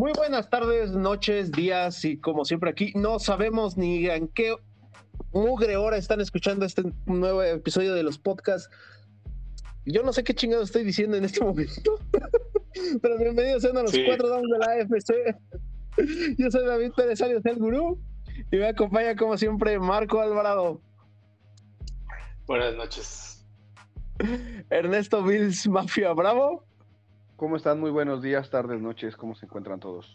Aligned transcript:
Muy 0.00 0.12
buenas 0.16 0.48
tardes, 0.48 0.92
noches, 0.92 1.52
días 1.52 2.06
y 2.06 2.16
como 2.16 2.46
siempre 2.46 2.70
aquí 2.70 2.90
no 2.94 3.18
sabemos 3.18 3.76
ni 3.76 4.06
en 4.08 4.28
qué 4.28 4.56
mugre 5.30 5.76
hora 5.76 5.98
están 5.98 6.22
escuchando 6.22 6.64
este 6.64 6.84
nuevo 7.04 7.42
episodio 7.42 7.92
de 7.92 8.02
los 8.02 8.18
podcasts. 8.18 8.70
Yo 9.84 10.02
no 10.02 10.14
sé 10.14 10.24
qué 10.24 10.34
chingado 10.34 10.62
estoy 10.62 10.84
diciendo 10.84 11.18
en 11.18 11.26
este 11.26 11.40
momento, 11.44 11.98
pero 13.02 13.18
bienvenidos 13.18 13.62
a 13.66 13.74
los 13.74 13.92
cuatro 14.06 14.30
damos 14.30 14.48
de 14.50 14.58
la 14.58 14.72
AFC. 14.72 16.38
Yo 16.38 16.50
soy 16.50 16.64
David 16.64 16.92
Pérez 16.96 17.20
Arias, 17.20 17.44
el 17.44 17.56
gurú, 17.56 18.00
y 18.50 18.56
me 18.56 18.68
acompaña 18.68 19.14
como 19.14 19.36
siempre 19.36 19.78
Marco 19.78 20.18
Alvarado. 20.18 20.80
Buenas 22.46 22.74
noches. 22.74 23.46
Ernesto 24.70 25.22
Bills 25.22 25.68
Mafia 25.68 26.14
Bravo. 26.14 26.69
¿Cómo 27.40 27.56
están? 27.56 27.80
Muy 27.80 27.90
buenos 27.90 28.20
días, 28.20 28.50
tardes, 28.50 28.82
noches. 28.82 29.16
¿Cómo 29.16 29.34
se 29.34 29.46
encuentran 29.46 29.80
todos? 29.80 30.14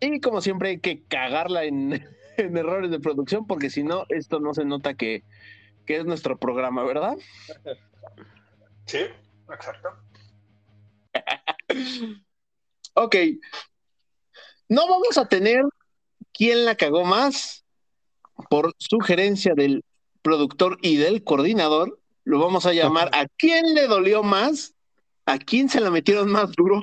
Y 0.00 0.20
como 0.20 0.40
siempre 0.40 0.68
hay 0.68 0.78
que 0.78 1.02
cagarla 1.02 1.64
en, 1.64 2.06
errores 2.36 2.92
de 2.92 3.00
producción 3.00 3.44
porque 3.44 3.70
si 3.70 3.82
no, 3.82 4.04
esto 4.08 4.38
no 4.38 4.54
se 4.54 4.64
nota 4.64 4.94
que, 4.94 5.24
que 5.84 5.96
es 5.96 6.04
nuestro 6.04 6.38
programa, 6.38 6.84
¿verdad? 6.84 7.16
Sí, 8.86 9.00
exacto. 9.52 9.88
ok. 12.94 13.16
No 14.68 14.88
vamos 14.88 15.18
a 15.18 15.26
tener 15.26 15.64
quién 16.32 16.64
la 16.64 16.76
cagó 16.76 17.04
más 17.04 17.64
por 18.48 18.76
sugerencia 18.78 19.54
del 19.56 19.84
productor 20.22 20.78
y 20.82 20.98
del 20.98 21.24
coordinador. 21.24 22.00
Lo 22.22 22.38
vamos 22.38 22.64
a 22.64 22.72
llamar 22.72 23.10
a 23.12 23.26
quién 23.36 23.74
le 23.74 23.88
dolió 23.88 24.22
más 24.22 24.76
¿a 25.32 25.38
quién 25.38 25.68
se 25.68 25.80
la 25.80 25.90
metieron 25.90 26.30
más 26.30 26.52
duro? 26.52 26.82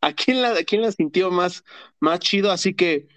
¿A 0.00 0.12
quién 0.12 0.42
la, 0.42 0.54
quién 0.64 0.82
la 0.82 0.92
sintió 0.92 1.30
más, 1.30 1.64
más 2.00 2.20
chido? 2.20 2.50
Así 2.50 2.74
que 2.74 3.08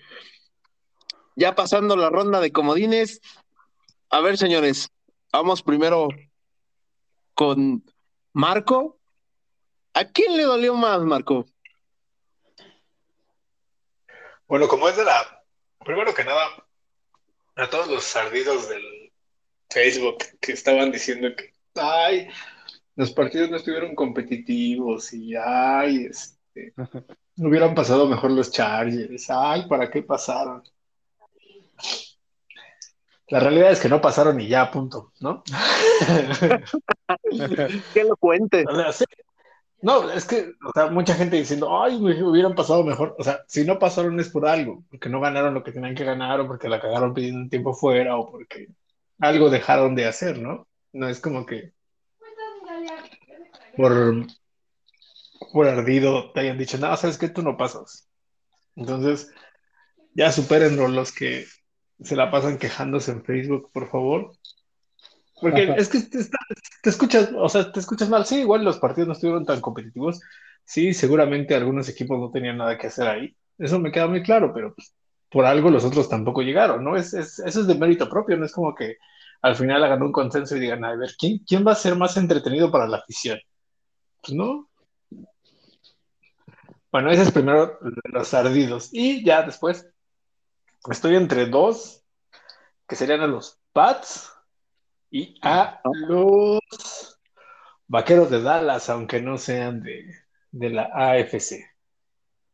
ya 1.36 1.56
pasando 1.56 1.96
la 1.96 2.10
ronda 2.10 2.40
de 2.40 2.52
comodines, 2.52 3.22
a 4.10 4.22
ver, 4.22 4.38
señores, 4.38 4.90
vamos 5.32 5.64
primero 5.64 6.10
con 7.34 7.84
Marco. 8.34 9.00
¿A 9.94 10.06
quién 10.06 10.38
le 10.38 10.44
dolió 10.44 10.76
más, 10.76 11.02
Marco? 11.02 11.46
Bueno, 14.48 14.68
como 14.68 14.88
es 14.90 14.98
de 14.98 15.06
la. 15.06 15.44
Primero 15.84 16.14
que 16.14 16.24
nada, 16.24 16.68
a 17.56 17.70
todos 17.70 17.88
los 17.88 18.16
ardidos 18.16 18.70
del 18.70 19.12
Facebook 19.70 20.18
que 20.40 20.52
estaban 20.52 20.92
diciendo 20.92 21.30
que. 21.36 21.54
Ay, 21.76 22.30
los 23.02 23.12
partidos 23.14 23.50
no 23.50 23.58
estuvieron 23.58 23.96
competitivos 23.96 25.12
y 25.12 25.34
ay, 25.36 26.06
este, 26.06 26.72
no 27.36 27.50
hubieran 27.50 27.74
pasado 27.74 28.08
mejor 28.08 28.30
los 28.30 28.52
Chargers, 28.52 29.28
ay, 29.32 29.68
¿para 29.68 29.90
qué 29.90 30.04
pasaron? 30.04 30.62
La 33.30 33.40
realidad 33.40 33.72
es 33.72 33.80
que 33.80 33.90
no 33.90 34.00
pasaron 34.00 34.40
y 34.40 34.48
ya, 34.48 34.70
punto, 34.70 35.14
¿no? 35.20 35.44
que 37.96 38.04
lo 38.04 38.16
cuente. 38.18 38.66
No, 39.82 40.12
es 40.12 40.26
que, 40.26 40.52
o 40.64 40.72
sea, 40.72 40.92
mucha 40.92 41.16
gente 41.16 41.38
diciendo, 41.38 41.82
ay, 41.82 41.96
hubieran 41.96 42.54
pasado 42.54 42.84
mejor. 42.84 43.16
O 43.18 43.24
sea, 43.24 43.40
si 43.48 43.66
no 43.66 43.80
pasaron 43.80 44.20
es 44.20 44.30
por 44.30 44.46
algo, 44.46 44.84
porque 44.92 45.10
no 45.10 45.20
ganaron 45.20 45.56
lo 45.56 45.64
que 45.64 45.72
tenían 45.72 45.96
que 45.96 46.06
ganar, 46.06 46.40
o 46.40 46.46
porque 46.46 46.70
la 46.70 46.80
cagaron 46.80 47.16
pidiendo 47.16 47.40
un 47.40 47.50
tiempo 47.50 47.74
fuera, 47.74 48.16
o 48.16 48.30
porque 48.30 48.68
algo 49.18 49.50
dejaron 49.50 49.96
de 49.96 50.06
hacer, 50.06 50.38
¿no? 50.38 50.68
No 50.94 51.10
es 51.10 51.20
como 51.20 51.48
que 51.48 51.74
por, 53.76 54.26
por 55.54 55.68
ardido 55.68 56.32
te 56.32 56.42
hayan 56.42 56.58
dicho, 56.58 56.78
no, 56.78 56.96
sabes 56.98 57.18
que 57.18 57.30
tú 57.30 57.42
no 57.42 57.58
pasas. 57.58 58.10
Entonces, 58.76 59.32
ya 60.14 60.32
superen 60.32 60.78
los 60.94 61.12
que 61.12 61.46
se 62.02 62.16
la 62.16 62.32
pasan 62.32 62.58
quejándose 62.58 63.12
en 63.12 63.24
Facebook, 63.24 63.70
por 63.74 63.90
favor. 63.90 64.32
Porque 65.40 65.74
es 65.78 65.90
que 65.90 66.02
te, 66.02 66.20
te, 66.84 66.90
escuchas, 66.90 67.32
o 67.36 67.50
sea, 67.50 67.72
te 67.72 67.80
escuchas 67.80 68.10
mal. 68.10 68.26
Sí, 68.26 68.42
igual 68.42 68.64
los 68.64 68.80
partidos 68.80 69.08
no 69.08 69.14
estuvieron 69.14 69.46
tan 69.46 69.60
competitivos. 69.60 70.20
Sí, 70.64 70.94
seguramente 70.94 71.56
algunos 71.56 71.90
equipos 71.90 72.20
no 72.20 72.32
tenían 72.32 72.58
nada 72.58 72.78
que 72.78 72.88
hacer 72.88 73.08
ahí. 73.08 73.36
Eso 73.58 73.80
me 73.80 73.92
queda 73.92 74.08
muy 74.08 74.22
claro, 74.22 74.54
pero 74.54 74.76
por 75.30 75.46
algo 75.46 75.70
los 75.70 75.86
otros 75.86 76.10
tampoco 76.10 76.42
llegaron, 76.42 76.84
¿no? 76.84 76.96
Es, 76.96 77.14
es, 77.14 77.40
eso 77.40 77.62
es 77.62 77.68
de 77.68 77.76
mérito 77.76 78.10
propio, 78.10 78.38
no 78.38 78.46
es 78.46 78.52
como 78.52 78.76
que 78.76 78.98
al 79.42 79.56
final 79.56 79.84
hagan 79.84 80.04
un 80.04 80.12
consenso 80.12 80.56
y 80.56 80.60
digan, 80.60 80.84
a 80.84 80.96
ver, 80.96 81.12
¿quién, 81.18 81.40
quién 81.40 81.66
va 81.66 81.72
a 81.72 81.76
ser 81.76 81.96
más 81.96 82.18
entretenido 82.18 82.72
para 82.72 82.88
la 82.88 82.98
afición? 82.98 83.40
Pues 84.22 84.34
no. 84.34 84.70
Bueno, 86.92 87.10
ese 87.10 87.24
es 87.24 87.32
primero 87.32 87.80
los 88.06 88.34
ardidos. 88.34 88.90
Y 88.92 89.24
ya 89.24 89.44
después 89.44 89.90
estoy 90.90 91.16
entre 91.16 91.46
dos, 91.46 92.04
que 92.88 92.96
serían 92.96 93.22
a 93.22 93.28
los 93.28 93.60
Pats 93.72 94.32
y 95.10 95.40
a 95.42 95.82
los 96.08 97.20
Vaqueros 97.88 98.30
de 98.30 98.42
Dallas, 98.42 98.90
aunque 98.90 99.22
no 99.22 99.38
sean 99.38 99.82
de, 99.82 100.14
de 100.52 100.70
la 100.70 100.90
AFC. 100.94 101.66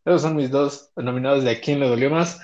Esos 0.06 0.22
son 0.22 0.36
mis 0.36 0.52
dos 0.52 0.92
nominados 0.96 1.44
de 1.44 1.52
a 1.52 1.60
quién 1.60 1.80
le 1.80 1.90
dolió 1.90 2.10
más. 2.10 2.40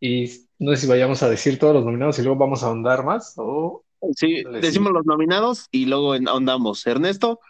Y 0.00 0.48
no 0.58 0.72
sé 0.72 0.82
si 0.82 0.86
vayamos 0.86 1.22
a 1.22 1.28
decir 1.28 1.58
todos 1.58 1.74
los 1.74 1.84
nominados 1.84 2.18
y 2.18 2.22
luego 2.22 2.38
vamos 2.38 2.62
a 2.62 2.66
ahondar 2.66 3.04
más. 3.04 3.34
O 3.36 3.84
sí, 4.14 4.42
decimos 4.60 4.92
los 4.92 5.06
nominados 5.06 5.68
y 5.70 5.86
luego 5.86 6.14
ahondamos. 6.14 6.86
Ernesto. 6.86 7.40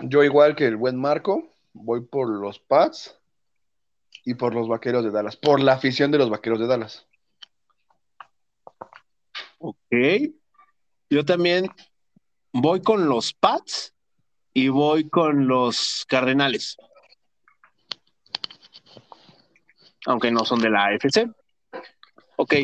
Yo, 0.00 0.22
igual 0.22 0.56
que 0.56 0.66
el 0.66 0.76
buen 0.76 0.96
Marco, 0.96 1.48
voy 1.72 2.00
por 2.00 2.28
los 2.28 2.58
Pats 2.58 3.18
y 4.24 4.34
por 4.34 4.54
los 4.54 4.68
Vaqueros 4.68 5.04
de 5.04 5.10
Dallas, 5.10 5.36
por 5.36 5.60
la 5.60 5.74
afición 5.74 6.10
de 6.10 6.18
los 6.18 6.30
Vaqueros 6.30 6.58
de 6.58 6.66
Dallas. 6.66 7.06
Ok. 9.58 9.76
Yo 11.10 11.24
también 11.24 11.70
voy 12.52 12.82
con 12.82 13.08
los 13.08 13.32
Pats 13.32 13.94
y 14.52 14.68
voy 14.68 15.08
con 15.08 15.46
los 15.46 16.04
Cardenales 16.08 16.76
aunque 20.06 20.30
no 20.30 20.44
son 20.44 20.60
de 20.60 20.70
la 20.70 20.86
AFC. 20.86 21.30
Ok, 22.36 22.54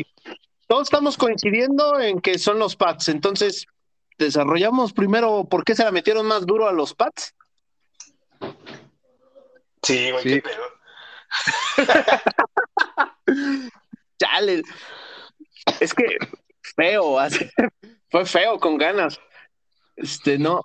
todos 0.67 0.83
estamos 0.83 1.17
coincidiendo 1.17 1.99
en 1.99 2.19
que 2.21 2.37
son 2.37 2.59
los 2.59 2.75
Pats, 2.75 3.09
entonces 3.09 3.67
desarrollamos 4.25 4.93
primero 4.93 5.45
por 5.49 5.63
qué 5.63 5.75
se 5.75 5.83
la 5.83 5.91
metieron 5.91 6.25
más 6.25 6.45
duro 6.45 6.67
a 6.67 6.71
los 6.71 6.93
Pats. 6.93 7.35
Sí, 9.83 10.11
güey, 10.11 10.23
qué 10.23 10.41
pedo. 10.41 10.63
Chale. 14.19 14.63
Es 15.79 15.93
que 15.93 16.17
feo, 16.75 17.17
fue 18.09 18.25
feo 18.25 18.59
con 18.59 18.77
ganas. 18.77 19.19
Este, 19.95 20.37
no. 20.37 20.61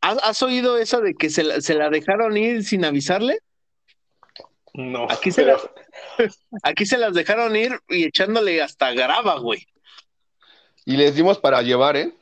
¿Has, 0.00 0.42
oído 0.42 0.78
eso 0.78 1.00
de 1.00 1.14
que 1.14 1.28
se 1.28 1.60
se 1.60 1.74
la 1.74 1.90
dejaron 1.90 2.36
ir 2.36 2.64
sin 2.64 2.84
avisarle? 2.84 3.38
No. 4.72 5.06
Aquí 5.10 5.30
se, 5.30 5.44
las, 5.44 5.68
aquí 6.62 6.86
se 6.86 6.96
las 6.96 7.12
dejaron 7.14 7.56
ir 7.56 7.78
y 7.88 8.04
echándole 8.04 8.62
hasta 8.62 8.92
grava, 8.92 9.38
güey. 9.38 9.66
Y 10.84 10.96
les 10.96 11.14
dimos 11.14 11.38
para 11.38 11.62
llevar, 11.62 11.96
¿eh? 11.96 12.14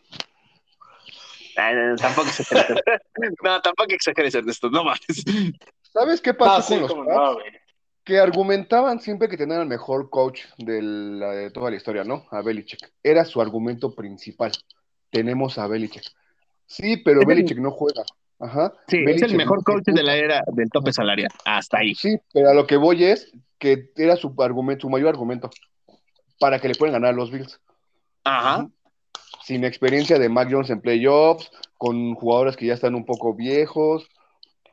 no, 1.90 1.96
tampoco 1.96 2.28
exageres. 2.28 2.82
no, 3.42 3.60
tampoco 3.60 3.92
exageres, 3.92 4.34
Ernesto, 4.34 4.70
no 4.70 4.84
mames. 4.84 5.24
¿Sabes 5.82 6.20
qué 6.20 6.34
pasó 6.34 6.86
con 6.86 7.06
los 7.06 7.38
Que 8.04 8.18
argumentaban 8.18 9.00
siempre 9.00 9.28
que 9.28 9.36
tenían 9.36 9.62
el 9.62 9.68
mejor 9.68 10.10
coach 10.10 10.42
de, 10.58 10.80
de 10.80 11.50
toda 11.50 11.70
la 11.70 11.76
historia, 11.76 12.04
¿no? 12.04 12.26
A 12.30 12.42
Belichick. 12.42 12.92
Era 13.02 13.24
su 13.24 13.40
argumento 13.40 13.94
principal. 13.94 14.52
Tenemos 15.10 15.58
a 15.58 15.66
Belichick. 15.66 16.04
Sí, 16.66 16.98
pero 16.98 17.20
Belichick 17.26 17.58
no 17.58 17.70
juega. 17.70 18.04
Ajá. 18.40 18.72
Sí, 18.86 19.02
es 19.06 19.22
el 19.22 19.36
mejor 19.36 19.64
coach 19.64 19.84
de 19.86 20.02
la 20.02 20.16
era 20.16 20.42
del 20.52 20.70
tope 20.70 20.92
salarial. 20.92 21.30
Hasta 21.44 21.78
ahí. 21.78 21.94
Sí, 21.94 22.16
pero 22.32 22.50
a 22.50 22.54
lo 22.54 22.66
que 22.66 22.76
voy 22.76 23.04
es 23.04 23.32
que 23.58 23.90
era 23.96 24.16
su 24.16 24.32
argumento, 24.38 24.82
su 24.82 24.90
mayor 24.90 25.08
argumento 25.08 25.50
para 26.38 26.60
que 26.60 26.68
le 26.68 26.74
puedan 26.74 26.92
ganar 26.92 27.14
a 27.14 27.16
los 27.16 27.32
Bills. 27.32 27.60
Ajá. 28.22 28.68
Sin 29.42 29.64
experiencia 29.64 30.18
de 30.18 30.28
Mac 30.28 30.48
Jones 30.50 30.70
en 30.70 30.80
playoffs, 30.80 31.50
con 31.76 32.14
jugadores 32.14 32.56
que 32.56 32.66
ya 32.66 32.74
están 32.74 32.94
un 32.94 33.04
poco 33.04 33.34
viejos. 33.34 34.08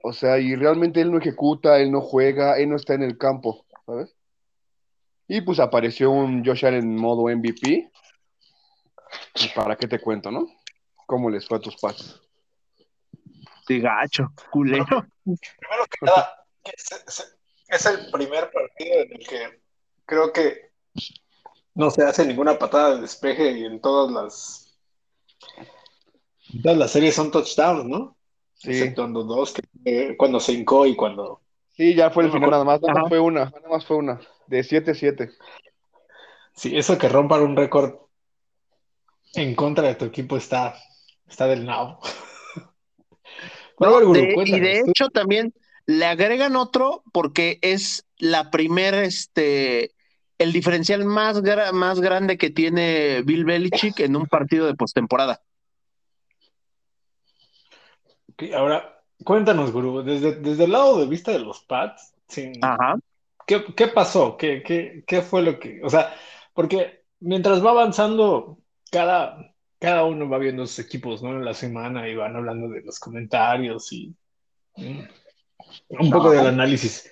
O 0.01 0.13
sea, 0.13 0.39
y 0.39 0.56
realmente 0.56 1.01
él 1.01 1.12
no 1.12 1.17
ejecuta, 1.17 1.79
él 1.79 1.91
no 1.91 2.01
juega, 2.01 2.57
él 2.57 2.69
no 2.69 2.75
está 2.75 2.94
en 2.94 3.03
el 3.03 3.17
campo, 3.17 3.65
¿sabes? 3.85 4.15
Y 5.27 5.41
pues 5.41 5.59
apareció 5.59 6.12
un 6.12 6.45
Josh 6.45 6.65
Allen 6.65 6.83
en 6.83 6.95
modo 6.95 7.23
MVP. 7.23 7.89
¿Y 9.35 9.47
para 9.56 9.75
qué 9.75 9.88
te 9.88 10.00
cuento, 10.00 10.31
no? 10.31 10.47
¿Cómo 11.07 11.29
les 11.29 11.47
fue 11.47 11.57
a 11.57 11.62
tus 11.62 11.75
pasos? 11.77 12.25
de 13.67 13.79
gacho, 13.79 14.31
culero. 14.51 14.85
Primero 15.23 15.85
que 15.89 16.06
nada, 16.06 16.45
es, 17.67 17.85
el 17.85 18.12
primer 18.12 18.51
partido 18.51 19.01
en 19.01 19.13
el 19.13 19.27
que 19.27 19.62
creo 20.06 20.31
que 20.31 20.71
no 21.75 21.92
se 21.92 22.04
hace 22.04 22.25
ninguna 22.25 22.57
patada 22.57 22.95
de 22.95 23.01
despeje 23.01 23.51
y 23.51 23.66
en 23.66 23.80
todas 23.80 24.12
las 24.12 24.66
todas 26.62 26.77
las 26.77 26.92
series 26.92 27.16
son 27.16 27.31
touchdowns, 27.31 27.86
¿no? 27.86 28.16
exceptuando 28.63 29.24
dos, 29.24 29.54
que, 29.54 30.16
cuando 30.18 30.39
se 30.39 30.54
hincó 30.54 30.86
y 30.86 30.95
cuando... 30.95 31.42
Sí, 31.72 31.94
ya 31.94 32.10
fue 32.10 32.24
el 32.24 32.31
final 32.31 32.50
nada 32.50 32.63
más, 32.63 32.81
nada 32.81 33.01
más 33.01 33.10
fue 33.10 33.19
una, 33.19 33.45
nada 33.45 33.69
más 33.69 33.86
fue 33.86 33.98
una, 33.98 34.19
de 34.48 34.62
7-7. 34.62 35.33
Sí, 36.56 36.75
eso 36.75 36.98
que 36.98 37.10
rompan 37.10 37.42
un 37.42 37.56
récord 37.56 37.95
en 39.33 39.56
contra 39.56 39.88
de 39.88 39.95
tu 39.95 40.06
equipo 40.06 40.38
está, 40.38 40.75
está 41.27 41.48
del 41.48 41.66
nabo. 41.66 42.00
y 44.45 44.60
de 44.60 44.80
hecho 44.80 45.10
también 45.10 45.54
le 45.86 46.06
agregan 46.06 46.56
otro 46.56 47.04
porque 47.12 47.60
es 47.62 48.06
la 48.18 48.51
primera, 48.51 49.04
este, 49.04 49.94
el 50.38 50.52
diferencial 50.52 51.06
más, 51.06 51.42
más 51.74 52.00
grande 52.02 52.38
que 52.38 52.50
tiene 52.50 53.22
Bill 53.24 53.46
Belichick 53.46 54.00
en 54.02 54.16
un 54.16 54.26
partido 54.28 54.66
de 54.66 54.76
postemporada. 54.76 55.42
ahora, 58.54 59.02
cuéntanos, 59.24 59.72
Guru, 59.72 60.04
desde, 60.04 60.36
desde 60.36 60.66
el 60.66 60.72
lado 60.72 61.00
de 61.00 61.08
vista 61.08 61.32
de 61.32 61.40
los 61.40 61.62
Pats, 61.62 62.14
¿qué, 63.48 63.88
pasó? 63.88 64.36
¿Qué, 64.38 64.62
¿Qué, 64.62 65.04
qué, 65.08 65.22
fue 65.22 65.42
lo 65.42 65.60
que, 65.60 65.82
o 65.84 65.90
sea, 65.90 66.14
porque 66.54 67.06
mientras 67.20 67.66
va 67.66 67.72
avanzando, 67.72 68.58
cada, 68.92 69.54
cada 69.80 70.04
uno 70.04 70.30
va 70.30 70.38
viendo 70.38 70.68
sus 70.68 70.80
equipos, 70.80 71.24
¿no? 71.24 71.32
En 71.32 71.46
la 71.46 71.54
semana 71.54 72.08
y 72.10 72.16
van 72.16 72.36
hablando 72.36 72.68
de 72.68 72.82
los 72.82 73.00
comentarios 73.00 73.92
y 73.94 74.14
mm, 74.76 75.00
un 75.90 76.12
poco 76.12 76.32
del 76.32 76.48
análisis. 76.48 77.10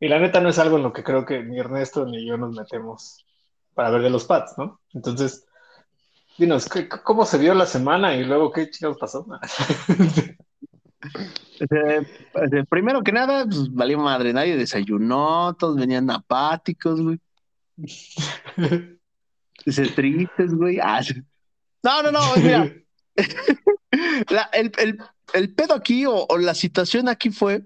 Y 0.00 0.08
la 0.08 0.18
neta 0.18 0.40
no 0.40 0.48
es 0.48 0.58
algo 0.58 0.76
en 0.76 0.82
lo 0.82 0.92
que 0.92 1.02
creo 1.02 1.24
que 1.24 1.42
ni 1.42 1.58
Ernesto 1.58 2.04
ni 2.06 2.26
yo 2.26 2.36
nos 2.36 2.54
metemos 2.54 3.24
para 3.74 3.90
ver 3.90 4.02
de 4.02 4.10
los 4.10 4.24
Pats, 4.24 4.54
¿no? 4.58 4.80
Entonces, 4.92 5.46
dinos, 6.38 6.68
¿cómo 7.02 7.24
se 7.24 7.38
vio 7.38 7.54
la 7.54 7.66
semana 7.66 8.14
y 8.14 8.24
luego 8.24 8.52
qué 8.52 8.70
chingados 8.70 8.98
pasó? 8.98 9.26
primero 12.68 13.02
que 13.02 13.12
nada, 13.12 13.44
pues 13.44 13.72
valió 13.72 13.98
madre, 13.98 14.32
nadie 14.32 14.56
desayunó, 14.56 15.54
todos 15.54 15.76
venían 15.76 16.10
apáticos, 16.10 17.00
güey. 17.00 17.20
Dice 19.64 19.86
tristes, 19.88 20.54
güey. 20.54 20.78
Ah, 20.80 21.00
no, 21.82 22.02
no, 22.02 22.12
no, 22.12 22.20
mira. 22.36 22.72
el, 25.32 25.54
pedo 25.54 25.74
aquí 25.74 26.04
o, 26.06 26.26
la 26.38 26.54
situación 26.54 27.08
aquí 27.08 27.30
fue, 27.30 27.64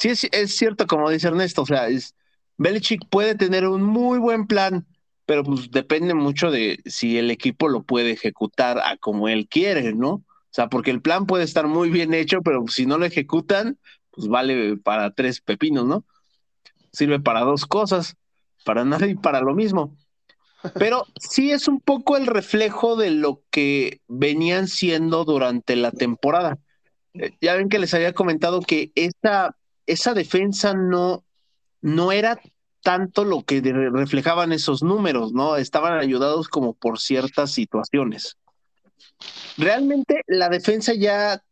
sí 0.00 0.28
es, 0.32 0.56
cierto, 0.56 0.86
como 0.86 1.10
dice 1.10 1.28
Ernesto, 1.28 1.62
o 1.62 1.66
sea, 1.66 1.88
es, 1.88 2.14
Belichick 2.56 3.06
puede 3.08 3.34
tener 3.34 3.66
un 3.66 3.82
muy 3.82 4.18
buen 4.18 4.46
plan, 4.46 4.86
pero 5.26 5.44
pues 5.44 5.70
depende 5.70 6.14
mucho 6.14 6.50
de 6.50 6.80
si 6.86 7.18
el 7.18 7.30
equipo 7.30 7.68
lo 7.68 7.82
puede 7.82 8.12
ejecutar 8.12 8.78
a 8.78 8.96
como 8.96 9.28
él 9.28 9.46
quiere, 9.48 9.92
¿no? 9.92 10.10
O 10.12 10.52
sea, 10.52 10.68
porque 10.68 10.90
el 10.90 11.00
plan 11.00 11.26
puede 11.26 11.44
estar 11.44 11.66
muy 11.66 11.90
bien 11.90 12.14
hecho, 12.14 12.40
pero 12.42 12.64
si 12.68 12.86
no 12.86 12.98
lo 12.98 13.04
ejecutan, 13.04 13.78
pues 14.10 14.26
vale 14.26 14.76
para 14.78 15.12
tres 15.12 15.40
pepinos, 15.40 15.86
¿no? 15.86 16.04
Sirve 16.92 17.20
para 17.20 17.40
dos 17.42 17.66
cosas, 17.66 18.16
para 18.64 18.84
nada 18.84 19.06
y 19.06 19.14
para 19.14 19.40
lo 19.40 19.54
mismo. 19.54 19.96
Pero 20.74 21.06
sí 21.18 21.52
es 21.52 21.68
un 21.68 21.80
poco 21.80 22.16
el 22.16 22.26
reflejo 22.26 22.96
de 22.96 23.10
lo 23.10 23.42
que 23.50 24.00
venían 24.08 24.66
siendo 24.66 25.24
durante 25.24 25.76
la 25.76 25.90
temporada. 25.92 26.58
Eh, 27.14 27.32
ya 27.40 27.54
ven 27.54 27.68
que 27.68 27.78
les 27.78 27.94
había 27.94 28.12
comentado 28.12 28.60
que 28.60 28.92
esa, 28.94 29.56
esa 29.90 30.14
defensa 30.14 30.74
no, 30.74 31.24
no 31.80 32.12
era 32.12 32.40
tanto 32.82 33.24
lo 33.24 33.42
que 33.42 33.60
reflejaban 33.60 34.52
esos 34.52 34.82
números, 34.82 35.32
¿no? 35.32 35.56
Estaban 35.56 35.98
ayudados 35.98 36.48
como 36.48 36.72
por 36.74 36.98
ciertas 36.98 37.52
situaciones 37.52 38.38
realmente 39.56 40.22
la 40.26 40.48
defensa 40.48 40.94
ya 40.94 41.42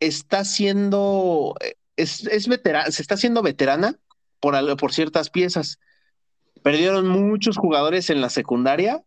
está 0.00 0.44
siendo, 0.44 1.54
es, 1.96 2.26
es 2.26 2.48
veterana, 2.48 2.90
se 2.90 3.02
está 3.02 3.14
haciendo 3.14 3.42
veterana 3.42 3.98
por, 4.40 4.76
por 4.76 4.92
ciertas 4.92 5.30
piezas. 5.30 5.78
Perdieron 6.62 7.08
muchos 7.08 7.56
jugadores 7.56 8.10
en 8.10 8.20
la 8.20 8.30
secundaria. 8.30 9.02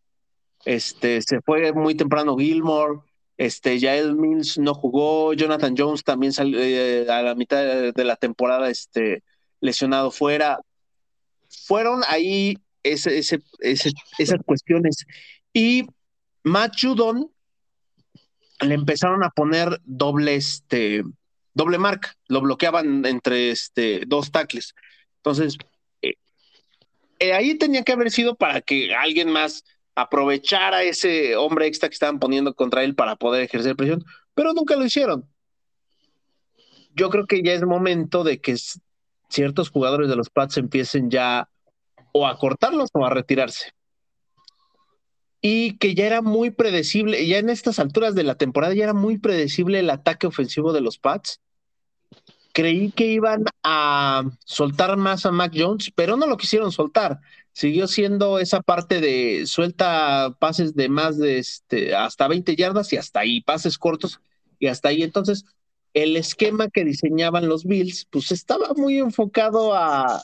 Este, 0.66 1.22
se 1.22 1.42
fue 1.42 1.72
muy 1.74 1.96
temprano 1.96 2.38
Gilmore, 2.38 3.00
este, 3.38 3.80
Jael 3.80 4.16
Mills 4.16 4.58
no 4.58 4.74
jugó, 4.74 5.34
Jonathan 5.34 5.76
Jones 5.78 6.04
también 6.04 6.32
salió 6.32 6.60
eh, 6.60 7.10
a 7.10 7.22
la 7.22 7.36
mitad 7.36 7.92
de, 7.94 8.04
la 8.04 8.16
temporada 8.16 8.70
este, 8.70 9.24
lesionado 9.60 10.12
fuera. 10.12 10.60
Fueron 11.68 12.04
ahí 12.08 12.58
ese, 12.84 13.18
esas 13.20 14.42
cuestiones. 14.46 15.06
Y 15.54 15.86
Matt 16.44 16.74
Judon 16.80 17.32
le 18.62 18.74
empezaron 18.76 19.24
a 19.24 19.30
poner 19.30 19.82
doble, 19.84 20.36
este, 20.36 21.04
doble 21.54 21.78
marca, 21.78 22.16
lo 22.28 22.42
bloqueaban 22.42 23.06
entre 23.06 23.52
este, 23.52 24.04
dos 24.08 24.32
tackles. 24.32 24.74
Entonces, 25.18 25.58
eh, 26.02 26.14
eh, 27.20 27.34
ahí 27.34 27.56
tenía 27.56 27.84
que 27.84 27.92
haber 27.92 28.12
sido 28.12 28.36
para 28.36 28.62
que 28.62 28.94
alguien 28.96 29.30
más 29.30 29.64
aprovechara 29.96 30.84
ese 30.84 31.36
hombre 31.36 31.68
extra 31.68 31.90
que 31.90 31.94
estaban 31.94 32.20
poniendo 32.20 32.54
contra 32.54 32.84
él 32.84 32.96
para 32.96 33.16
poder 33.16 33.44
ejercer 33.44 33.76
presión, 33.76 34.04
pero 34.34 34.54
nunca 34.54 34.76
lo 34.76 34.86
hicieron. 34.86 35.28
Yo 36.94 37.10
creo 37.10 37.26
que 37.26 37.42
ya 37.42 37.54
es 37.54 37.64
momento 37.64 38.24
de 38.24 38.40
que 38.40 38.56
ciertos 39.30 39.70
jugadores 39.70 40.10
de 40.10 40.16
los 40.16 40.30
Pats 40.30 40.58
empiecen 40.58 41.10
ya 41.10 41.50
o 42.12 42.28
a 42.28 42.38
cortarlos 42.38 42.90
o 42.94 43.06
a 43.06 43.10
retirarse 43.10 43.74
y 45.48 45.78
que 45.78 45.94
ya 45.94 46.08
era 46.08 46.24
muy 46.24 46.50
predecible, 46.50 47.28
ya 47.28 47.38
en 47.38 47.52
estas 47.52 47.78
alturas 47.78 48.16
de 48.16 48.24
la 48.24 48.34
temporada 48.34 48.74
ya 48.74 48.86
era 48.86 48.96
muy 48.96 49.20
predecible 49.20 49.78
el 49.78 49.92
ataque 49.92 50.26
ofensivo 50.26 50.74
de 50.74 50.82
los 50.82 50.98
Pats. 50.98 51.40
Creí 52.56 52.90
que 52.90 53.08
iban 53.08 53.44
a 53.64 54.24
soltar 54.46 54.96
más 54.96 55.26
a 55.26 55.32
Mac 55.32 55.52
Jones, 55.54 55.92
pero 55.94 56.16
no 56.16 56.26
lo 56.26 56.38
quisieron 56.38 56.72
soltar. 56.72 57.20
Siguió 57.52 57.86
siendo 57.86 58.40
esa 58.40 58.62
parte 58.62 59.02
de 59.02 59.46
suelta 59.46 60.34
pases 60.40 60.74
de 60.74 60.88
más 60.88 61.18
de 61.18 61.40
este, 61.40 61.94
hasta 61.94 62.30
20 62.30 62.56
yardas 62.56 62.94
y 62.94 62.98
hasta 62.98 63.20
ahí, 63.20 63.42
pases 63.42 63.78
cortos 63.78 64.22
y 64.58 64.68
hasta 64.68 64.88
ahí. 64.88 65.04
Entonces, 65.04 65.44
el 65.94 66.16
esquema 66.16 66.70
que 66.70 66.86
diseñaban 66.86 67.50
los 67.50 67.66
Bills, 67.66 68.08
pues 68.10 68.32
estaba 68.32 68.70
muy 68.78 69.00
enfocado 69.00 69.76
a 69.76 70.24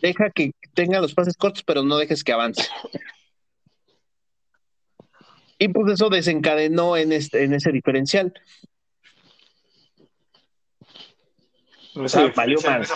deja 0.00 0.30
que 0.30 0.52
tenga 0.74 1.00
los 1.00 1.12
pases 1.12 1.36
cortos, 1.36 1.64
pero 1.64 1.82
no 1.82 1.96
dejes 1.96 2.22
que 2.22 2.32
avance. 2.32 2.68
Y 5.58 5.66
pues 5.70 5.92
eso 5.92 6.08
desencadenó 6.08 6.96
en, 6.96 7.10
este, 7.10 7.42
en 7.42 7.52
ese 7.52 7.72
diferencial. 7.72 8.32
O 11.94 12.08
sea, 12.08 12.32
valió 12.34 12.60
madre. 12.60 12.86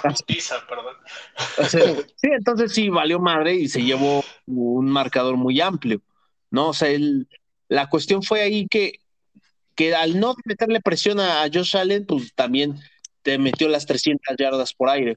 sí, 1.69 2.29
entonces 2.31 2.73
sí, 2.73 2.89
valió 2.89 3.19
madre 3.19 3.55
y 3.55 3.69
se 3.69 3.83
llevó 3.83 4.25
un 4.47 4.91
marcador 4.91 5.37
muy 5.37 5.61
amplio, 5.61 6.01
¿no? 6.51 6.69
O 6.69 6.75
sea, 6.75 6.91
la 7.69 7.89
cuestión 7.89 8.23
fue 8.23 8.43
ahí 8.43 8.67
que, 8.69 9.01
que 9.75 9.95
al 9.95 10.21
no 10.21 10.35
meterle 10.45 10.81
presión 10.81 11.21
a, 11.21 11.45
Josh 11.53 11.77
Allen, 11.77 12.07
pues 12.07 12.33
también 12.35 12.79
te 13.23 13.39
metió 13.39 13.69
las 13.69 13.87
300 13.87 14.37
yardas 14.37 14.75
por 14.75 14.89
aire. 14.89 15.17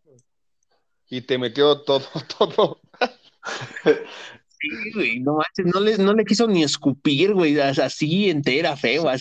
Y 1.10 1.22
te 1.22 1.38
metió 1.38 1.82
todo, 1.82 2.06
todo 2.38 2.80
no 5.20 5.40
no 5.66 5.80
le, 5.80 5.98
no 5.98 6.14
le 6.14 6.26
quiso 6.26 6.48
ni 6.48 6.64
escupir, 6.64 7.34
güey, 7.34 7.60
así 7.60 8.30
entera, 8.30 8.76
feo. 8.76 9.06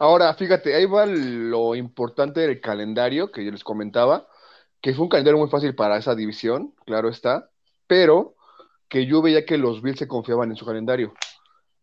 Ahora, 0.00 0.34
fíjate, 0.34 0.74
ahí 0.74 0.86
va 0.86 1.06
lo 1.06 1.76
importante 1.76 2.40
del 2.40 2.60
calendario 2.60 3.30
que 3.30 3.44
yo 3.44 3.52
les 3.52 3.62
comentaba, 3.62 4.26
que 4.80 4.94
fue 4.94 5.04
un 5.04 5.08
calendario 5.08 5.38
muy 5.38 5.48
fácil 5.48 5.74
para 5.76 5.96
esa 5.96 6.14
división, 6.14 6.74
claro 6.86 7.08
está, 7.08 7.50
pero 7.86 8.34
que 8.88 9.06
yo 9.06 9.22
veía 9.22 9.46
que 9.46 9.58
los 9.58 9.82
Bills 9.82 9.98
se 9.98 10.08
confiaban 10.08 10.50
en 10.50 10.56
su 10.56 10.66
calendario. 10.66 11.14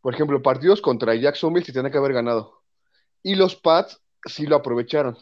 Por 0.01 0.13
ejemplo, 0.13 0.41
partidos 0.41 0.81
contra 0.81 1.15
Jacksonville 1.15 1.65
se 1.65 1.71
tenían 1.71 1.91
que 1.91 1.97
haber 1.97 2.11
ganado. 2.11 2.63
Y 3.23 3.35
los 3.35 3.55
Pats 3.55 4.01
sí 4.25 4.45
lo 4.45 4.57
aprovecharon. 4.57 5.17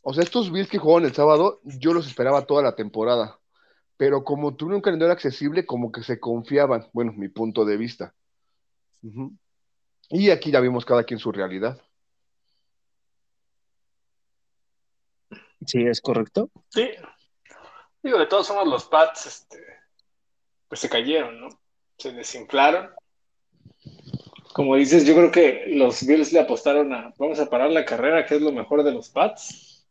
O 0.00 0.14
sea, 0.14 0.22
estos 0.22 0.50
Bills 0.50 0.70
que 0.70 0.78
jugaron 0.78 1.04
el 1.04 1.14
sábado, 1.14 1.60
yo 1.64 1.92
los 1.92 2.06
esperaba 2.06 2.46
toda 2.46 2.62
la 2.62 2.74
temporada 2.74 3.38
pero 3.96 4.24
como 4.24 4.54
tuvieron 4.54 4.76
un 4.76 4.82
calendario 4.82 5.12
accesible, 5.12 5.64
como 5.64 5.90
que 5.90 6.02
se 6.02 6.20
confiaban, 6.20 6.86
bueno, 6.92 7.12
mi 7.16 7.28
punto 7.28 7.64
de 7.64 7.76
vista. 7.76 8.14
Y 10.10 10.30
aquí 10.30 10.50
ya 10.50 10.60
vimos 10.60 10.84
cada 10.84 11.04
quien 11.04 11.18
su 11.18 11.32
realidad. 11.32 11.80
Sí, 15.66 15.82
es 15.86 16.00
correcto. 16.00 16.50
Sí. 16.68 16.90
Digo, 18.02 18.18
de 18.18 18.26
todos 18.26 18.46
somos 18.46 18.68
los 18.68 18.84
Pats, 18.84 19.26
este, 19.26 19.58
pues 20.68 20.80
se 20.80 20.88
cayeron, 20.88 21.40
¿no? 21.40 21.48
Se 21.98 22.12
desinflaron. 22.12 22.90
Como 24.52 24.76
dices, 24.76 25.04
yo 25.04 25.14
creo 25.14 25.30
que 25.30 25.64
los 25.68 26.06
Bills 26.06 26.32
le 26.32 26.40
apostaron 26.40 26.92
a, 26.92 27.12
vamos 27.18 27.40
a 27.40 27.50
parar 27.50 27.70
la 27.70 27.84
carrera, 27.84 28.24
que 28.24 28.36
es 28.36 28.42
lo 28.42 28.52
mejor 28.52 28.84
de 28.84 28.92
los 28.92 29.08
Pats. 29.10 29.86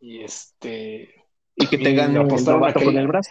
Y 0.00 0.22
este, 0.22 1.23
y 1.56 1.66
que 1.66 1.78
tengan 1.78 2.16
apostaron 2.16 2.64
a 2.64 2.72
que, 2.72 2.84
con 2.84 2.96
el 2.96 3.06
brazo. 3.06 3.30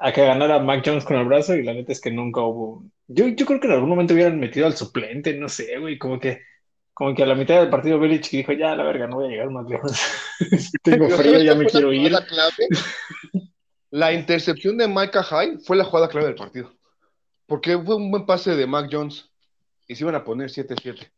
A 0.00 0.12
que 0.12 0.24
ganara 0.24 0.58
Mac 0.60 0.82
Jones 0.84 1.04
con 1.04 1.16
el 1.16 1.26
brazo 1.26 1.54
y 1.54 1.62
la 1.62 1.74
neta 1.74 1.92
es 1.92 2.00
que 2.00 2.10
nunca 2.10 2.40
hubo. 2.42 2.84
Yo, 3.08 3.28
yo 3.28 3.46
creo 3.46 3.60
que 3.60 3.66
en 3.66 3.74
algún 3.74 3.90
momento 3.90 4.14
hubieran 4.14 4.38
metido 4.38 4.66
al 4.66 4.76
suplente, 4.76 5.34
no 5.34 5.48
sé, 5.48 5.78
güey, 5.78 5.98
como 5.98 6.20
que 6.20 6.40
como 6.94 7.14
que 7.14 7.22
a 7.22 7.26
la 7.26 7.34
mitad 7.34 7.58
del 7.58 7.70
partido 7.70 7.98
Belichick 7.98 8.32
dijo, 8.32 8.52
ya, 8.52 8.76
la 8.76 8.84
verga, 8.84 9.06
no 9.06 9.16
voy 9.16 9.26
a 9.26 9.30
llegar 9.30 9.50
más 9.50 9.66
lejos. 9.66 9.98
Tengo 10.82 11.08
frío, 11.08 11.42
ya 11.42 11.54
me 11.54 11.64
quiero 11.66 11.92
ir. 11.92 12.12
La 13.90 14.12
intercepción 14.12 14.76
de 14.76 14.88
Micah 14.88 15.22
High 15.22 15.58
fue 15.64 15.76
la 15.76 15.84
jugada 15.84 16.08
clave 16.08 16.26
del 16.26 16.34
partido. 16.34 16.72
Porque 17.46 17.78
fue 17.78 17.96
un 17.96 18.10
buen 18.10 18.26
pase 18.26 18.56
de 18.56 18.66
Mac 18.66 18.88
Jones. 18.90 19.30
Y 19.88 19.94
se 19.94 20.04
iban 20.04 20.14
a 20.14 20.24
poner 20.24 20.50
7-7. 20.50 21.10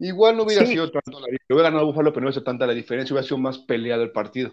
Igual 0.00 0.36
no 0.36 0.42
hubiera 0.42 0.66
sido 0.66 0.90
tanto 0.90 1.20
la 1.20 1.26
diferencia. 1.26 1.54
Hubiera 1.54 1.70
ganado 1.70 1.86
Búfalo, 1.86 2.12
pero 2.12 2.22
no 2.22 2.26
hubiera 2.26 2.34
sido 2.34 2.44
tanta 2.44 2.66
la 2.66 2.74
diferencia. 2.74 3.14
Hubiera 3.14 3.26
sido 3.26 3.38
más 3.38 3.58
peleado 3.58 4.02
el 4.02 4.10
partido. 4.10 4.52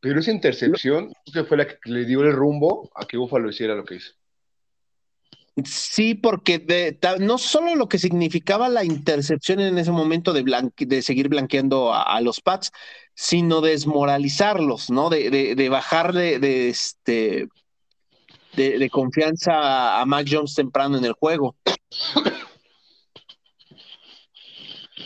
Pero 0.00 0.20
esa 0.20 0.30
intercepción 0.30 1.12
que 1.32 1.44
fue 1.44 1.58
la 1.58 1.68
que 1.68 1.76
le 1.84 2.04
dio 2.06 2.22
el 2.22 2.32
rumbo 2.32 2.90
a 2.94 3.06
que 3.06 3.18
Búfalo 3.18 3.50
hiciera 3.50 3.74
lo 3.74 3.84
que 3.84 3.96
hizo. 3.96 4.12
Sí, 5.64 6.14
porque 6.14 6.96
no 7.18 7.36
solo 7.36 7.74
lo 7.74 7.88
que 7.88 7.98
significaba 7.98 8.68
la 8.68 8.84
intercepción 8.84 9.60
en 9.60 9.76
ese 9.78 9.90
momento 9.90 10.32
de, 10.32 10.44
de 10.78 11.02
seguir 11.02 11.28
blanqueando 11.28 11.92
a, 11.92 12.20
los 12.22 12.40
Pats, 12.40 12.72
sino 13.14 13.60
desmoralizarlos, 13.60 14.90
¿no? 14.90 15.10
De, 15.10 15.28
de, 15.28 15.54
de 15.54 15.68
bajar 15.68 16.14
de, 16.14 16.68
este, 16.68 17.48
de, 18.56 18.90
confianza 18.90 20.00
a 20.00 20.06
Mac 20.06 20.26
Jones 20.30 20.54
temprano 20.54 20.96
en 20.96 21.04
el 21.04 21.12
juego. 21.12 21.56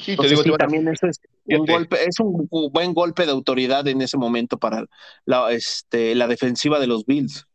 Sí, 0.02 0.16
te 0.16 0.28
digo, 0.28 0.56
también 0.56 0.86
eso 0.88 1.06
es 1.06 1.18
un 1.46 1.66
golpe, 1.66 1.96
es 2.04 2.18
un 2.20 2.48
buen 2.48 2.94
golpe 2.94 3.26
de 3.26 3.32
autoridad 3.32 3.86
en 3.88 4.02
ese 4.02 4.16
momento 4.16 4.58
para 4.58 4.86
la, 5.24 5.52
este, 5.52 6.14
la 6.14 6.26
defensiva 6.26 6.78
de 6.78 6.86
los 6.86 7.04
Bills. 7.04 7.46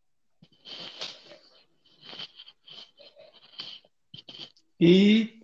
Y 4.78 5.40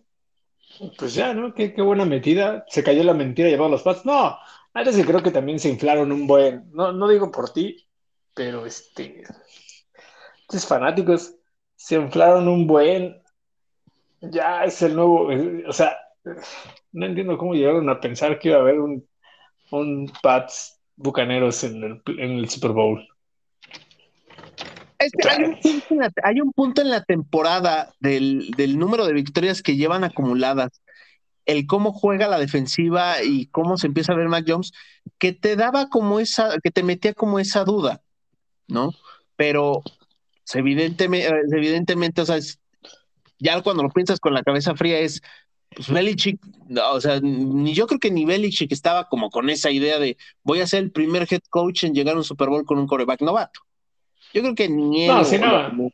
pues 0.97 1.13
ya, 1.13 1.33
¿no? 1.33 1.53
Qué, 1.53 1.73
buena 1.81 2.05
metida. 2.05 2.65
Se 2.69 2.83
cayó 2.83 3.03
la 3.03 3.13
mentira 3.13 3.49
llevaba 3.49 3.69
los 3.69 3.83
Pats. 3.83 4.05
No, 4.05 4.37
antes 4.73 4.95
que 4.95 5.05
creo 5.05 5.21
que 5.23 5.31
también 5.31 5.59
se 5.59 5.69
inflaron 5.69 6.11
un 6.11 6.27
buen. 6.27 6.69
No, 6.71 6.91
no 6.91 7.07
digo 7.07 7.31
por 7.31 7.51
ti, 7.51 7.87
pero 8.33 8.65
este. 8.65 9.23
Estos 10.41 10.65
fanáticos 10.65 11.35
se 11.75 11.95
inflaron 11.95 12.47
un 12.47 12.67
buen. 12.67 13.21
Ya 14.21 14.63
es 14.63 14.81
el 14.81 14.95
nuevo. 14.95 15.29
O 15.67 15.73
sea, 15.73 15.97
no 16.91 17.05
entiendo 17.05 17.37
cómo 17.37 17.53
llegaron 17.53 17.89
a 17.89 17.99
pensar 17.99 18.39
que 18.39 18.49
iba 18.49 18.57
a 18.57 18.61
haber 18.61 18.79
un, 18.79 19.07
un 19.71 20.11
Pats 20.21 20.81
Bucaneros 20.95 21.63
en 21.63 21.83
el, 21.83 22.01
en 22.19 22.31
el 22.31 22.49
Super 22.49 22.71
Bowl 22.71 23.05
hay, 26.23 26.41
un 26.41 26.51
punto 26.53 26.81
en 26.81 26.89
la, 26.89 27.03
temporada 27.03 27.93
del, 27.99 28.77
número 28.77 29.05
de 29.05 29.13
victorias 29.13 29.61
que 29.61 29.75
llevan 29.75 30.03
acumuladas, 30.03 30.81
el 31.45 31.67
cómo 31.67 31.93
juega 31.93 32.27
la 32.27 32.39
defensiva 32.39 33.23
y 33.23 33.47
cómo 33.47 33.77
se 33.77 33.87
empieza 33.87 34.13
a 34.13 34.15
ver 34.15 34.29
Mac 34.29 34.45
Jones, 34.47 34.71
que 35.17 35.33
te 35.33 35.55
daba 35.55 35.89
como 35.89 36.19
esa, 36.19 36.57
que 36.63 36.71
te 36.71 36.83
metía 36.83 37.13
como 37.13 37.39
esa 37.39 37.63
duda, 37.63 38.01
¿no? 38.67 38.91
Pero 39.35 39.83
evidentemente, 40.53 41.29
evidentemente, 41.51 42.21
o 42.21 42.25
sea, 42.25 42.39
ya 43.37 43.61
cuando 43.61 43.83
lo 43.83 43.89
piensas 43.89 44.19
con 44.19 44.33
la 44.33 44.43
cabeza 44.43 44.75
fría 44.75 44.99
es, 44.99 45.21
pues 45.75 45.89
Belichick, 45.89 46.39
o 46.91 47.01
sea, 47.01 47.19
ni 47.21 47.73
yo 47.73 47.85
creo 47.85 47.99
que 47.99 48.09
ni 48.09 48.25
Belichick 48.25 48.71
estaba 48.71 49.09
como 49.09 49.29
con 49.29 49.49
esa 49.49 49.69
idea 49.69 49.99
de 49.99 50.17
voy 50.41 50.61
a 50.61 50.67
ser 50.67 50.83
el 50.83 50.91
primer 50.91 51.27
head 51.29 51.41
coach 51.49 51.83
en 51.83 51.93
llegar 51.93 52.15
a 52.15 52.17
un 52.17 52.23
Super 52.23 52.49
Bowl 52.49 52.65
con 52.65 52.79
un 52.79 52.87
coreback 52.87 53.21
novato. 53.21 53.61
Yo 54.33 54.41
creo 54.41 54.55
que 54.55 54.69
ni 54.69 55.05
él. 55.05 55.41
No, 55.41 55.91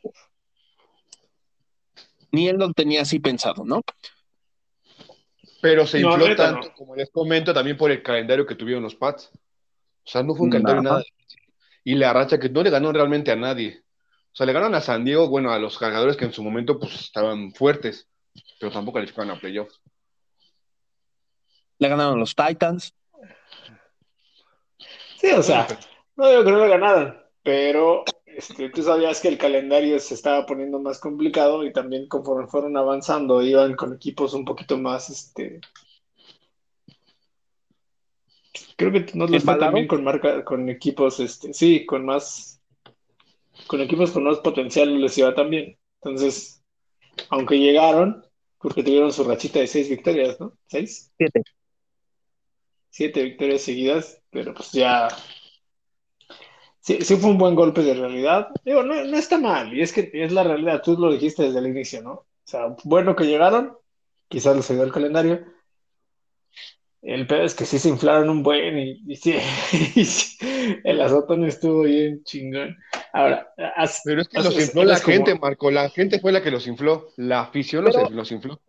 Ni 2.30 2.48
él 2.48 2.56
lo 2.56 2.72
tenía 2.72 3.02
así 3.02 3.18
pensado, 3.18 3.64
¿no? 3.64 3.82
Pero 5.60 5.86
se 5.86 6.00
infló 6.00 6.34
tanto, 6.34 6.72
como 6.74 6.96
les 6.96 7.10
comento, 7.10 7.52
también 7.52 7.76
por 7.76 7.90
el 7.90 8.02
calendario 8.02 8.46
que 8.46 8.54
tuvieron 8.54 8.82
los 8.82 8.94
Pats. 8.94 9.30
O 10.04 10.10
sea, 10.10 10.22
no 10.22 10.34
fue 10.34 10.46
un 10.46 10.50
calendario 10.50 10.82
nada. 10.82 11.04
Y 11.84 11.94
la 11.94 12.12
racha 12.12 12.38
que 12.38 12.48
no 12.48 12.62
le 12.62 12.70
ganó 12.70 12.92
realmente 12.92 13.30
a 13.30 13.36
nadie. 13.36 13.82
O 14.32 14.34
sea, 14.34 14.46
le 14.46 14.52
ganaron 14.52 14.74
a 14.74 14.80
San 14.80 15.04
Diego, 15.04 15.28
bueno, 15.28 15.52
a 15.52 15.58
los 15.58 15.78
cargadores 15.78 16.16
que 16.16 16.24
en 16.24 16.32
su 16.32 16.42
momento 16.42 16.78
pues 16.78 16.94
estaban 16.94 17.52
fuertes, 17.52 18.08
pero 18.62 18.72
tampoco 18.72 18.98
calificaron 18.98 19.32
a 19.32 19.40
playoffs. 19.40 19.80
Le 21.78 21.88
ganaron 21.88 22.20
los 22.20 22.32
Titans. 22.32 22.94
Sí, 25.18 25.32
o 25.32 25.42
sea, 25.42 25.66
no 26.14 26.28
digo 26.28 26.44
que 26.44 26.52
no 26.52 26.58
le 26.60 26.68
ganaron, 26.68 27.20
pero 27.42 28.04
este, 28.24 28.70
tú 28.70 28.84
sabías 28.84 29.20
que 29.20 29.26
el 29.26 29.36
calendario 29.36 29.98
se 29.98 30.14
estaba 30.14 30.46
poniendo 30.46 30.78
más 30.78 31.00
complicado 31.00 31.64
y 31.64 31.72
también 31.72 32.06
conforme 32.06 32.46
fueron 32.46 32.76
avanzando 32.76 33.42
iban 33.42 33.74
con 33.74 33.94
equipos 33.94 34.32
un 34.32 34.44
poquito 34.44 34.78
más, 34.78 35.10
este, 35.10 35.60
creo 38.76 38.92
que 38.92 39.06
nos 39.14 39.28
les 39.28 39.42
fue 39.42 39.56
también 39.56 39.88
con 39.88 40.04
marca, 40.04 40.44
con 40.44 40.68
equipos, 40.68 41.18
este, 41.18 41.52
sí, 41.52 41.84
con 41.84 42.04
más, 42.04 42.62
con 43.66 43.80
equipos 43.80 44.12
con 44.12 44.22
más 44.22 44.38
potencial 44.38 45.00
les 45.00 45.18
iba 45.18 45.34
también. 45.34 45.76
Entonces, 46.00 46.62
aunque 47.28 47.58
llegaron, 47.58 48.24
porque 48.62 48.82
tuvieron 48.82 49.12
su 49.12 49.24
rachita 49.24 49.58
de 49.58 49.66
seis 49.66 49.88
victorias, 49.88 50.38
¿no? 50.40 50.56
¿Seis? 50.66 51.12
Siete. 51.18 51.42
Siete 52.90 53.22
victorias 53.22 53.62
seguidas, 53.62 54.22
pero 54.30 54.54
pues 54.54 54.72
ya 54.72 55.08
sí, 56.82 56.98
sí 57.00 57.16
fue 57.16 57.30
un 57.30 57.38
buen 57.38 57.54
golpe 57.54 57.82
de 57.82 57.94
realidad. 57.94 58.48
Digo, 58.64 58.82
no, 58.82 59.02
no 59.04 59.16
está 59.16 59.38
mal, 59.38 59.72
y 59.72 59.80
es 59.80 59.92
que 59.92 60.10
es 60.12 60.32
la 60.32 60.44
realidad, 60.44 60.82
tú 60.82 60.96
lo 60.98 61.12
dijiste 61.12 61.44
desde 61.44 61.58
el 61.60 61.68
inicio, 61.68 62.02
¿no? 62.02 62.12
O 62.12 62.26
sea, 62.44 62.76
bueno 62.84 63.16
que 63.16 63.24
llegaron, 63.24 63.76
quizás 64.28 64.56
les 64.56 64.70
ayudó 64.70 64.84
el 64.84 64.92
calendario. 64.92 65.46
El 67.00 67.26
peor 67.26 67.42
es 67.42 67.54
que 67.54 67.64
sí 67.64 67.78
se 67.78 67.88
inflaron 67.88 68.28
un 68.28 68.42
buen 68.42 68.78
y, 68.78 69.16
sí, 69.16 69.34
el 70.84 71.00
azotón 71.00 71.44
estuvo 71.44 71.82
bien 71.82 72.22
chingón. 72.24 72.76
Ahora, 73.12 73.52
pero 74.04 74.22
es 74.22 74.28
que 74.28 74.42
los 74.42 74.54
infló 74.54 74.84
la 74.84 74.96
gente, 74.96 75.38
Marco. 75.38 75.70
La 75.70 75.90
gente 75.90 76.18
fue 76.18 76.32
la 76.32 76.42
que 76.42 76.50
los 76.50 76.66
infló. 76.66 77.08
La 77.16 77.40
afición 77.40 77.84
los, 77.84 78.32
infló. 78.32 78.60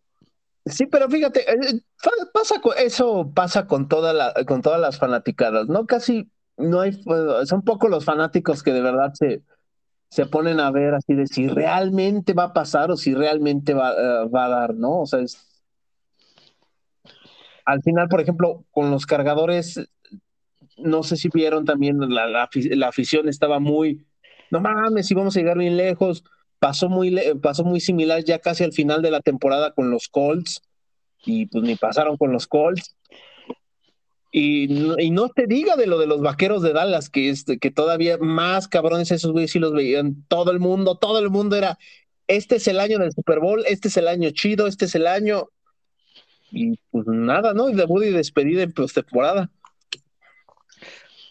Sí, 0.65 0.85
pero 0.87 1.09
fíjate, 1.09 1.49
eh, 1.49 1.81
pasa 2.33 2.55
eso 2.77 3.31
pasa 3.33 3.67
con 3.67 3.87
toda 3.87 4.13
la, 4.13 4.33
con 4.45 4.61
todas 4.61 4.81
las 4.81 4.97
fanaticadas, 4.97 5.67
¿no? 5.67 5.85
Casi 5.85 6.29
no 6.57 6.81
hay, 6.81 6.93
son 7.45 7.63
pocos 7.63 7.89
los 7.89 8.05
fanáticos 8.05 8.63
que 8.63 8.73
de 8.73 8.81
verdad 8.81 9.13
se, 9.13 9.43
se 10.09 10.25
ponen 10.25 10.59
a 10.59 10.71
ver 10.71 10.93
así 10.93 11.15
de 11.15 11.25
si 11.25 11.47
realmente 11.47 12.33
va 12.33 12.43
a 12.43 12.53
pasar 12.53 12.91
o 12.91 12.97
si 12.97 13.13
realmente 13.13 13.73
va, 13.73 13.93
eh, 13.93 14.29
va 14.29 14.45
a 14.45 14.49
dar, 14.49 14.75
¿no? 14.75 14.99
O 14.99 15.05
sea, 15.05 15.21
es... 15.21 15.63
al 17.65 17.81
final, 17.81 18.09
por 18.09 18.21
ejemplo, 18.21 18.63
con 18.71 18.91
los 18.91 19.05
cargadores, 19.05 19.89
no 20.77 21.03
sé 21.03 21.15
si 21.15 21.29
vieron 21.33 21.65
también, 21.65 21.97
la, 22.13 22.27
la, 22.27 22.87
afición 22.87 23.27
estaba 23.27 23.59
muy, 23.59 24.05
no 24.53 24.61
mames, 24.61 25.07
si 25.07 25.15
vamos 25.15 25.35
a 25.35 25.39
llegar 25.39 25.57
bien 25.57 25.75
lejos. 25.77 26.23
Pasó 26.59 26.87
muy, 26.87 27.19
pasó 27.41 27.63
muy 27.63 27.79
similar 27.79 28.23
ya 28.23 28.37
casi 28.37 28.63
al 28.63 28.71
final 28.71 29.01
de 29.01 29.09
la 29.09 29.19
temporada 29.19 29.71
con 29.71 29.89
los 29.89 30.07
Colts 30.07 30.61
y 31.25 31.47
pues 31.47 31.63
ni 31.63 31.75
pasaron 31.75 32.17
con 32.17 32.31
los 32.31 32.45
Colts. 32.45 32.95
Y, 34.31 34.67
no 35.11 35.29
te 35.29 35.47
diga 35.47 35.75
de 35.75 35.87
lo 35.87 35.99
de 35.99 36.07
los 36.07 36.21
vaqueros 36.21 36.61
de 36.61 36.73
Dallas, 36.73 37.09
que, 37.09 37.29
es, 37.29 37.45
que 37.59 37.71
todavía 37.71 38.17
más 38.17 38.67
cabrones 38.67 39.11
esos 39.11 39.31
güeyes 39.31 39.51
sí 39.51 39.59
los 39.59 39.73
veían 39.73 40.23
todo 40.27 40.51
el 40.51 40.59
mundo, 40.59 40.97
todo 40.97 41.19
el 41.19 41.29
mundo 41.29 41.55
era, 41.55 41.77
este 42.27 42.55
es 42.55 42.67
el 42.67 42.79
año 42.79 42.97
del 42.97 43.11
Super 43.11 43.39
Bowl, 43.39 43.63
este 43.67 43.89
es 43.89 43.97
el 43.97 44.07
año 44.07 44.29
chido, 44.31 44.67
este 44.67 44.85
es 44.85 44.95
el 44.95 45.07
año. 45.07 45.49
Y 46.51 46.77
pues 46.91 47.05
nada, 47.07 47.53
¿no? 47.53 47.69
Y 47.69 47.73
debut 47.73 48.05
y 48.05 48.11
despedida 48.11 48.63
en 48.63 48.71
postemporada. 48.71 49.49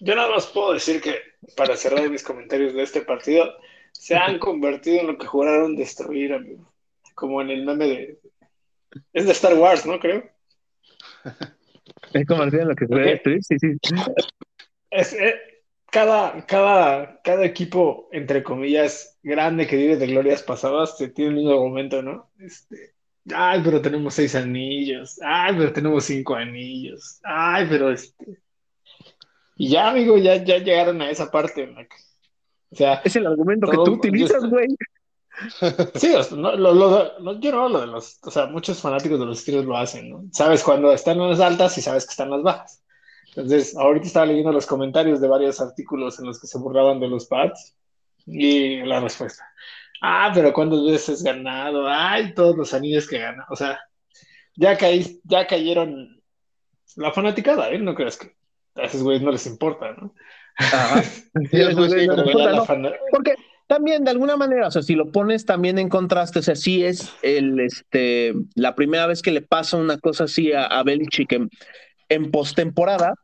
Yo 0.01 0.15
nada 0.15 0.31
más 0.31 0.47
puedo 0.47 0.75
decir 0.75 1.01
que, 1.01 1.32
para 1.57 1.77
cerrar 1.77 2.09
mis 2.11 2.23
comentarios 2.23 2.75
de 2.75 2.83
este 2.83 3.03
partido, 3.03 3.53
se 3.93 4.17
han 4.17 4.39
convertido 4.39 5.01
en 5.01 5.07
lo 5.09 5.19
que 5.19 5.27
juraron 5.27 5.77
destruir, 5.77 6.33
amigo. 6.33 6.73
Como 7.15 7.43
en 7.43 7.51
el 7.51 7.65
meme 7.65 7.87
de. 7.87 8.19
Es 9.13 9.27
de 9.27 9.33
Star 9.33 9.55
Wars, 9.55 9.87
¿no? 9.87 9.99
Creo. 10.01 10.25
Es 12.13 12.27
como 12.27 12.45
lo 12.45 12.75
que 12.75 12.87
se 12.87 12.95
ve 12.95 13.21
sí, 13.41 13.59
sí. 13.59 13.77
Es, 14.91 15.15
eh, 15.15 15.35
cada, 15.91 16.45
cada, 16.47 17.21
cada 17.23 17.45
equipo, 17.45 18.09
entre 18.13 18.43
comillas, 18.43 19.19
grande 19.23 19.67
que 19.67 19.77
vive 19.77 19.97
de 19.97 20.07
glorias 20.07 20.43
pasadas, 20.43 20.97
tiene 21.15 21.31
el 21.31 21.37
mismo 21.37 21.53
argumento, 21.53 22.03
¿no? 22.03 22.31
Este, 22.39 22.95
ay, 23.35 23.61
pero 23.65 23.81
tenemos 23.81 24.15
seis 24.15 24.35
anillos. 24.35 25.19
Ay, 25.23 25.55
pero 25.57 25.73
tenemos 25.73 26.05
cinco 26.05 26.35
anillos. 26.35 27.21
Ay, 27.23 27.67
pero 27.69 27.91
este. 27.91 28.42
Y 29.63 29.69
ya, 29.69 29.91
amigo, 29.91 30.19
ya, 30.19 30.43
ya 30.43 30.59
llegaron 30.59 31.01
a 31.03 31.09
esa 31.09 31.31
parte 31.31 31.73
O 32.73 32.75
sea, 32.75 32.95
es 33.05 33.15
el 33.15 33.29
argumento 33.29 33.69
que 33.71 33.77
tú 33.77 33.93
utilizas, 33.93 34.45
güey. 34.51 34.67
Sí, 35.95 36.13
no, 36.33 36.57
lo, 36.57 36.75
lo, 36.75 37.41
yo 37.41 37.53
no 37.53 37.69
lo 37.69 37.81
de 37.81 37.87
los, 37.87 38.19
o 38.25 38.31
sea, 38.33 38.47
muchos 38.47 38.81
fanáticos 38.81 39.21
de 39.21 39.25
los 39.25 39.39
estilos 39.39 39.65
lo 39.65 39.77
hacen, 39.77 40.11
¿no? 40.11 40.25
Sabes 40.33 40.65
cuando 40.65 40.93
están 40.93 41.21
en 41.21 41.31
las 41.31 41.39
altas 41.39 41.79
y 41.79 41.81
sabes 41.81 42.05
que 42.07 42.11
están 42.11 42.27
en 42.27 42.33
las 42.33 42.43
bajas. 42.43 42.83
Entonces, 43.29 43.77
ahorita 43.77 44.07
estaba 44.09 44.27
leyendo 44.27 44.51
los 44.51 44.67
comentarios 44.67 45.21
de 45.21 45.29
varios 45.29 45.61
artículos 45.61 46.19
en 46.19 46.27
los 46.27 46.41
que 46.41 46.49
se 46.49 46.59
burlaban 46.59 46.99
de 46.99 47.09
los 47.09 47.27
pads 47.27 47.77
y 48.27 48.79
la 48.83 48.99
respuesta. 48.99 49.45
Ah, 50.03 50.33
pero 50.35 50.53
¿cuántas 50.53 50.85
veces 50.85 51.23
ganado? 51.23 51.87
Ay, 51.87 52.35
todos 52.35 52.57
los 52.57 52.75
anillos 52.75 53.09
que 53.09 53.19
gana. 53.19 53.47
O 53.49 53.55
sea, 53.55 53.79
ya, 54.57 54.77
caí, 54.77 55.21
ya 55.23 55.47
cayeron 55.47 56.21
la 56.97 57.13
fanaticada, 57.13 57.71
¿eh? 57.71 57.79
No 57.79 57.95
creas 57.95 58.17
que 58.17 58.42
a 58.77 58.83
esos 58.83 59.03
güeyes 59.03 59.23
no 59.23 59.33
les 59.33 59.47
importa, 59.47 59.93
¿no? 59.93 60.15
Ajá. 60.57 61.03
Porque 63.11 63.35
también 63.67 64.05
de 64.05 64.11
alguna 64.11 64.37
manera, 64.37 64.69
o 64.69 64.71
sea, 64.71 64.83
si 64.83 64.95
lo 64.95 65.11
pones 65.11 65.47
también 65.47 65.79
en 65.79 65.89
contraste, 65.89 66.41
o 66.41 66.43
sea, 66.43 66.57
sí 66.57 66.85
es 66.85 67.13
el, 67.23 67.59
este, 67.61 68.35
la 68.55 68.75
primera 68.75 69.07
vez 69.07 69.23
que 69.23 69.31
le 69.31 69.43
pasa 69.43 69.77
una 69.77 69.99
cosa 69.99 70.25
así 70.25 70.53
a, 70.53 70.67
a 70.67 70.83
Belichick 70.83 71.33
en, 71.33 71.49
en 72.09 72.31
postemporada, 72.31 73.15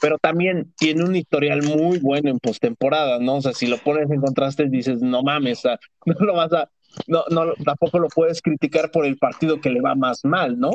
pero 0.00 0.18
también 0.18 0.72
tiene 0.78 1.04
un 1.04 1.16
historial 1.16 1.62
muy 1.62 1.98
bueno 1.98 2.30
en 2.30 2.38
postemporada, 2.38 3.18
¿no? 3.18 3.36
O 3.36 3.42
sea, 3.42 3.52
si 3.52 3.66
lo 3.66 3.78
pones 3.78 4.10
en 4.10 4.20
contraste, 4.20 4.68
dices, 4.68 5.00
no 5.02 5.22
mames, 5.22 5.58
o 5.58 5.62
sea, 5.62 5.78
no 6.06 6.26
lo 6.26 6.34
vas 6.34 6.52
a, 6.52 6.70
no, 7.06 7.24
no, 7.30 7.52
tampoco 7.64 7.98
lo 7.98 8.08
puedes 8.08 8.40
criticar 8.40 8.90
por 8.90 9.04
el 9.04 9.18
partido 9.18 9.60
que 9.60 9.70
le 9.70 9.80
va 9.80 9.94
más 9.94 10.24
mal, 10.24 10.58
¿no? 10.58 10.70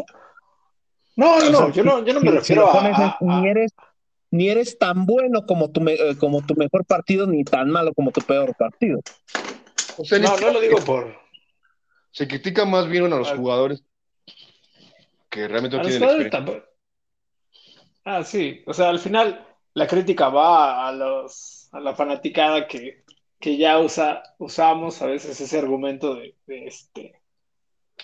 No, 1.15 1.39
no, 1.39 1.51
no, 1.51 1.72
yo 1.72 1.84
no, 1.84 2.06
yo 2.06 2.13
no 2.13 2.22
me 2.22 2.32
refiero 2.32 2.70
a, 2.72 3.18
Ni 3.22 3.50
eres, 3.50 3.74
ni 4.32 4.50
eres 4.50 4.77
tan 4.77 5.06
bueno 5.06 5.46
como 5.46 5.72
tu, 5.72 5.88
eh, 5.88 6.15
como 6.20 6.46
tu 6.46 6.56
mejor 6.56 6.86
partido, 6.86 7.27
ni 7.27 7.44
tan 7.44 7.70
malo 7.70 7.94
como 7.94 8.12
tu 8.12 8.22
peor 8.22 8.56
partido. 8.56 9.01
O 9.98 10.06
sea, 10.06 10.20
no, 10.20 10.38
no 10.38 10.51
lo 10.51 10.60
digo 10.62 10.77
por... 10.80 11.20
Se 12.12 12.27
critica 12.27 12.65
más 12.65 12.88
bien 12.88 13.12
a 13.12 13.18
los 13.18 13.32
jugadores 13.32 13.84
que 15.30 15.48
realmente 15.48 15.77
no 15.77 15.84
tienen 15.84 16.63
Ah, 18.03 18.24
sí. 18.24 18.63
O 18.65 18.74
sea, 18.74 18.89
al 18.89 19.00
final 19.00 19.48
la 19.74 19.88
crítica 19.88 20.30
va 20.30 20.88
a 20.88 20.91
los 20.91 21.70
a 21.72 21.80
la 21.80 21.96
fanaticada 21.96 22.68
que, 22.68 23.06
que 23.39 23.58
ya 23.58 23.80
usa, 23.80 24.24
usamos 24.38 25.01
a 25.01 25.06
veces 25.06 25.39
ese 25.39 25.58
argumento 25.58 26.15
de, 26.15 26.36
este. 26.48 27.21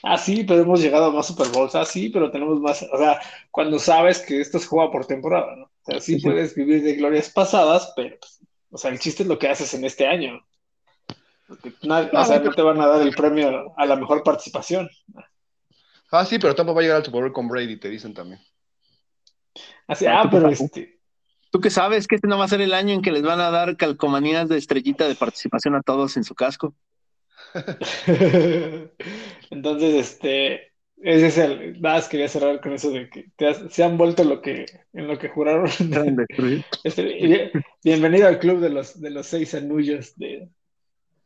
Ah, 0.03 0.17
sí, 0.17 0.43
pero 0.43 0.61
hemos 0.61 0.81
llegado 0.81 1.05
a 1.05 1.11
más 1.11 1.27
Super 1.27 1.47
Bowls. 1.49 1.75
Ah, 1.75 1.85
sí, 1.85 2.09
pero 2.09 2.31
tenemos 2.31 2.59
más. 2.59 2.83
O 2.91 2.97
sea, 2.97 3.19
cuando 3.51 3.79
sabes 3.79 4.19
que 4.19 4.39
esto 4.41 4.59
se 4.59 4.67
juega 4.67 4.91
por 4.91 5.05
temporada, 5.05 5.55
¿no? 5.55 5.65
O 5.65 5.91
sea, 5.91 6.01
sí, 6.01 6.19
puedes 6.19 6.55
vivir 6.55 6.83
de 6.83 6.95
glorias 6.95 7.29
pasadas, 7.29 7.93
pero, 7.95 8.17
pues, 8.19 8.41
o 8.69 8.77
sea, 8.77 8.91
el 8.91 8.99
chiste 8.99 9.23
es 9.23 9.29
lo 9.29 9.39
que 9.39 9.47
haces 9.47 9.73
en 9.73 9.85
este 9.85 10.07
año. 10.07 10.45
Porque 11.47 11.73
nadie, 11.83 12.09
o 12.11 12.25
sea, 12.25 12.39
no 12.39 12.53
te 12.53 12.61
van 12.61 12.81
a 12.81 12.87
dar 12.87 13.01
el 13.01 13.15
premio 13.15 13.73
a 13.77 13.85
la 13.85 13.95
mejor 13.95 14.23
participación. 14.23 14.89
Ah, 16.11 16.25
sí, 16.25 16.39
pero 16.39 16.55
tampoco 16.55 16.75
va 16.75 16.81
a 16.81 16.83
llegar 16.83 16.97
al 16.97 17.05
Super 17.05 17.21
Bowl 17.21 17.33
con 17.33 17.47
Brady, 17.47 17.77
te 17.77 17.89
dicen 17.89 18.13
también. 18.13 18.39
Así, 19.87 20.05
ah, 20.05 20.27
pero 20.29 20.49
este. 20.49 20.99
¿Tú 21.49 21.61
qué 21.61 21.69
sabes 21.69 22.07
que 22.07 22.15
este 22.15 22.27
no 22.27 22.37
va 22.37 22.45
a 22.45 22.49
ser 22.49 22.61
el 22.61 22.73
año 22.73 22.93
en 22.93 23.01
que 23.01 23.11
les 23.11 23.23
van 23.23 23.39
a 23.39 23.49
dar 23.49 23.77
calcomanías 23.77 24.49
de 24.49 24.57
estrellita 24.57 25.07
de 25.07 25.15
participación 25.15 25.75
a 25.75 25.81
todos 25.81 26.17
en 26.17 26.23
su 26.23 26.35
casco? 26.35 26.75
Entonces, 29.49 29.93
este, 29.93 30.71
ese 30.97 31.27
es 31.27 31.37
el, 31.37 31.81
nada 31.81 31.97
más 31.97 32.09
quería 32.09 32.27
cerrar 32.27 32.59
con 32.61 32.73
eso 32.73 32.91
de 32.91 33.09
que 33.09 33.25
se 33.69 33.83
han 33.83 33.97
vuelto 33.97 34.23
lo 34.23 34.41
que, 34.41 34.65
en 34.93 35.07
lo 35.07 35.17
que 35.17 35.29
juraron. 35.29 35.69
Este, 36.83 37.51
bienvenido 37.83 38.27
al 38.27 38.39
club 38.39 38.59
de 38.59 38.69
los, 38.69 38.99
de 38.99 39.09
los 39.09 39.27
seis 39.27 39.53
anullos 39.55 40.15
de, 40.17 40.49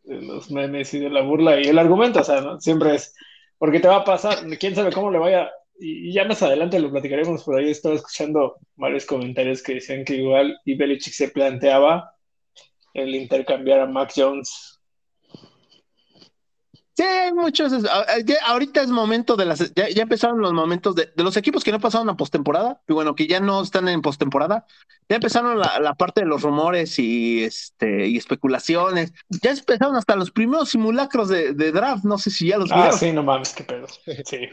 de, 0.03 0.21
los 0.21 0.51
memes 0.51 0.93
y 0.93 0.99
de 0.99 1.09
la 1.09 1.21
burla 1.21 1.59
y 1.59 1.63
el 1.63 1.79
argumento, 1.79 2.19
o 2.19 2.23
sea, 2.23 2.41
¿no? 2.41 2.59
siempre 2.59 2.95
es, 2.95 3.15
porque 3.57 3.79
te 3.79 3.87
va 3.87 3.97
a 3.97 4.05
pasar, 4.05 4.39
quién 4.59 4.75
sabe 4.75 4.91
cómo 4.91 5.11
le 5.11 5.19
vaya 5.19 5.51
y, 5.81 6.13
ya 6.13 6.25
más 6.25 6.41
adelante 6.43 6.79
lo 6.79 6.91
platicaremos, 6.91 7.43
por 7.43 7.57
ahí 7.57 7.71
estaba 7.71 7.95
escuchando 7.95 8.57
varios 8.75 9.05
comentarios 9.05 9.63
que 9.63 9.75
decían 9.75 10.05
que 10.05 10.15
igual 10.15 10.59
y 10.63 10.75
Belichick 10.75 11.13
se 11.13 11.29
planteaba 11.29 12.15
el 12.93 13.15
intercambiar 13.15 13.79
a 13.79 13.87
Mac 13.87 14.11
Jones. 14.15 14.70
Sí, 16.93 17.03
hay 17.03 17.31
muchos. 17.31 17.71
ahorita 18.45 18.81
es 18.81 18.89
momento 18.89 19.35
de 19.35 19.45
las. 19.45 19.73
Ya, 19.73 19.85
empezaron 20.01 20.39
los 20.39 20.53
momentos 20.53 20.95
de, 20.95 21.09
de, 21.15 21.23
los 21.23 21.37
equipos 21.37 21.63
que 21.63 21.71
no 21.71 21.79
pasaron 21.79 22.09
a 22.09 22.17
postemporada, 22.17 22.81
y 22.87 22.93
bueno, 22.93 23.15
que 23.15 23.27
ya 23.27 23.39
no 23.39 23.61
están 23.61 23.87
en 23.87 24.01
postemporada. 24.01 24.65
Ya 25.07 25.15
empezaron 25.15 25.57
la, 25.59 25.79
la, 25.79 25.93
parte 25.95 26.21
de 26.21 26.27
los 26.27 26.41
rumores 26.41 26.99
y 26.99 27.43
este 27.43 28.07
y 28.07 28.17
especulaciones. 28.17 29.13
Ya 29.29 29.51
empezaron 29.51 29.95
hasta 29.95 30.15
los 30.15 30.31
primeros 30.31 30.69
simulacros 30.69 31.29
de, 31.29 31.53
de 31.53 31.71
draft. 31.71 32.03
No 32.03 32.17
sé 32.17 32.29
si 32.29 32.47
ya 32.47 32.57
los 32.57 32.71
Ah, 32.71 32.91
sí, 32.91 33.11
no 33.11 33.23
mames, 33.23 33.53
qué 33.53 33.63
pedo. 33.63 33.87
Sí. 34.25 34.49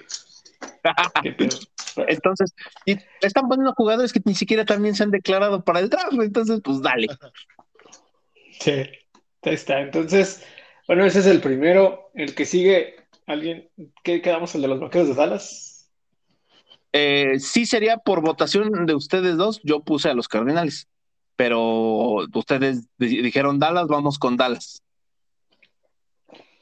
entonces, 2.08 2.54
y 2.84 2.98
están 3.20 3.48
poniendo 3.48 3.72
jugadores 3.74 4.12
que 4.12 4.20
ni 4.24 4.34
siquiera 4.34 4.64
también 4.64 4.94
se 4.94 5.04
han 5.04 5.10
declarado 5.10 5.62
para 5.62 5.80
el 5.80 5.88
draft, 5.88 6.12
entonces, 6.14 6.60
pues 6.62 6.80
dale. 6.82 7.08
Sí, 8.60 8.72
ahí 9.42 9.54
está. 9.54 9.80
Entonces, 9.80 10.44
bueno, 10.88 11.04
ese 11.04 11.20
es 11.20 11.26
el 11.26 11.42
primero. 11.42 12.10
El 12.14 12.34
que 12.34 12.46
sigue, 12.46 12.96
alguien, 13.26 13.68
¿qué 14.02 14.22
quedamos? 14.22 14.54
¿El 14.54 14.62
de 14.62 14.68
los 14.68 14.80
vaqueros 14.80 15.08
de 15.08 15.14
Dallas? 15.14 15.90
Eh, 16.92 17.38
sí, 17.38 17.66
sería 17.66 17.98
por 17.98 18.22
votación 18.22 18.86
de 18.86 18.94
ustedes 18.94 19.36
dos. 19.36 19.60
Yo 19.62 19.80
puse 19.80 20.08
a 20.08 20.14
los 20.14 20.28
Cardinales, 20.28 20.88
pero 21.36 22.26
ustedes 22.34 22.88
dijeron 22.96 23.58
Dallas, 23.58 23.86
vamos 23.86 24.18
con 24.18 24.38
Dallas. 24.38 24.82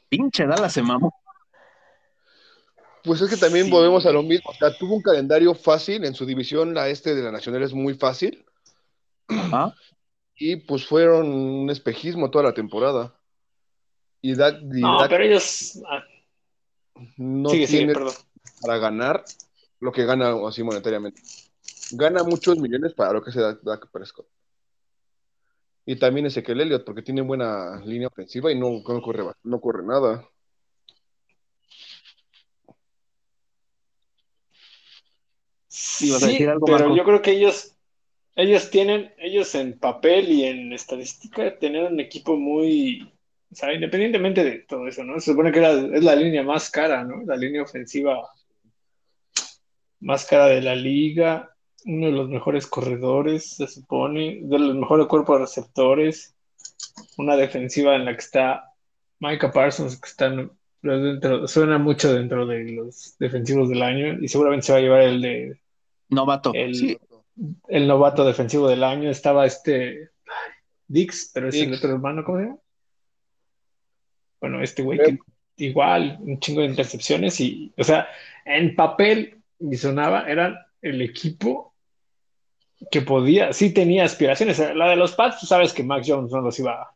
Pinche 0.09 0.45
Dallas 0.45 0.73
se 0.73 0.83
mamó. 0.83 1.15
Pues 3.05 3.21
es 3.21 3.31
que 3.31 3.37
también 3.37 3.71
volvemos 3.71 4.05
a 4.07 4.11
lo 4.11 4.25
mismo. 4.25 4.51
O 4.51 4.55
sea, 4.55 4.77
tuvo 4.77 4.97
un 4.97 5.03
calendario 5.03 5.55
fácil 5.55 6.05
en 6.05 6.15
su 6.15 6.27
división, 6.27 6.75
la 6.75 6.89
este 6.89 7.15
de 7.15 7.23
la 7.23 7.31
Nacional 7.31 7.63
es 7.63 7.73
muy 7.73 7.95
fácil. 7.95 8.45
Y 10.35 10.57
pues 10.57 10.85
fueron 10.85 11.33
un 11.33 11.71
espejismo 11.71 12.29
toda 12.31 12.43
la 12.43 12.55
temporada. 12.55 13.17
Y 14.27 14.81
no, 14.81 14.99
pero 15.09 15.23
ellos 15.23 15.81
ah. 15.89 16.03
no 17.17 17.51
tiene 17.51 17.95
para 18.61 18.79
ganar 18.79 19.25
lo 19.79 19.93
que 19.93 20.05
gana 20.05 20.35
así 20.49 20.65
monetariamente. 20.65 21.23
Gana 21.93 22.25
muchos 22.25 22.59
millones 22.59 22.95
para 22.95 23.13
lo 23.13 23.23
que 23.23 23.31
se 23.31 23.41
da 23.41 23.57
Dak 23.63 23.89
Prescott. 23.93 24.27
Y 25.85 25.97
también 25.97 26.27
Ezequiel 26.27 26.61
Elliott, 26.61 26.85
porque 26.85 27.03
tiene 27.03 27.23
buena 27.23 27.81
línea 27.85 28.09
ofensiva 28.09 28.51
y 28.51 28.59
no, 28.59 28.83
no, 28.85 29.01
corre, 29.01 29.23
no 29.45 29.61
corre 29.61 29.87
nada. 29.87 30.29
Sí, 35.69 36.13
pero 36.67 36.97
yo 36.97 37.05
creo 37.05 37.23
que 37.23 37.31
ellos, 37.31 37.77
ellos 38.35 38.71
tienen, 38.71 39.15
ellos 39.19 39.55
en 39.55 39.79
papel 39.79 40.29
y 40.29 40.45
en 40.45 40.73
estadística, 40.73 41.57
tener 41.59 41.85
un 41.85 42.01
equipo 42.01 42.37
muy, 42.37 43.16
o 43.51 43.55
sea, 43.55 43.73
independientemente 43.73 44.45
de 44.45 44.59
todo 44.61 44.87
eso, 44.89 45.05
¿no? 45.05 45.19
Se 45.21 45.31
supone 45.31 45.53
que 45.53 45.61
es 45.61 46.05
la 46.05 46.17
línea 46.17 46.43
más 46.43 46.71
cara, 46.71 47.05
¿no? 47.05 47.23
La 47.25 47.37
línea 47.37 47.63
ofensiva 47.63 48.29
más 50.01 50.27
cara 50.27 50.47
de 50.47 50.63
la 50.63 50.75
liga, 50.75 51.55
uno 51.85 52.07
de 52.07 52.13
los 52.13 52.29
mejores 52.29 52.67
corredores, 52.67 53.57
se 53.57 53.67
supone, 53.67 54.41
de 54.43 54.59
los 54.59 54.77
mejores 54.77 55.07
cuerpos 55.07 55.37
de 55.37 55.45
receptores, 55.47 56.35
una 57.17 57.37
defensiva 57.37 57.97
en 57.97 58.05
la 58.05 58.13
que 58.13 58.21
está 58.21 58.73
Micah 59.21 59.53
Parsons, 59.53 60.01
que 60.01 60.09
está 60.09 60.31
dentro, 60.83 61.49
suena 61.49 61.79
mucho 61.79 62.13
dentro 62.13 62.47
de 62.47 62.65
los 62.73 63.17
defensivos 63.19 63.69
del 63.69 63.83
año 63.83 64.19
y 64.21 64.29
seguramente 64.29 64.67
se 64.67 64.73
va 64.73 64.79
a 64.79 64.83
llevar 64.83 65.01
el 65.03 65.23
de 65.23 65.61
Novato. 66.09 66.53
El, 66.55 66.99
el 67.69 67.87
novato 67.87 68.25
defensivo 68.25 68.69
del 68.69 68.85
año 68.85 69.11
estaba 69.11 69.47
este 69.47 70.11
Dix, 70.89 71.31
pero 71.35 71.49
es 71.49 71.57
el 71.57 71.75
otro 71.75 71.91
hermano, 71.91 72.25
¿cómo 72.25 72.39
se 72.39 72.45
llama? 72.45 72.59
Bueno, 74.41 74.63
este 74.63 74.83
güey 74.83 74.99
que 74.99 75.19
igual, 75.57 76.19
un 76.21 76.39
chingo 76.39 76.61
de 76.61 76.69
intercepciones 76.69 77.41
y, 77.41 77.73
o 77.77 77.85
sea, 77.85 78.09
en 78.45 78.75
papel 78.75 79.43
y 79.59 79.77
sonaba, 79.77 80.29
eran 80.29 80.59
el 80.83 81.01
equipo 81.03 81.75
que 82.91 83.03
podía, 83.03 83.53
sí 83.53 83.73
tenía 83.73 84.05
aspiraciones. 84.05 84.59
La 84.75 84.91
de 84.91 84.97
los 84.97 85.15
Pats, 85.15 85.41
tú 85.41 85.47
sabes 85.47 85.73
que 85.73 85.83
Max 85.83 86.07
Jones 86.09 86.31
no 86.31 86.41
los 86.41 86.59
iba 86.59 86.95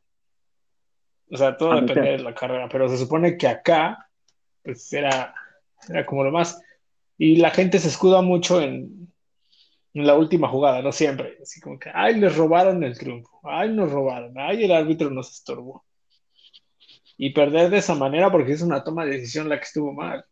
O 1.31 1.37
sea, 1.37 1.57
todo 1.57 1.81
depende 1.81 2.11
de 2.12 2.18
la 2.18 2.35
carrera, 2.35 2.68
pero 2.68 2.88
se 2.88 2.98
supone 2.98 3.37
que 3.37 3.48
acá, 3.48 4.11
pues 4.62 4.92
era, 4.92 5.35
era 5.88 6.05
como 6.05 6.24
lo 6.24 6.31
más. 6.31 6.61
Y 7.16 7.37
la 7.37 7.50
gente 7.50 7.79
se 7.79 7.88
escuda 7.88 8.22
mucho 8.22 8.61
en, 8.61 9.09
la 9.92 10.14
última 10.14 10.48
jugada, 10.48 10.83
no 10.83 10.92
siempre. 10.92 11.38
Así 11.42 11.61
como 11.61 11.79
que, 11.79 11.90
ay, 11.92 12.20
les 12.20 12.37
robaron 12.37 12.83
el 12.85 12.96
triunfo, 12.96 13.40
ay, 13.42 13.70
nos 13.70 13.90
robaron, 13.90 14.38
ay, 14.38 14.64
el 14.64 14.72
árbitro 14.72 15.11
nos 15.11 15.31
estorbó. 15.31 15.85
Y 17.22 17.35
perder 17.35 17.68
de 17.68 17.76
esa 17.76 17.94
manera 17.94 18.33
porque 18.33 18.52
es 18.52 18.62
una 18.62 18.83
toma 18.83 19.04
de 19.04 19.11
decisión 19.11 19.46
la 19.50 19.59
que 19.59 19.64
estuvo 19.64 19.92
mal. 19.92 20.24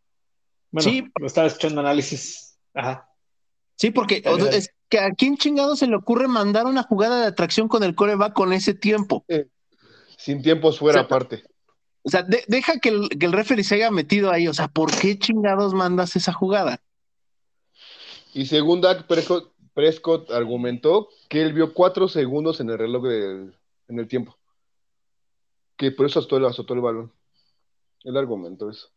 Bueno, 0.70 0.88
sí. 0.88 1.04
lo 1.20 1.26
estaba 1.26 1.46
escuchando 1.46 1.82
análisis. 1.82 2.58
Ajá. 2.72 3.10
Sí, 3.76 3.90
porque 3.90 4.22
es 4.52 4.70
que 4.88 4.98
a 4.98 5.10
quién 5.10 5.36
chingado 5.36 5.76
se 5.76 5.86
le 5.86 5.96
ocurre 5.96 6.28
mandar 6.28 6.64
una 6.64 6.82
jugada 6.82 7.20
de 7.20 7.26
atracción 7.26 7.68
con 7.68 7.82
el 7.82 7.94
coreback 7.94 8.32
con 8.32 8.54
ese 8.54 8.72
tiempo. 8.72 9.26
sin 10.16 10.40
tiempos 10.40 10.78
fuera 10.78 11.02
aparte. 11.02 11.44
O 12.04 12.08
sea, 12.08 12.22
deja 12.22 12.78
que 12.78 12.88
el, 12.88 13.10
que 13.10 13.28
referee 13.28 13.64
se 13.64 13.74
haya 13.74 13.90
metido 13.90 14.30
ahí. 14.30 14.48
O 14.48 14.54
sea, 14.54 14.68
¿por 14.68 14.90
qué 14.90 15.18
chingados 15.18 15.74
mandas 15.74 16.16
esa 16.16 16.32
jugada? 16.32 16.80
Y 18.32 18.46
según 18.46 18.80
Dak 18.80 19.06
Prescott, 19.06 20.30
argumentó 20.30 21.10
que 21.28 21.42
él 21.42 21.52
vio 21.52 21.74
cuatro 21.74 22.08
segundos 22.08 22.60
en 22.60 22.70
el 22.70 22.78
reloj 22.78 23.04
en 23.08 23.98
el 23.98 24.08
tiempo. 24.08 24.38
Que 25.78 25.92
por 25.92 26.04
eso 26.04 26.18
azotó, 26.18 26.46
azotó 26.46 26.74
el 26.74 26.80
balón. 26.80 27.12
Él 28.04 28.16
argumentó 28.16 28.68
eso. 28.68 28.88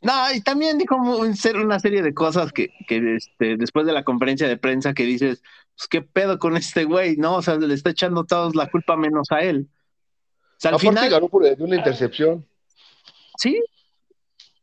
No, 0.00 0.12
y 0.32 0.40
también 0.40 0.78
dijo 0.78 0.96
una 0.96 1.80
serie 1.80 2.02
de 2.02 2.14
cosas 2.14 2.52
que, 2.52 2.70
que 2.86 3.16
este, 3.16 3.56
después 3.56 3.84
de 3.84 3.92
la 3.92 4.04
conferencia 4.04 4.46
de 4.46 4.56
prensa 4.56 4.94
que 4.94 5.02
dices, 5.02 5.42
pues 5.76 5.88
qué 5.88 6.02
pedo 6.02 6.38
con 6.38 6.56
este 6.56 6.84
güey, 6.84 7.16
¿no? 7.16 7.36
O 7.36 7.42
sea, 7.42 7.56
le 7.56 7.74
está 7.74 7.90
echando 7.90 8.24
todos 8.24 8.54
la 8.54 8.70
culpa 8.70 8.96
menos 8.96 9.32
a 9.32 9.40
él. 9.40 9.68
O 10.58 10.60
sea, 10.60 10.72
al 10.72 10.78
final 10.78 11.10
ganó 11.10 11.28
por 11.28 11.42
una 11.42 11.76
intercepción. 11.76 12.46
Sí. 13.38 13.60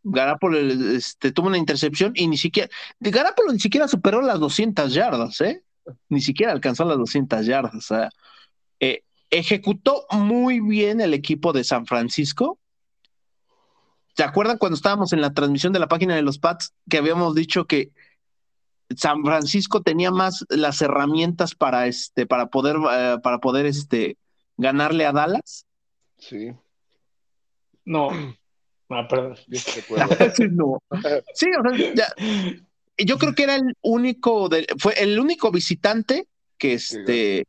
Garapolo 0.04 0.60
este, 0.60 1.32
tuvo 1.32 1.48
una 1.48 1.58
intercepción 1.58 2.12
y 2.16 2.28
ni 2.28 2.38
siquiera, 2.38 2.70
Garapolo 3.00 3.52
ni 3.52 3.60
siquiera 3.60 3.88
superó 3.88 4.22
las 4.22 4.40
200 4.40 4.94
yardas, 4.94 5.42
¿eh? 5.42 5.64
Ni 6.10 6.22
siquiera 6.22 6.52
alcanzó 6.52 6.86
las 6.86 6.98
200 6.98 7.46
yardas. 7.46 7.76
O 7.76 7.82
sea, 7.82 8.10
ejecutó 9.38 10.06
muy 10.12 10.60
bien 10.60 11.02
el 11.02 11.14
equipo 11.14 11.54
de 11.54 11.64
San 11.64 11.86
Francisco 11.86 12.60
¿Se 14.16 14.24
acuerdan 14.24 14.58
cuando 14.58 14.76
estábamos 14.76 15.12
en 15.12 15.20
la 15.20 15.34
transmisión 15.34 15.74
de 15.74 15.80
la 15.80 15.90
página 15.90 16.16
de 16.16 16.22
los 16.22 16.40
Pats 16.40 16.74
que 16.90 16.98
habíamos 16.98 17.36
dicho 17.36 17.66
que 17.66 17.92
San 18.96 19.26
Francisco 19.26 19.82
tenía 19.82 20.10
más 20.10 20.46
las 20.50 20.82
herramientas 20.82 21.54
para 21.54 21.88
este 21.88 22.26
para 22.26 22.48
poder 22.48 22.78
eh, 22.78 23.18
para 23.22 23.40
poder 23.40 23.66
este 23.66 24.18
ganarle 24.56 25.06
a 25.06 25.12
Dallas? 25.12 25.66
Sí. 26.18 26.52
No. 27.84 28.10
Ah, 28.88 29.08
perdón. 29.08 29.36
no. 30.52 30.78
Sí, 31.34 31.48
o 31.50 31.76
sea, 31.76 31.94
ya, 31.96 32.06
yo 33.04 33.18
creo 33.18 33.34
que 33.34 33.42
era 33.42 33.56
el 33.56 33.74
único 33.82 34.48
fue 34.78 34.94
el 35.02 35.20
único 35.20 35.50
visitante 35.50 36.28
que 36.60 36.74
este 36.74 37.48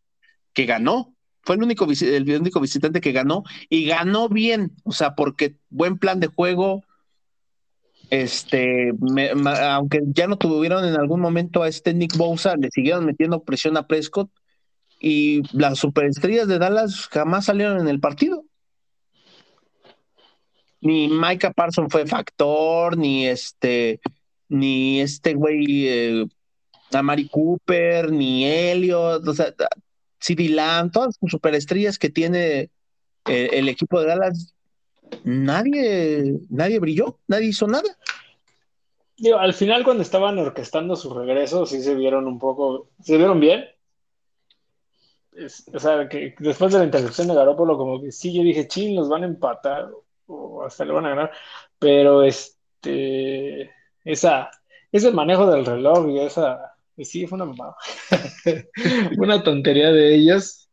que 0.55 0.65
ganó 0.65 1.15
fue 1.47 1.55
el 1.55 1.63
único, 1.63 1.87
el 1.89 2.41
único 2.41 2.61
visitante 2.61 3.01
que 3.01 3.13
ganó 3.13 3.45
y 3.71 3.87
ganó 3.87 4.29
bien, 4.29 4.73
o 4.83 4.91
sea, 4.91 5.15
porque 5.15 5.55
buen 5.71 5.97
plan 5.97 6.19
de 6.19 6.27
juego, 6.27 6.83
este, 8.11 8.93
aunque 9.71 10.01
ya 10.07 10.27
no 10.27 10.39
tuvieron 10.39 10.85
en 10.85 10.97
algún 10.97 11.21
momento 11.21 11.63
a 11.63 11.69
este 11.69 11.95
Nick 11.95 12.17
Bosa, 12.17 12.57
le 12.57 12.69
siguieron 12.73 13.07
metiendo 13.07 13.45
presión 13.45 13.77
a 13.77 13.87
Prescott 13.87 14.29
y 14.99 15.43
las 15.57 15.79
superestrellas 15.79 16.49
de 16.49 16.59
Dallas 16.59 17.07
jamás 17.13 17.45
salieron 17.45 17.81
en 17.81 17.87
el 17.87 18.01
partido. 18.01 18.45
Ni 20.81 21.09
Micah 21.09 21.53
Parson 21.53 21.89
fue 21.91 22.07
factor, 22.07 22.97
ni 22.97 23.29
este, 23.29 24.01
ni 24.49 25.01
este 25.01 25.35
güey, 25.35 25.87
eh, 25.87 26.27
Amari 26.93 27.29
Cooper, 27.29 28.11
ni 28.11 28.47
Elliot, 28.47 29.27
o 29.27 29.35
sea, 29.35 29.55
CD 30.19 30.55
todas 30.93 31.19
las 31.21 31.31
superestrellas 31.31 31.99
que 31.99 32.11
tiene 32.11 32.71
eh, 33.27 33.51
el 33.53 33.69
equipo 33.69 34.01
de 34.01 34.07
Dallas, 34.07 34.55
nadie, 35.25 36.35
nadie 36.51 36.79
brilló, 36.79 37.19
nadie 37.27 37.49
hizo 37.49 37.67
nada. 37.67 37.97
Digo, 39.19 39.39
al 39.39 39.55
final 39.55 39.83
cuando 39.83 40.03
estaban 40.03 40.39
orquestando 40.39 40.95
su 40.95 41.13
regreso, 41.13 41.65
sí 41.65 41.83
se 41.83 41.95
vieron 41.95 42.27
un 42.27 42.39
poco, 42.39 42.89
se 43.03 43.17
vieron 43.17 43.41
bien. 43.41 43.65
o 45.73 45.79
sea, 45.79 46.09
que 46.09 46.35
después 46.39 46.73
de 46.73 46.79
la 46.79 46.85
intercepción 46.85 47.29
de 47.29 47.35
Garópolo, 47.35 47.79
como 47.79 48.03
que 48.03 48.13
sí, 48.13 48.33
yo 48.33 48.43
dije, 48.43 48.69
ching, 48.69 48.95
los 48.95 49.09
van 49.09 49.23
a 49.23 49.27
empatar 49.27 49.91
o 50.27 50.65
hasta 50.65 50.85
le 50.85 50.93
van 50.93 51.07
a 51.07 51.11
ganar, 51.11 51.33
pero 51.79 52.23
este, 52.23 53.71
esa, 54.05 54.51
ese 54.93 55.11
manejo 55.13 55.51
del 55.51 55.65
reloj 55.65 56.09
y 56.11 56.21
esa 56.21 56.76
sí, 57.05 57.27
fue 57.27 57.37
una 57.37 57.45
mamada. 57.45 57.77
una 59.19 59.43
tontería 59.43 59.93
de 59.93 60.15
ellos. 60.15 60.69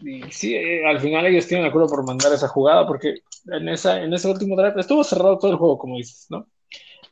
Y 0.00 0.22
sí, 0.30 0.54
eh, 0.54 0.86
al 0.86 1.00
final 1.00 1.26
ellos 1.26 1.46
tienen 1.46 1.66
acuerdo 1.66 1.88
por 1.88 2.04
mandar 2.04 2.32
esa 2.32 2.48
jugada, 2.48 2.86
porque 2.86 3.22
en, 3.46 3.68
esa, 3.68 4.02
en 4.02 4.12
ese 4.12 4.28
último 4.28 4.56
draft 4.56 4.78
estuvo 4.78 5.04
cerrado 5.04 5.38
todo 5.38 5.50
el 5.50 5.56
juego, 5.56 5.78
como 5.78 5.96
dices, 5.96 6.26
¿no? 6.30 6.46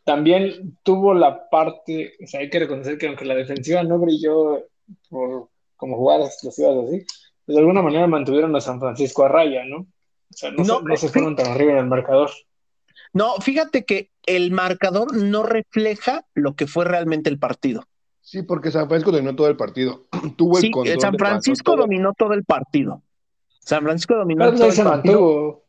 También 0.05 0.79
tuvo 0.83 1.15
la 1.15 1.49
parte, 1.49 2.15
o 2.23 2.27
sea, 2.27 2.41
hay 2.41 2.51
que 2.51 2.59
reconocer 2.59 2.99
que 2.99 3.07
aunque 3.07 3.25
la 3.25 3.37
defensiva 3.37 3.83
no 3.83 3.99
brilló 3.99 4.65
por 5.09 5.49
como 5.77 5.97
jugadas 5.97 6.29
explosivas 6.29 6.77
así, 6.87 7.05
pues 7.45 7.55
de 7.55 7.59
alguna 7.59 7.83
manera 7.83 8.07
mantuvieron 8.07 8.55
a 8.55 8.61
San 8.61 8.81
Francisco 8.81 9.25
a 9.25 9.29
raya, 9.29 9.65
¿no? 9.65 9.79
O 9.79 10.35
sea, 10.35 10.51
no, 10.51 10.81
no 10.81 10.97
se 10.97 11.09
fueron 11.09 11.37
tan 11.37 11.49
arriba 11.49 11.73
en 11.73 11.79
el 11.79 11.87
marcador. 11.87 12.31
No, 13.13 13.37
fíjate 13.37 13.85
que 13.85 14.11
el 14.25 14.51
marcador 14.51 15.15
no 15.17 15.43
refleja 15.43 16.27
lo 16.35 16.55
que 16.55 16.67
fue 16.67 16.85
realmente 16.85 17.29
el 17.29 17.39
partido. 17.39 17.85
Sí, 18.21 18.43
porque 18.43 18.71
San 18.71 18.89
Francisco 18.89 19.11
dominó 19.13 19.35
todo 19.35 19.49
el 19.49 19.57
partido. 19.57 20.07
Tuvo 20.37 20.59
el 20.59 20.63
sí, 20.63 20.71
San 21.01 21.17
Francisco 21.17 21.77
dominó 21.77 22.15
todo 22.15 22.33
el 22.33 22.45
partido. 22.45 23.03
San 23.59 23.83
Francisco 23.83 24.17
dominó 24.17 24.53
todo 24.53 24.67
el 24.67 24.77
partido. 24.77 25.65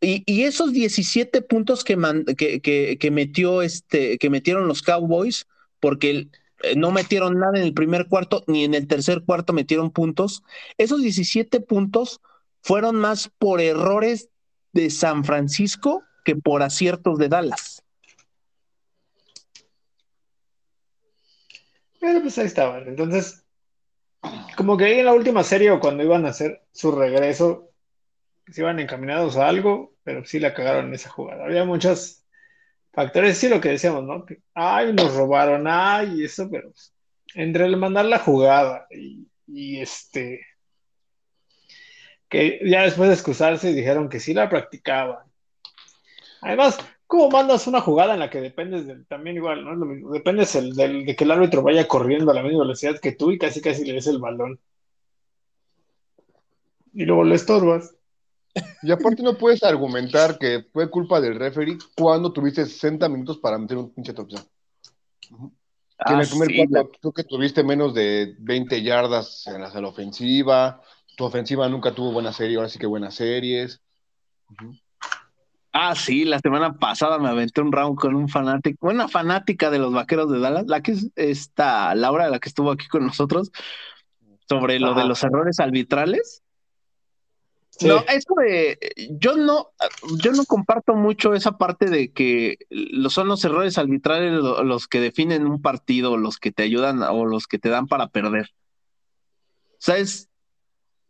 Y, 0.00 0.24
y, 0.26 0.42
esos 0.42 0.72
17 0.72 1.42
puntos 1.42 1.84
que, 1.84 1.96
que, 2.36 2.98
que, 2.98 3.10
metió 3.12 3.62
este, 3.62 4.18
que 4.18 4.30
metieron 4.30 4.66
los 4.66 4.82
Cowboys, 4.82 5.46
porque 5.78 6.28
eh, 6.62 6.74
no 6.76 6.90
metieron 6.90 7.38
nada 7.38 7.56
en 7.56 7.62
el 7.62 7.72
primer 7.72 8.08
cuarto, 8.08 8.42
ni 8.48 8.64
en 8.64 8.74
el 8.74 8.88
tercer 8.88 9.22
cuarto 9.24 9.52
metieron 9.52 9.92
puntos. 9.92 10.42
Esos 10.76 11.02
17 11.02 11.60
puntos 11.60 12.20
fueron 12.62 12.96
más 12.96 13.30
por 13.38 13.60
errores 13.60 14.28
de 14.72 14.90
San 14.90 15.24
Francisco 15.24 16.02
que 16.24 16.36
por 16.36 16.62
aciertos 16.62 17.18
de 17.18 17.28
Dallas. 17.28 17.82
Pero 22.00 22.20
pues 22.20 22.36
ahí 22.38 22.46
estaban. 22.46 22.88
Entonces, 22.88 23.44
como 24.56 24.76
que 24.76 24.86
ahí 24.86 24.98
en 24.98 25.06
la 25.06 25.14
última 25.14 25.44
serie 25.44 25.70
o 25.70 25.80
cuando 25.80 26.02
iban 26.02 26.26
a 26.26 26.30
hacer 26.30 26.62
su 26.72 26.92
regreso, 26.92 27.70
se 28.50 28.60
iban 28.60 28.80
encaminados 28.80 29.36
a 29.36 29.48
algo, 29.48 29.94
pero 30.02 30.24
sí 30.24 30.40
la 30.40 30.52
cagaron 30.52 30.88
en 30.88 30.94
esa 30.94 31.10
jugada. 31.10 31.44
Había 31.44 31.64
muchos 31.64 32.24
factores, 32.92 33.38
sí 33.38 33.48
lo 33.48 33.60
que 33.60 33.70
decíamos, 33.70 34.04
¿no? 34.04 34.26
Que, 34.26 34.42
ay, 34.54 34.92
nos 34.92 35.14
robaron, 35.14 35.66
ay, 35.68 36.24
eso, 36.24 36.50
pero 36.50 36.70
pues, 36.70 36.92
entre 37.34 37.66
el 37.66 37.76
mandar 37.76 38.04
la 38.04 38.18
jugada 38.18 38.86
y, 38.90 39.28
y 39.46 39.80
este, 39.80 40.44
que 42.28 42.60
ya 42.64 42.82
después 42.82 43.08
de 43.08 43.14
excusarse 43.14 43.72
dijeron 43.72 44.08
que 44.08 44.20
sí 44.20 44.34
la 44.34 44.48
practicaban 44.48 45.31
Además, 46.42 46.76
¿cómo 47.06 47.30
mandas 47.30 47.66
una 47.66 47.80
jugada 47.80 48.14
en 48.14 48.20
la 48.20 48.28
que 48.28 48.40
dependes 48.40 48.86
de, 48.86 48.96
también 49.04 49.36
igual, 49.36 49.64
¿no? 49.64 50.10
Dependes 50.10 50.52
de 50.52 51.16
que 51.16 51.24
el 51.24 51.30
árbitro 51.30 51.62
vaya 51.62 51.86
corriendo 51.86 52.30
a 52.30 52.34
la 52.34 52.42
misma 52.42 52.60
velocidad 52.60 53.00
que 53.00 53.12
tú 53.12 53.30
y 53.30 53.38
casi 53.38 53.60
casi 53.60 53.84
le 53.84 53.94
des 53.94 54.08
el 54.08 54.18
balón. 54.18 54.58
Y 56.92 57.04
luego 57.04 57.24
le 57.24 57.36
estorbas. 57.36 57.94
Y 58.82 58.90
aparte 58.90 59.22
no 59.22 59.38
puedes 59.38 59.62
argumentar 59.62 60.38
que 60.38 60.66
fue 60.72 60.90
culpa 60.90 61.20
del 61.20 61.36
referee 61.36 61.78
cuando 61.96 62.32
tuviste 62.32 62.66
60 62.66 63.08
minutos 63.08 63.38
para 63.38 63.56
meter 63.56 63.78
un 63.78 63.94
pinche 63.94 64.12
touchdown. 64.12 64.44
en 65.30 66.18
el 66.18 66.26
ah, 66.26 66.28
primer 66.28 66.68
cuarto 66.68 66.90
tú 67.00 67.12
que 67.12 67.24
tuviste 67.24 67.62
menos 67.62 67.94
de 67.94 68.34
20 68.40 68.82
yardas 68.82 69.46
en 69.46 69.62
la, 69.62 69.88
ofensiva, 69.88 70.82
tu 71.16 71.24
ofensiva 71.24 71.68
nunca 71.68 71.94
tuvo 71.94 72.12
buena 72.12 72.32
serie, 72.32 72.56
ahora 72.56 72.68
sí 72.68 72.78
que 72.78 72.86
buenas 72.86 73.14
series. 73.14 73.80
Ah, 75.72 75.94
sí, 75.94 76.24
la 76.26 76.38
semana 76.38 76.74
pasada 76.74 77.18
me 77.18 77.30
aventé 77.30 77.62
un 77.62 77.72
round 77.72 77.98
con 77.98 78.14
un 78.14 78.28
fanático, 78.28 78.88
una 78.88 79.08
fanática 79.08 79.70
de 79.70 79.78
los 79.78 79.92
vaqueros 79.92 80.30
de 80.30 80.38
Dallas, 80.38 80.66
la 80.66 80.82
que 80.82 80.92
es 80.92 81.10
esta 81.16 81.94
Laura, 81.94 82.28
la 82.28 82.40
que 82.40 82.50
estuvo 82.50 82.70
aquí 82.70 82.88
con 82.88 83.06
nosotros, 83.06 83.50
sobre 84.46 84.78
lo 84.78 84.94
de 84.94 85.04
los 85.04 85.22
errores 85.22 85.60
arbitrales. 85.60 86.42
No, 87.80 88.04
eso 88.06 88.34
de, 88.36 88.78
yo 89.18 89.36
no, 89.36 89.70
yo 90.22 90.32
no 90.32 90.44
comparto 90.44 90.94
mucho 90.94 91.32
esa 91.32 91.56
parte 91.56 91.86
de 91.86 92.12
que 92.12 92.58
son 93.08 93.28
los 93.28 93.42
errores 93.44 93.78
arbitrales 93.78 94.34
los 94.34 94.86
que 94.86 95.00
definen 95.00 95.46
un 95.46 95.62
partido, 95.62 96.18
los 96.18 96.36
que 96.36 96.52
te 96.52 96.64
ayudan 96.64 97.02
o 97.02 97.24
los 97.24 97.46
que 97.46 97.58
te 97.58 97.70
dan 97.70 97.86
para 97.86 98.08
perder. 98.08 98.50
¿Sabes? 99.78 100.28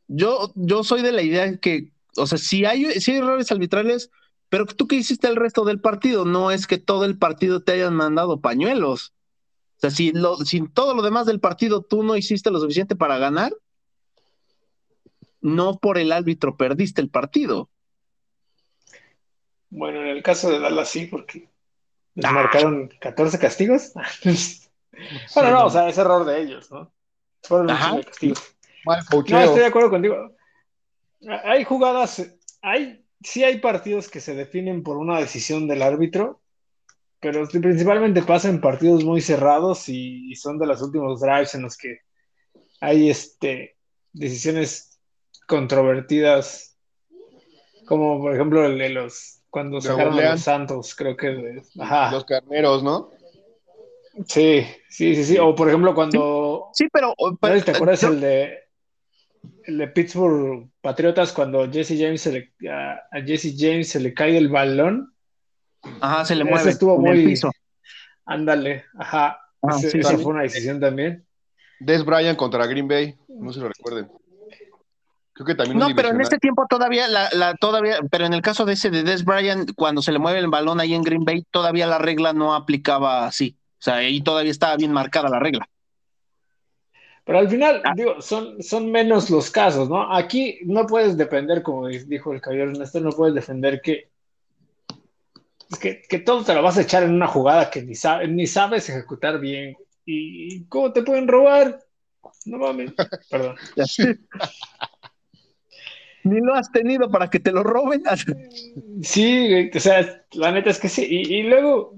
Yo, 0.06 0.52
yo 0.54 0.84
soy 0.84 1.02
de 1.02 1.12
la 1.12 1.22
idea 1.22 1.56
que, 1.58 1.92
o 2.16 2.26
sea, 2.26 2.38
si 2.38 2.64
hay, 2.64 2.84
si 3.00 3.10
hay 3.10 3.18
errores 3.18 3.50
arbitrales, 3.50 4.10
pero 4.52 4.66
tú 4.66 4.86
qué 4.86 4.96
hiciste 4.96 5.28
el 5.28 5.36
resto 5.36 5.64
del 5.64 5.80
partido, 5.80 6.26
no 6.26 6.50
es 6.50 6.66
que 6.66 6.76
todo 6.76 7.06
el 7.06 7.16
partido 7.16 7.62
te 7.62 7.72
hayan 7.72 7.94
mandado 7.94 8.42
pañuelos. 8.42 9.14
O 9.76 9.80
sea, 9.80 9.90
si, 9.90 10.12
lo, 10.12 10.36
todo 10.74 10.92
lo 10.92 11.00
demás 11.00 11.24
del 11.24 11.40
partido 11.40 11.80
tú 11.80 12.02
no 12.02 12.18
hiciste 12.18 12.50
lo 12.50 12.60
suficiente 12.60 12.94
para 12.94 13.16
ganar, 13.16 13.54
no 15.40 15.78
por 15.78 15.96
el 15.96 16.12
árbitro 16.12 16.58
perdiste 16.58 17.00
el 17.00 17.08
partido. 17.08 17.70
Bueno, 19.70 20.02
en 20.02 20.08
el 20.08 20.22
caso 20.22 20.50
de 20.50 20.58
Dallas 20.58 20.90
sí, 20.90 21.06
porque 21.06 21.48
les 22.14 22.26
ah. 22.26 22.32
marcaron 22.32 22.92
14 23.00 23.38
castigos. 23.38 23.92
bueno, 25.34 25.50
no, 25.50 25.64
o 25.64 25.70
sea, 25.70 25.88
es 25.88 25.96
error 25.96 26.26
de 26.26 26.42
ellos, 26.42 26.70
¿no? 26.70 26.92
Fueron 27.42 27.68
castigos. 27.68 28.54
no, 28.84 29.18
estoy 29.18 29.60
de 29.60 29.64
acuerdo 29.64 29.88
contigo. 29.88 30.36
Hay 31.42 31.64
jugadas, 31.64 32.36
hay 32.60 33.01
sí 33.22 33.44
hay 33.44 33.58
partidos 33.60 34.08
que 34.08 34.20
se 34.20 34.34
definen 34.34 34.82
por 34.82 34.96
una 34.96 35.18
decisión 35.20 35.66
del 35.68 35.82
árbitro, 35.82 36.40
pero 37.20 37.46
principalmente 37.48 38.22
pasa 38.22 38.48
en 38.48 38.60
partidos 38.60 39.04
muy 39.04 39.20
cerrados 39.20 39.88
y, 39.88 40.34
son 40.34 40.58
de 40.58 40.66
los 40.66 40.82
últimos 40.82 41.20
drives 41.20 41.54
en 41.54 41.62
los 41.62 41.76
que 41.76 41.98
hay 42.80 43.10
este, 43.10 43.76
decisiones 44.12 44.98
controvertidas, 45.46 46.76
como 47.86 48.20
por 48.20 48.34
ejemplo 48.34 48.64
el 48.64 48.78
de 48.78 48.88
los 48.88 49.40
cuando 49.50 49.76
De 49.76 49.82
sacaron 49.82 50.14
a 50.14 50.16
Orleans. 50.16 50.32
los 50.32 50.40
Santos, 50.42 50.94
creo 50.94 51.16
que. 51.16 51.26
de- 51.28 51.62
Ajá. 51.78 52.10
Los 52.10 52.24
carneros, 52.24 52.82
¿no? 52.82 53.10
Sí, 54.26 54.64
sí, 54.88 55.14
sí, 55.14 55.24
sí. 55.24 55.38
O 55.38 55.54
por 55.54 55.68
ejemplo, 55.68 55.94
cuando. 55.94 56.68
Sí, 56.72 56.86
pero, 56.92 57.14
¿no 57.18 57.36
pero- 57.40 57.62
¿Te 57.62 57.70
acuerdas 57.72 58.00
yo- 58.00 58.08
el 58.08 58.20
de. 58.20 58.58
El 59.64 59.78
de 59.78 59.88
Pittsburgh 59.88 60.68
Patriotas 60.80 61.32
cuando 61.32 61.70
Jesse 61.70 61.96
James 61.98 62.20
se 62.20 62.32
le, 62.32 62.70
a, 62.70 62.94
a 63.10 63.20
Jesse 63.24 63.54
James 63.56 63.88
se 63.88 64.00
le 64.00 64.12
cae 64.14 64.36
el 64.36 64.48
balón? 64.48 65.14
Ajá, 66.00 66.24
se 66.24 66.34
le 66.34 66.42
Ese 66.42 66.50
mueve 66.50 66.70
estuvo 66.70 66.98
en 67.00 67.06
el 67.06 67.24
piso. 67.24 67.50
Ándale, 68.24 68.84
ajá. 68.98 69.38
Ah, 69.62 69.76
Ese- 69.76 69.90
sí, 69.90 69.98
esa 69.98 70.16
sí. 70.16 70.22
fue 70.22 70.32
una 70.32 70.42
decisión 70.42 70.80
también. 70.80 71.26
Des 71.80 72.04
Bryant 72.04 72.38
contra 72.38 72.66
Green 72.66 72.86
Bay, 72.86 73.16
no 73.28 73.52
se 73.52 73.60
lo 73.60 73.68
recuerden. 73.68 74.08
Creo 75.34 75.46
que 75.46 75.54
también 75.54 75.78
No, 75.78 75.88
pero 75.96 76.08
en 76.10 76.20
ese 76.20 76.38
tiempo 76.38 76.66
todavía, 76.68 77.08
la, 77.08 77.28
la, 77.32 77.54
todavía, 77.54 78.00
pero 78.10 78.26
en 78.26 78.34
el 78.34 78.42
caso 78.42 78.64
de 78.64 78.74
ese 78.74 78.90
de 78.90 79.02
Des 79.02 79.24
Bryant, 79.24 79.70
cuando 79.74 80.02
se 80.02 80.12
le 80.12 80.18
mueve 80.18 80.38
el 80.38 80.48
balón 80.48 80.78
ahí 80.78 80.94
en 80.94 81.02
Green 81.02 81.24
Bay, 81.24 81.44
todavía 81.50 81.86
la 81.86 81.98
regla 81.98 82.32
no 82.32 82.54
aplicaba 82.54 83.26
así. 83.26 83.56
O 83.78 83.82
sea, 83.84 83.96
ahí 83.96 84.20
todavía 84.20 84.50
estaba 84.50 84.76
bien 84.76 84.92
marcada 84.92 85.28
la 85.28 85.40
regla. 85.40 85.66
Pero 87.24 87.38
al 87.38 87.48
final, 87.48 87.82
Ah. 87.84 87.92
digo, 87.94 88.20
son, 88.20 88.62
son 88.62 88.90
menos 88.90 89.30
los 89.30 89.50
casos, 89.50 89.88
¿no? 89.88 90.12
Aquí 90.12 90.58
no 90.64 90.86
puedes 90.86 91.16
depender, 91.16 91.62
como 91.62 91.86
dijo 91.88 92.32
el 92.32 92.40
caballero 92.40 92.70
Ernesto, 92.72 93.00
no 93.00 93.10
puedes 93.12 93.34
defender 93.34 93.80
que, 93.80 94.08
es 95.70 95.78
que, 95.78 96.02
que 96.08 96.18
todo 96.18 96.42
te 96.44 96.54
lo 96.54 96.62
vas 96.62 96.78
a 96.78 96.82
echar 96.82 97.04
en 97.04 97.12
una 97.14 97.28
jugada 97.28 97.70
que 97.70 97.82
ni, 97.82 97.94
sabe, 97.94 98.26
ni 98.28 98.46
sabes 98.46 98.88
ejecutar 98.88 99.38
bien. 99.38 99.76
¿Y 100.04 100.64
cómo 100.64 100.92
te 100.92 101.02
pueden 101.02 101.28
robar? 101.28 101.80
No 102.44 102.58
mames. 102.58 102.92
Perdón. 103.30 103.56
Ni 106.24 106.40
lo 106.40 106.54
has 106.54 106.70
tenido 106.70 107.10
para 107.10 107.28
que 107.28 107.40
te 107.40 107.50
lo 107.52 107.62
roben. 107.62 108.02
Sí, 109.02 109.70
o 109.74 109.80
sea, 109.80 110.24
la 110.32 110.52
neta 110.52 110.70
es 110.70 110.78
que 110.78 110.88
sí. 110.88 111.06
Y, 111.08 111.36
y 111.36 111.42
luego 111.44 111.94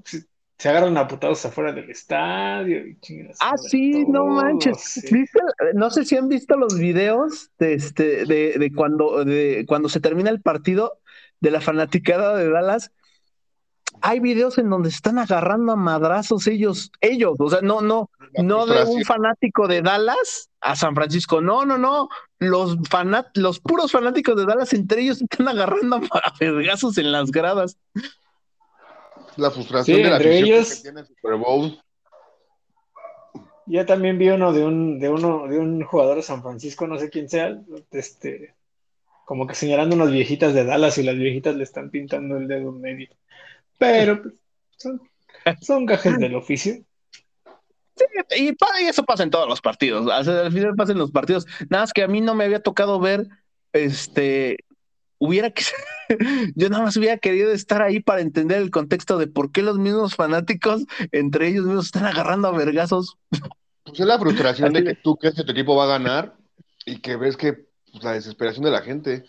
se, 0.59 0.69
agarran 0.69 0.97
a 0.97 1.09
putados 1.09 1.45
afuera 1.45 1.73
del 1.73 1.91
estadio. 1.91 2.87
Y 2.87 2.97
Ah, 3.41 3.57
sí, 3.57 4.05
no 4.07 4.27
manches. 4.27 4.81
sí. 4.81 5.09
¿Viste? 5.13 5.41
No 5.75 5.91
sé 5.91 6.05
si 6.05 6.17
han 6.17 6.29
visto 6.29 6.57
los 6.57 6.79
videos 6.79 7.51
de 7.59 7.75
este, 7.75 8.25
de, 8.25 8.57
de 8.59 8.73
cuando, 8.73 9.25
de 9.25 9.65
cuando 9.67 9.89
se 9.89 10.01
termina 10.01 10.31
el 10.31 10.41
partido 10.41 11.01
de 11.41 11.51
la 11.51 11.61
fanaticada 11.61 12.37
de 12.37 12.49
Dallas. 12.51 12.91
Hay 14.01 14.19
videos 14.19 14.59
en 14.59 14.71
donde 14.71 14.91
se 14.91 14.97
están 14.97 15.19
agarrando 15.19 15.73
a 15.73 15.77
madrazos 15.77 16.47
ellos, 16.49 16.91
ellos, 17.01 17.37
o 17.39 17.49
sea, 17.49 17.61
no, 17.61 17.81
no, 17.81 18.11
no 18.43 18.67
de 18.67 18.85
un 18.85 19.05
fanático 19.05 19.69
de 19.69 19.83
Dallas 19.83 20.51
a 20.61 20.75
San 20.75 20.97
Francisco, 20.97 21.41
no, 21.41 21.65
no, 21.65 21.79
no, 21.79 22.09
los 22.41 22.77
fanat, 22.89 23.27
los 23.37 23.61
puros 23.61 23.93
fanáticos 23.93 24.37
de 24.37 24.47
Dallas 24.47 24.73
entre 24.73 25.03
ellos 25.03 25.23
están 25.23 25.47
agarrando 25.49 25.97
a 26.11 26.33
vergazos 26.41 26.99
en 26.99 27.13
las 27.13 27.31
gradas. 27.31 27.79
La 29.37 29.51
frustración 29.51 29.97
Sí, 29.97 30.03
de 30.03 30.09
la 30.11 30.17
entre 30.17 30.39
ellos- 30.39 30.75
que 30.77 30.83
tiene 30.83 31.01
el 31.01 31.07
Super 31.07 31.35
Bowl. 31.37 31.81
Ya 33.67 33.87
también 33.87 34.19
vi 34.19 34.29
uno 34.29 34.53
de 34.53 34.63
un, 34.65 34.99
de 34.99 35.09
uno, 35.09 35.49
de 35.49 35.59
un 35.59 35.83
jugador 35.85 36.17
de 36.17 36.23
San 36.23 36.43
Francisco, 36.43 36.87
no 36.87 36.99
sé 36.99 37.09
quién 37.09 37.29
sea, 37.31 37.59
este, 37.93 38.55
como 39.25 39.47
que 39.47 39.55
señalando 39.55 39.97
unas 39.97 40.11
viejitas 40.11 40.53
de 40.53 40.65
Dallas 40.65 40.99
y 40.99 41.03
las 41.03 41.17
viejitas 41.17 41.57
le 41.57 41.65
están 41.65 41.89
pintando 41.91 42.37
el 42.37 42.47
dedo 42.47 42.69
en 42.69 42.81
medio. 42.83 43.09
Pero 43.79 44.23
pues, 44.23 44.35
son, 44.77 45.01
son 45.63 45.87
gajes 45.87 46.19
del 46.19 46.35
oficio. 46.35 46.75
Y, 48.37 48.53
pa- 48.53 48.81
y 48.83 48.85
eso 48.85 49.03
pasa 49.05 49.23
en 49.23 49.31
todos 49.31 49.49
los 49.49 49.63
partidos. 49.63 50.07
o 50.07 50.25
sea, 50.25 50.41
al 50.43 50.53
final 50.53 50.75
pasa 50.75 50.93
en 50.93 50.99
los 50.99 51.11
partidos. 51.11 51.47
Nada 51.71 51.85
más 51.85 51.93
que 51.95 52.03
a 52.03 52.09
mí 52.09 52.21
no 52.21 52.35
me 52.35 52.45
había 52.45 52.61
tocado 52.63 53.01
ver, 53.01 53.27
este, 53.73 54.59
hubiera 55.27 55.51
que, 55.51 55.63
yo 56.55 56.69
nada 56.69 56.85
más 56.85 56.97
hubiera 56.97 57.19
querido 57.19 57.53
estar 57.53 57.83
ahí 57.83 58.01
para 58.01 58.21
entender 58.21 58.59
el 58.61 58.71
contexto 58.71 59.19
de 59.19 59.27
por 59.27 59.53
qué 59.53 59.63
los 59.63 59.79
mismos 59.79 60.15
fanáticos 60.15 60.85
entre 61.13 61.49
ellos 61.49 61.65
mismos 61.67 61.87
están 61.87 62.05
agarrando 62.07 62.49
a 62.49 62.53
vergazos. 62.53 63.17
Pues 63.85 64.01
es 64.01 64.07
la 64.07 64.19
frustración 64.19 64.73
de 64.73 64.85
que 64.85 64.95
tú 64.95 65.17
crees 65.17 65.35
que 65.35 65.45
tu 65.45 65.53
equipo 65.53 65.77
va 65.77 65.85
a 65.85 65.99
ganar 65.99 66.35
y 66.87 67.01
que 67.01 67.17
ves 67.17 67.37
que 67.37 67.53
pues, 67.93 68.03
la 68.05 68.13
desesperación 68.13 68.65
de 68.65 68.71
la 68.71 68.83
gente. 68.83 69.25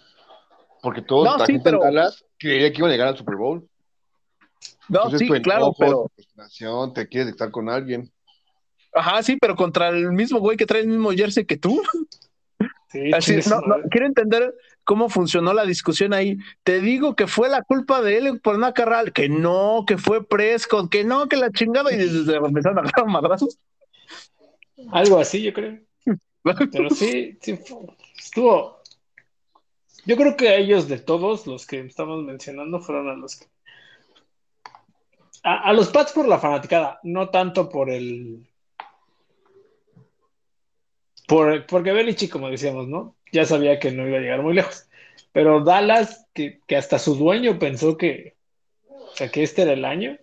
Porque 0.82 1.02
toda 1.02 1.32
No, 1.32 1.38
la 1.38 1.46
sí, 1.46 1.54
gente 1.54 1.64
pero- 1.64 1.78
en 1.84 1.94
Dallas 1.96 2.24
creía 2.38 2.72
que 2.72 2.78
iban 2.80 2.90
a 2.90 2.94
llegar 2.94 3.08
al 3.10 3.18
Super 3.18 3.36
Bowl. 3.36 3.68
No, 4.88 5.00
Entonces 5.06 5.20
sí, 5.20 5.28
tu 5.28 5.42
claro, 5.42 5.62
enojo, 5.66 5.76
pero, 5.80 5.92
tu 6.16 6.22
frustración, 6.24 6.94
te 6.94 7.08
quieres 7.08 7.30
estar 7.30 7.50
con 7.52 7.70
alguien. 7.70 8.12
ajá, 8.94 9.24
sí, 9.24 9.38
pero 9.42 9.56
contra 9.56 9.90
el 9.90 10.12
mismo 10.12 10.40
güey 10.40 10.58
que 10.58 10.66
trae 10.66 10.82
el 10.82 10.88
mismo 10.88 11.12
jersey 11.12 11.46
que 11.46 11.58
tú. 11.58 11.82
Sí, 12.92 13.12
Así, 13.14 13.38
no, 13.50 13.60
no, 13.62 13.76
quiero 13.92 14.06
entender 14.08 14.54
cómo 14.86 15.10
funcionó 15.10 15.54
la 15.54 15.66
discusión 15.66 16.14
ahí. 16.14 16.38
Te 16.64 16.80
digo 16.80 17.16
que 17.16 17.28
fue 17.28 17.50
la 17.50 17.64
culpa 17.64 18.02
de 18.02 18.18
él 18.18 18.40
por 18.40 18.58
no 18.58 18.68
agarrar, 18.68 19.12
que 19.12 19.28
no, 19.28 19.84
que 19.86 19.98
fue 19.98 20.26
Prescott, 20.26 20.90
que 20.90 21.04
no, 21.04 21.28
que 21.28 21.36
la 21.36 21.52
chingada, 21.52 21.92
y 21.92 21.98
desde 21.98 22.38
empezaron 22.38 22.78
a 22.78 22.82
agarrar 22.82 23.08
madrazos. 23.08 23.60
Algo 24.92 25.20
así, 25.20 25.42
yo 25.42 25.52
creo. 25.52 25.80
Pero 26.72 26.90
sí, 26.92 27.38
sí, 27.42 27.60
estuvo. 28.18 28.80
Yo 30.06 30.16
creo 30.16 30.38
que 30.38 30.50
a 30.50 30.56
ellos 30.56 30.88
de 30.88 31.00
todos 31.00 31.48
los 31.48 31.66
que 31.66 31.80
estamos 31.80 32.24
mencionando 32.24 32.80
fueron 32.80 33.10
a 33.10 33.16
los 33.16 33.36
que. 33.36 33.48
A, 35.44 35.70
a 35.70 35.74
los 35.74 35.90
Pats 35.90 36.12
por 36.12 36.28
la 36.28 36.40
fanaticada, 36.40 37.00
no 37.04 37.30
tanto 37.30 37.68
por 37.68 37.90
el. 37.90 38.48
Por, 41.28 41.66
porque 41.66 41.92
Belichick, 41.92 42.32
como 42.32 42.50
decíamos, 42.50 42.88
¿no? 42.88 43.15
Ya 43.32 43.46
sabía 43.46 43.80
que 43.80 43.92
no 43.92 44.08
iba 44.08 44.18
a 44.18 44.22
llegar 44.22 44.42
muy 44.42 44.54
lejos. 44.54 44.88
Pero 45.32 45.64
Dallas, 45.64 46.28
que, 46.34 46.62
que 46.68 46.76
hasta 46.78 47.00
su 47.00 47.16
dueño 47.16 47.60
pensó 47.60 47.98
que, 47.98 48.36
o 48.90 49.16
sea, 49.16 49.30
que 49.30 49.44
este 49.44 49.64
era 49.64 49.74
el 49.74 49.84
año. 49.86 50.18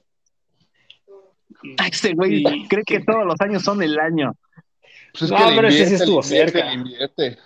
Y- 1.62 1.74
Ah, 1.78 1.86
Este 1.90 2.14
güey 2.14 2.42
y- 2.46 2.68
cree 2.68 2.84
que 2.84 3.00
todos 3.00 3.24
los 3.26 3.40
años 3.40 3.62
son 3.62 3.82
el 3.82 3.98
año. 3.98 4.34
Pues 5.12 5.22
es 5.24 5.30
No, 5.30 5.36
que 5.36 5.54
pero 5.56 5.68
ese 5.68 5.76
sí 5.76 5.82
invierte, 5.84 6.04
estuvo 6.04 6.22
invierte, 6.22 6.52
cerca. 6.58 6.72
invierte. 6.72 7.38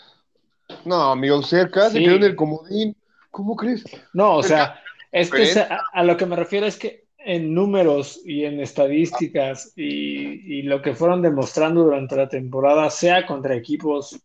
No, 0.85 1.13
amigo, 1.13 1.43
cerca, 1.43 1.91
se 1.91 1.99
Sí. 1.99 2.05
quedó 2.05 2.17
en 2.17 2.23
el 2.25 2.37
comodín. 2.37 2.97
¿Cómo 3.31 3.57
crees? 3.57 3.85
No, 4.15 4.37
o 4.37 4.43
sea, 4.43 4.81
es 5.13 5.31
que 5.31 5.47
se- 5.47 5.61
a, 5.61 5.81
a 5.93 6.05
lo 6.05 6.17
que 6.17 6.27
me 6.27 6.37
refiero 6.37 6.67
es 6.67 6.79
que 6.79 7.05
en 7.19 7.53
números 7.53 8.21
y 8.25 8.45
en 8.45 8.61
estadísticas 8.61 9.73
y, 9.77 10.59
y 10.59 10.63
lo 10.63 10.81
que 10.81 10.95
fueron 10.95 11.23
demostrando 11.23 11.83
durante 11.83 12.15
la 12.17 12.29
temporada, 12.29 12.89
sea 12.91 13.27
contra 13.27 13.57
equipos 13.57 14.21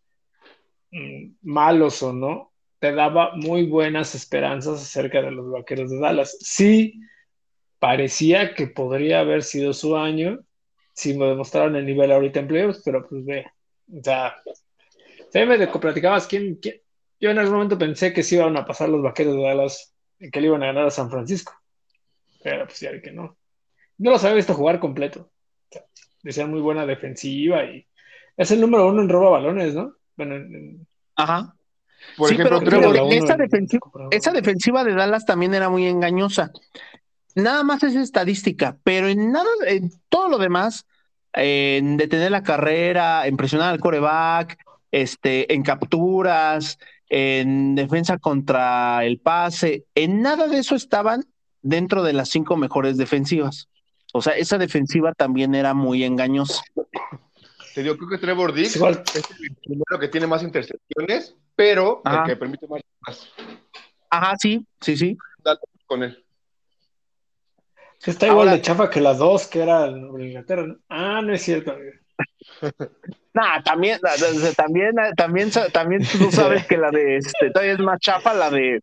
malos 1.42 2.02
o 2.04 2.14
no, 2.14 2.54
te 2.80 2.94
daba 2.94 3.36
muy 3.36 3.68
buenas 3.68 4.16
esperanzas 4.16 4.82
acerca 4.82 5.22
de 5.22 5.32
los 5.32 5.50
vaqueros 5.52 5.92
de 5.92 6.00
Dallas. 6.00 6.38
Sí, 6.42 7.00
parecía 7.80 8.56
que 8.56 8.68
podría 8.68 9.22
haber 9.22 9.44
sido 9.44 9.74
su 9.74 9.98
año 9.98 10.40
si 10.94 11.18
me 11.18 11.28
demostraran 11.28 11.76
el 11.76 11.86
nivel 11.86 12.12
ahorita 12.12 12.42
en 12.42 12.48
playoffs, 12.48 12.82
pero 12.84 13.08
pues 13.08 13.26
ve, 13.26 13.46
o 13.92 14.04
sea, 14.04 14.36
se 15.30 15.46
me 15.46 15.68
platicabas 15.68 16.28
quién, 16.28 16.56
quién- 16.56 16.82
yo 17.20 17.30
en 17.30 17.40
algún 17.40 17.56
momento 17.56 17.78
pensé 17.78 18.14
que 18.14 18.24
sí 18.24 18.36
iban 18.36 18.58
a 18.58 18.66
pasar 18.66 18.90
los 18.90 19.02
vaqueros 19.02 19.36
de 19.36 19.44
Dallas 19.44 19.96
que 20.32 20.42
le 20.42 20.48
iban 20.48 20.64
a 20.64 20.68
ganar 20.68 20.88
a 20.88 20.92
San 20.92 21.10
Francisco. 21.10 21.54
Pero 22.44 22.66
pues 22.66 22.80
ya 22.80 23.00
que 23.02 23.12
no. 23.12 23.38
No 23.98 24.12
los 24.12 24.24
había 24.24 24.36
visto 24.38 24.54
jugar 24.54 24.80
completo. 24.80 25.32
O 25.76 25.80
decían 26.24 26.52
muy 26.52 26.62
buena 26.62 26.86
defensiva 26.86 27.64
y 27.66 27.88
es 28.38 28.52
el 28.52 28.62
número 28.62 28.88
uno 28.90 29.02
en 29.02 29.10
roba 29.10 29.32
balones, 29.32 29.74
¿no? 29.76 29.96
Bueno, 30.22 30.36
en- 30.36 30.54
en- 30.56 30.88
Ajá. 31.16 31.56
Por 32.16 32.30
Sí, 32.30 32.36
ejemplo, 32.36 32.60
pero 32.64 33.10
esa 33.10 33.36
defensiva- 33.38 33.82
Esa 34.12 34.32
defensiva 34.32 34.84
de 34.84 34.94
Dallas 34.94 35.26
también 35.26 35.56
era 35.56 35.68
muy 35.70 35.88
engañosa. 35.88 36.52
Nada 37.34 37.64
más 37.64 37.82
es 37.82 37.96
estadística, 37.96 38.78
pero 38.84 39.08
en 39.08 39.32
nada, 39.32 39.50
en 39.66 39.90
todo 40.10 40.30
lo 40.30 40.38
demás, 40.38 40.86
en 41.34 41.98
detener 41.98 42.30
la 42.32 42.44
carrera, 42.44 43.26
en 43.26 43.36
presionar 43.36 43.70
al 43.74 43.80
coreback, 43.80 44.60
este, 44.92 45.52
en 45.54 45.64
capturas, 45.64 46.78
en 47.10 47.74
defensa 47.74 48.20
contra 48.20 49.04
el 49.04 49.18
pase, 49.20 49.86
en 49.96 50.22
nada 50.22 50.48
de 50.48 50.60
eso 50.60 50.76
estaban 50.76 51.24
dentro 51.64 52.04
de 52.04 52.14
las 52.14 52.30
cinco 52.30 52.58
mejores 52.58 52.98
defensivas. 52.98 53.70
O 54.14 54.22
sea, 54.22 54.34
esa 54.34 54.58
defensiva 54.60 55.14
también 55.14 55.56
era 55.56 55.74
muy 55.74 56.04
engañosa. 56.04 56.62
Te 57.74 57.84
digo, 57.84 57.98
creo 57.98 58.10
que 58.10 58.18
Trevor 58.18 58.54
Diggs 58.54 58.70
es 58.70 58.76
igual. 58.78 59.04
es 59.14 59.16
el 59.16 59.56
primero 59.64 60.00
que 60.00 60.08
tiene 60.08 60.28
más 60.28 60.44
intercepciones, 60.44 61.36
pero 61.56 62.02
Ajá. 62.06 62.24
el 62.24 62.30
que 62.30 62.36
permite 62.38 62.68
más, 62.68 62.82
más 63.08 63.30
Ajá, 64.10 64.36
sí, 64.38 64.66
sí, 64.82 64.98
sí. 64.98 65.18
con 65.86 66.04
él. 66.04 66.24
Está 68.04 68.28
igual 68.28 68.48
Ahora- 68.48 68.58
de 68.58 68.62
chafa 68.64 68.90
que 68.90 69.00
la 69.00 69.14
dos, 69.14 69.48
que 69.48 69.62
era 69.62 69.88
Inglaterra, 69.88 70.66
¿no? 70.68 70.76
Ah, 70.90 71.22
no 71.22 71.34
es 71.34 71.42
cierto. 71.44 71.76
Nah, 73.34 73.64
también, 73.64 73.98
también, 74.58 74.94
también, 75.16 75.50
también 75.72 76.02
tú 76.20 76.30
sabes 76.34 76.68
que 76.68 76.76
la 76.76 76.92
de 76.92 77.16
este, 77.16 77.50
todavía 77.50 77.72
es 77.74 77.80
más 77.80 77.98
chafa 78.02 78.34
la 78.34 78.50
de 78.50 78.82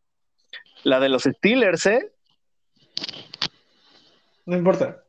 la 0.84 0.98
de 1.00 1.10
los 1.10 1.24
Steelers, 1.24 1.84
¿eh? 1.84 2.10
No 4.46 4.56
importa. 4.56 5.04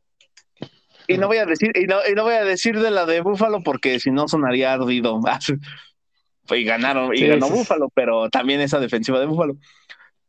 Y 1.10 1.17
no 1.17 1.26
voy 1.26 1.38
a 1.38 1.45
decir, 1.48 1.72
y 1.76 1.86
no, 1.86 1.98
y 2.08 2.13
no 2.13 2.24
voy 2.24 2.36
a 2.36 2.43
decir 2.43 2.80
de 2.80 2.91
la 2.91 3.08
de 3.08 3.22
Búfalo 3.22 3.62
porque 3.63 4.00
si 4.00 4.12
no 4.12 4.28
sonaría 4.28 4.74
ardido. 4.74 5.19
Y 6.52 6.63
ganaron, 6.63 7.13
y 7.13 7.19
Sí, 7.19 7.28
ganó 7.28 7.45
sí. 7.45 7.54
Búfalo, 7.54 7.89
pero 7.93 8.28
también 8.32 8.60
esa 8.60 8.80
defensiva 8.80 9.19
de 9.19 9.28
Búfalo. 9.28 9.58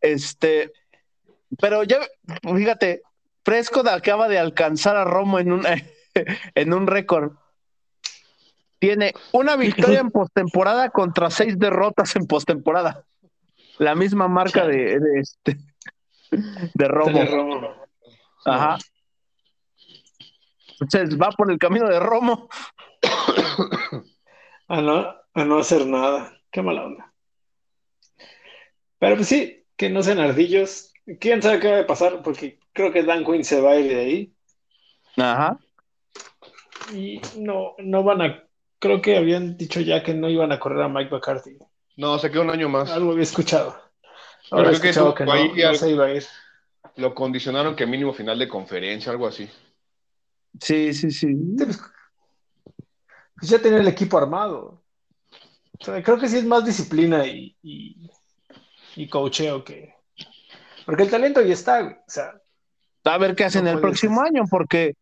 Este, 0.02 0.70
Pero 1.58 1.82
ya, 1.82 1.98
fíjate, 2.42 3.00
Prescott 3.42 3.88
acaba 3.88 4.28
de 4.28 4.38
alcanzar 4.38 4.96
a 4.96 5.04
Romo 5.04 5.38
en 5.38 5.50
un, 5.52 5.62
en 6.54 6.72
un 6.74 6.86
récord. 6.86 7.32
Tiene 8.78 9.14
una 9.32 9.56
victoria 9.56 10.00
en 10.00 10.10
postemporada 10.10 10.90
contra 10.90 11.30
seis 11.30 11.58
derrotas 11.58 12.14
en 12.16 12.26
postemporada. 12.26 13.04
La 13.78 13.94
misma 13.94 14.28
marca 14.28 14.66
de, 14.66 15.00
de 15.00 15.20
este 15.20 15.58
de 16.30 16.88
Romo. 16.88 17.20
Ajá. 18.44 18.78
Entonces 20.80 21.18
va 21.20 21.30
por 21.30 21.50
el 21.50 21.58
camino 21.58 21.88
de 21.88 22.00
Romo. 22.00 22.48
a, 24.68 24.80
no, 24.80 25.14
a 25.34 25.44
no 25.44 25.58
hacer 25.58 25.86
nada. 25.86 26.32
Qué 26.50 26.62
mala 26.62 26.84
onda. 26.84 27.12
Pero 28.98 29.16
pues 29.16 29.28
sí, 29.28 29.64
que 29.76 29.90
no 29.90 30.02
sean 30.02 30.18
ardillos. 30.18 30.92
¿Quién 31.18 31.42
sabe 31.42 31.60
qué 31.60 31.70
va 31.70 31.80
a 31.80 31.86
pasar? 31.86 32.22
Porque 32.22 32.58
creo 32.72 32.92
que 32.92 33.02
Dan 33.02 33.24
Quinn 33.24 33.44
se 33.44 33.60
va 33.60 33.72
a 33.72 33.76
ir 33.76 33.88
de 33.88 34.00
ahí. 34.00 34.34
Ajá. 35.16 35.58
Y 36.92 37.20
no, 37.36 37.74
no 37.78 38.02
van 38.02 38.22
a. 38.22 38.44
Creo 38.78 39.02
que 39.02 39.16
habían 39.16 39.56
dicho 39.56 39.80
ya 39.80 40.02
que 40.02 40.14
no 40.14 40.28
iban 40.28 40.52
a 40.52 40.58
correr 40.58 40.82
a 40.82 40.88
Mike 40.88 41.10
McCarthy. 41.10 41.58
No, 41.96 42.18
se 42.18 42.30
quedó 42.30 42.42
un 42.42 42.50
año 42.50 42.68
más. 42.68 42.90
Algo 42.90 43.12
había 43.12 43.24
escuchado. 43.24 43.76
Ahora 44.50 44.70
creo 44.78 45.14
que, 45.14 45.24
no, 45.24 45.74
se 45.74 45.90
iba 45.90 46.06
a 46.06 46.14
ir. 46.14 46.24
Lo 46.96 47.14
condicionaron 47.14 47.76
que 47.76 47.86
mínimo 47.86 48.12
final 48.12 48.38
de 48.38 48.48
conferencia, 48.48 49.12
algo 49.12 49.26
así. 49.26 49.48
Sí, 50.60 50.94
sí, 50.94 51.10
sí. 51.10 51.28
Pues, 51.56 51.78
pues, 53.38 53.50
ya 53.50 53.60
tenía 53.60 53.80
el 53.80 53.88
equipo 53.88 54.18
armado. 54.18 54.82
creo 55.78 56.18
que 56.18 56.28
sí 56.28 56.38
es 56.38 56.44
más 56.44 56.64
disciplina 56.64 57.26
y, 57.26 57.56
y, 57.62 58.10
y 58.96 59.08
coacheo 59.08 59.64
que. 59.64 59.94
Porque 60.86 61.02
el 61.04 61.10
talento 61.10 61.40
ya 61.42 61.54
está, 61.54 62.02
O 62.06 62.10
sea, 62.10 62.40
a 63.04 63.18
ver 63.18 63.34
qué 63.34 63.44
hacen 63.44 63.66
el 63.66 63.80
próximo 63.80 64.22
año, 64.22 64.44
porque 64.50 64.94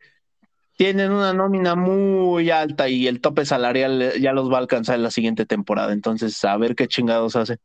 tienen 0.77 1.11
una 1.11 1.33
nómina 1.33 1.75
muy 1.75 2.51
alta 2.51 2.89
y 2.89 3.09
el 3.09 3.21
tope 3.21 3.45
salarial 3.45 4.13
ya 4.21 4.33
los 4.33 4.51
va 4.51 4.57
a 4.57 4.61
alcanzar 4.61 4.97
en 4.97 5.03
la 5.03 5.11
siguiente 5.11 5.47
temporada. 5.47 5.93
Entonces, 5.93 6.45
a 6.45 6.57
ver 6.57 6.77
qué 6.77 6.87
chingados 6.87 7.35
hace. 7.35 7.59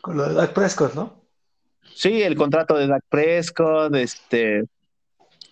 Con 0.00 0.16
lo 0.16 0.28
de 0.28 0.34
Dak 0.34 0.52
Prescott, 0.52 0.94
¿no? 0.94 1.22
Sí, 1.94 2.22
el 2.22 2.36
contrato 2.36 2.76
de 2.76 2.86
Dak 2.86 3.04
Prescott, 3.08 3.94
este, 3.94 4.64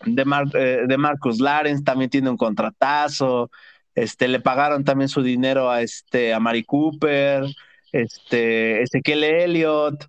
de, 0.05 0.25
eh, 0.55 0.83
de 0.87 0.99
Marcus 0.99 1.41
Lawrence 1.41 1.83
también 1.85 2.11
tiene 2.11 2.31
un 2.31 2.37
contratazo. 2.37 3.51
Este, 3.95 4.29
le 4.29 4.41
pagaron 4.41 4.85
también 4.85 5.09
su 5.09 5.23
dinero 5.23 5.71
a 5.71 5.81
este, 5.81 6.35
a 6.35 6.41
Mari 6.41 6.65
Cooper, 6.65 7.45
este, 7.93 8.83
Ezequiel 8.83 9.25
Elliott. 9.25 10.07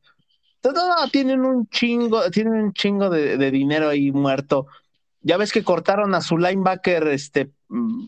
Todo, 0.60 1.08
tienen 1.10 1.46
un 1.46 1.68
chingo, 1.70 2.30
tienen 2.30 2.54
un 2.54 2.74
chingo 2.74 3.10
de, 3.10 3.38
de, 3.38 3.52
dinero 3.52 3.88
ahí 3.88 4.12
muerto. 4.12 4.68
Ya 5.22 5.38
ves 5.38 5.54
que 5.54 5.64
cortaron 5.64 6.14
a 6.16 6.22
su 6.22 6.38
linebacker, 6.38 7.08
este, 7.08 7.50
mm, 7.70 8.08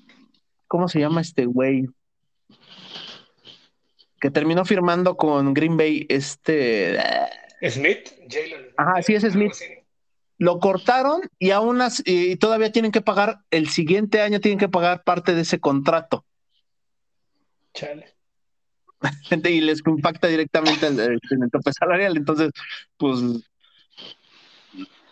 ¿cómo 0.67 0.89
se 0.89 0.99
llama 0.99 1.21
este 1.21 1.45
güey? 1.45 1.87
Que 4.19 4.29
terminó 4.29 4.65
firmando 4.65 5.15
con 5.15 5.53
Green 5.53 5.77
Bay, 5.77 6.05
este. 6.09 6.99
Smith, 7.69 8.09
Jalen. 8.29 8.73
Ajá, 8.75 9.01
sí, 9.01 9.15
es 9.15 9.23
Smith. 9.23 9.53
Lo 10.39 10.59
cortaron 10.59 11.21
y 11.37 11.51
aún 11.51 11.81
así, 11.81 12.01
y 12.05 12.35
todavía 12.37 12.71
tienen 12.71 12.93
que 12.93 13.01
pagar, 13.01 13.41
el 13.51 13.67
siguiente 13.69 14.21
año 14.21 14.39
tienen 14.39 14.57
que 14.57 14.69
pagar 14.69 15.03
parte 15.03 15.35
de 15.35 15.41
ese 15.41 15.59
contrato. 15.59 16.25
Chale. 17.73 18.15
y 19.45 19.61
les 19.61 19.81
impacta 19.85 20.27
directamente 20.27 20.87
en, 20.87 20.99
el 20.99 21.51
tope 21.51 21.73
salarial. 21.73 22.15
Entonces, 22.15 22.51
pues 22.97 23.19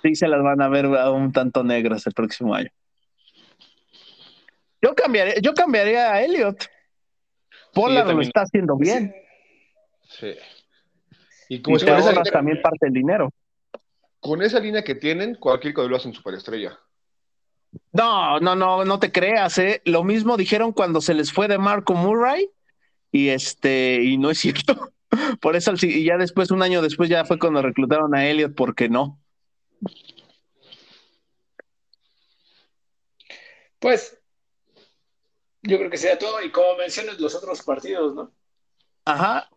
sí 0.01 0.15
se 0.15 0.27
las 0.29 0.41
van 0.41 0.61
a 0.61 0.69
ver 0.69 0.87
un 0.87 1.33
tanto 1.33 1.61
negras 1.63 2.07
el 2.07 2.13
próximo 2.13 2.55
año. 2.55 2.69
Yo 4.81 4.95
cambiaría, 4.95 5.35
yo 5.41 5.53
cambiaría 5.53 6.13
a 6.13 6.21
Elliot. 6.21 6.69
Pollard 7.73 8.13
lo 8.13 8.21
está 8.21 8.41
haciendo 8.41 8.77
bien. 8.77 9.13
Sí. 10.03 10.35
Y 11.49 11.61
como 11.61 11.77
y 11.77 11.79
te 11.79 12.31
también 12.31 12.61
parte 12.61 12.85
del 12.85 12.93
dinero. 12.93 13.29
Con 14.19 14.41
esa 14.41 14.59
línea 14.59 14.83
que 14.83 14.95
tienen, 14.95 15.35
cualquier 15.35 15.73
cosa 15.73 15.89
lo 15.89 15.95
hacen 15.95 16.13
superestrella. 16.13 16.79
No, 17.91 18.39
no, 18.39 18.55
no, 18.55 18.85
no 18.85 18.99
te 18.99 19.11
creas, 19.11 19.57
¿eh? 19.57 19.81
Lo 19.85 20.03
mismo 20.03 20.37
dijeron 20.37 20.71
cuando 20.71 21.01
se 21.01 21.13
les 21.13 21.31
fue 21.31 21.47
de 21.47 21.57
Marco 21.57 21.93
Murray 21.93 22.49
y 23.11 23.29
este, 23.29 24.01
y 24.03 24.17
no 24.17 24.29
es 24.31 24.37
cierto. 24.39 24.93
Por 25.41 25.55
eso, 25.55 25.73
y 25.81 26.03
ya 26.03 26.17
después, 26.17 26.51
un 26.51 26.61
año 26.61 26.81
después, 26.81 27.09
ya 27.09 27.25
fue 27.25 27.39
cuando 27.39 27.61
reclutaron 27.61 28.13
a 28.13 28.27
Elliot, 28.27 28.53
porque 28.55 28.89
no. 28.89 29.19
Pues, 33.79 34.19
yo 35.61 35.77
creo 35.77 35.89
que 35.89 35.97
sea 35.97 36.17
todo, 36.17 36.43
y 36.43 36.51
como 36.51 36.75
mencionas 36.75 37.19
los 37.19 37.35
otros 37.35 37.61
partidos, 37.61 38.15
¿no? 38.15 38.31
Ajá. 39.05 39.49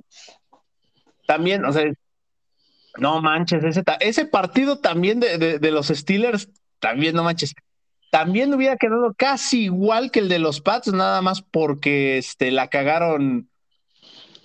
También, 1.27 1.65
o 1.65 1.73
sea, 1.73 1.93
no 2.99 3.21
manches, 3.21 3.65
ese, 3.65 3.83
ese 4.01 4.25
partido 4.27 4.79
también 4.79 5.21
de, 5.21 5.39
de, 5.39 5.59
de 5.59 5.71
los 5.71 5.89
Steelers, 5.89 6.49
también 6.79 7.15
no 7.15 7.25
manches 7.25 7.55
también 8.11 8.53
hubiera 8.53 8.77
quedado 8.77 9.15
casi 9.17 9.65
igual 9.65 10.11
que 10.11 10.19
el 10.19 10.29
de 10.29 10.41
los 10.41 10.61
Pats, 10.61 10.93
nada 10.93 11.23
más 11.23 11.43
porque 11.43 12.19
este, 12.19 12.51
la 12.51 12.69
cagaron 12.69 13.49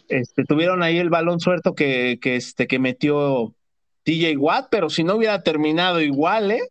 este, 0.07 0.45
tuvieron 0.45 0.83
ahí 0.83 0.99
el 0.99 1.09
balón 1.09 1.39
suelto 1.39 1.73
que, 1.73 2.19
que, 2.21 2.35
este, 2.35 2.67
que 2.67 2.79
metió 2.79 3.55
TJ 4.03 4.37
Watt, 4.37 4.67
pero 4.69 4.89
si 4.89 5.03
no 5.03 5.15
hubiera 5.15 5.41
terminado 5.41 5.99
igual, 5.99 6.51
¿eh? 6.51 6.61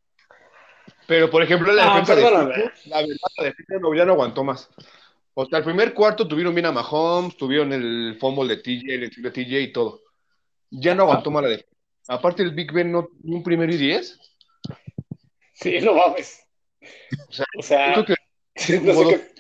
Pero, 1.06 1.30
por 1.30 1.42
ejemplo, 1.42 1.72
la 1.72 1.96
defensa, 1.96 2.14
de, 2.14 2.22
la, 2.22 3.02
la 3.02 3.44
defensa 3.44 3.74
no, 3.80 3.94
ya 3.94 4.04
no 4.04 4.12
aguantó 4.12 4.44
más. 4.44 4.70
O 5.34 5.44
sea, 5.46 5.58
el 5.58 5.64
primer 5.64 5.92
cuarto 5.92 6.28
tuvieron 6.28 6.54
bien 6.54 6.66
a 6.66 6.72
Mahomes, 6.72 7.37
tuvieron 7.37 7.72
el 7.72 8.16
fumble 8.20 8.56
de 8.56 8.62
TJ, 8.62 8.94
el 8.94 9.10
de 9.10 9.30
TJ 9.30 9.60
y 9.60 9.72
todo. 9.72 10.03
Ya 10.80 10.94
no 10.94 11.04
aguantó 11.04 11.30
más 11.30 11.42
la 11.42 11.50
defensa. 11.50 11.74
Aparte, 12.08 12.42
el 12.42 12.54
Big 12.54 12.72
Ben 12.72 12.92
no 12.92 13.08
un 13.22 13.42
primero 13.42 13.72
y 13.72 13.76
diez. 13.76 14.18
Sí, 15.54 15.80
no 15.80 15.94
mames. 15.94 16.44
O 17.28 17.32
sea, 17.32 17.46
o 17.58 17.62
sea 17.62 17.92
creo 17.92 18.04
que, 18.04 18.14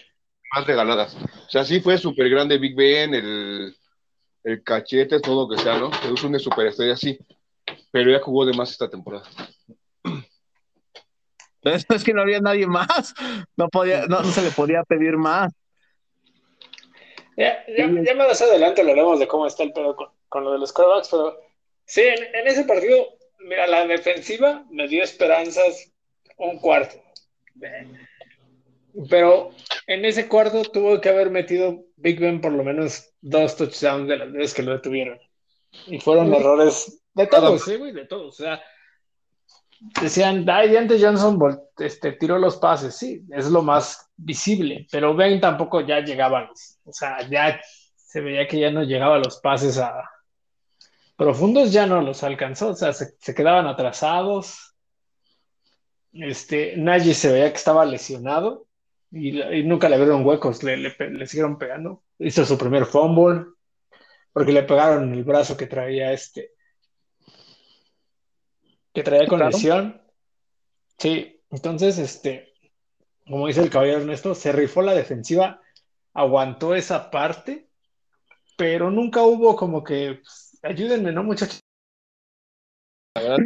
más 0.54 0.66
regaladas. 0.66 1.16
O 1.16 1.50
sea, 1.50 1.64
sí 1.64 1.80
fue 1.80 1.98
súper 1.98 2.30
grande 2.30 2.58
Big 2.58 2.74
Ben, 2.74 3.14
el, 3.14 3.76
el 4.44 4.62
cachete, 4.62 5.20
todo 5.20 5.46
lo 5.46 5.56
que 5.56 5.62
sea, 5.62 5.78
¿no? 5.78 5.90
Es 6.12 6.22
una 6.22 6.38
superestrella, 6.38 6.96
sí. 6.96 7.18
Pero 7.90 8.10
ya 8.10 8.20
jugó 8.20 8.46
de 8.46 8.54
más 8.54 8.70
esta 8.70 8.88
temporada. 8.88 9.28
Es 11.62 12.04
que 12.04 12.12
no 12.12 12.22
había 12.22 12.40
nadie 12.40 12.66
más. 12.66 13.14
No, 13.56 13.68
podía, 13.68 14.06
no, 14.06 14.22
se 14.24 14.42
le 14.42 14.50
podía 14.50 14.82
pedir 14.84 15.16
más. 15.16 15.52
Ya, 17.36 17.64
ya, 17.66 17.90
ya, 18.02 18.14
más 18.14 18.40
adelante 18.42 18.80
hablaremos 18.80 19.18
de 19.18 19.26
cómo 19.26 19.46
está 19.46 19.64
el 19.64 19.72
pedo 19.72 19.96
con, 19.96 20.08
lo 20.42 20.52
de 20.52 20.58
los 20.58 20.72
quarterbacks, 20.72 21.08
pero 21.10 21.38
sí, 21.84 22.02
en, 22.02 22.46
ese 22.46 22.64
partido, 22.64 23.16
mira, 23.40 23.66
la 23.66 23.86
defensiva 23.86 24.64
me 24.70 24.88
dio 24.88 25.02
esperanzas 25.02 25.92
un 26.38 26.58
cuarto. 26.58 26.96
Pero 29.08 29.50
en 29.86 30.04
ese 30.04 30.28
cuarto 30.28 30.62
tuvo 30.62 31.00
que 31.00 31.08
haber 31.08 31.30
metido 31.30 31.84
Big 31.96 32.20
Ben 32.20 32.40
por 32.40 32.52
lo 32.52 32.64
menos 32.64 33.12
dos 33.20 33.56
touchdowns 33.56 34.08
de 34.08 34.16
las 34.16 34.32
veces 34.32 34.54
que 34.54 34.62
lo 34.62 34.72
detuvieron. 34.72 35.18
Y 35.86 35.98
fueron 35.98 36.32
errores 36.32 37.02
de 37.14 37.26
todos, 37.26 37.64
sí, 37.64 37.76
güey, 37.76 37.92
de 37.92 38.06
todos. 38.06 38.40
O 38.40 38.42
sea, 38.44 38.62
decían, 40.00 40.48
ay, 40.48 40.76
antes 40.76 41.02
Johnson 41.02 41.38
este, 41.78 42.12
tiró 42.12 42.38
los 42.38 42.56
pases, 42.56 42.96
sí, 42.96 43.24
es 43.30 43.50
lo 43.50 43.62
más 43.62 44.10
visible, 44.16 44.86
pero 44.90 45.14
Ben 45.14 45.40
tampoco 45.40 45.80
ya 45.80 46.00
llegaba 46.00 46.48
o 46.84 46.92
sea, 46.92 47.28
ya 47.28 47.60
se 47.96 48.20
veía 48.20 48.46
que 48.46 48.60
ya 48.60 48.70
no 48.70 48.84
llegaba 48.84 49.18
los 49.18 49.40
pases 49.40 49.78
a 49.78 50.08
profundos, 51.16 51.72
ya 51.72 51.86
no 51.86 52.00
los 52.00 52.22
alcanzó, 52.22 52.68
o 52.70 52.74
sea, 52.74 52.92
se, 52.92 53.34
quedaban 53.34 53.66
atrasados. 53.66 54.74
Este, 56.12 56.76
Nagy 56.76 57.14
se 57.14 57.32
veía 57.32 57.50
que 57.50 57.56
estaba 57.56 57.84
lesionado 57.84 58.66
y, 59.10 59.32
nunca 59.64 59.88
le 59.88 59.96
abrieron 59.96 60.24
huecos, 60.24 60.62
le, 60.62 60.76
le, 60.76 61.26
siguieron 61.26 61.58
pegando. 61.58 62.02
Hizo 62.18 62.44
su 62.44 62.56
primer 62.56 62.86
fumble 62.86 63.46
porque 64.32 64.52
le 64.52 64.62
pegaron 64.64 65.12
el 65.14 65.24
brazo 65.24 65.56
que 65.56 65.66
traía 65.66 66.12
este, 66.12 66.50
que 68.92 69.02
traía 69.02 69.26
con 69.26 69.40
lesión. 69.40 70.00
Sí, 70.98 71.40
entonces, 71.50 71.98
este, 71.98 72.52
como 73.26 73.46
dice 73.46 73.60
el 73.60 73.70
caballero 73.70 74.00
Ernesto, 74.00 74.34
se 74.34 74.52
rifó 74.52 74.82
la 74.82 74.94
defensiva, 74.94 75.60
aguantó 76.12 76.74
esa 76.74 77.10
parte, 77.10 77.68
pero 78.56 78.90
nunca 78.90 79.22
hubo 79.22 79.56
como 79.56 79.82
que, 79.82 80.20
pues, 80.22 80.43
ayúdenme, 80.64 81.12
¿no, 81.12 81.22
muchachos? 81.22 81.60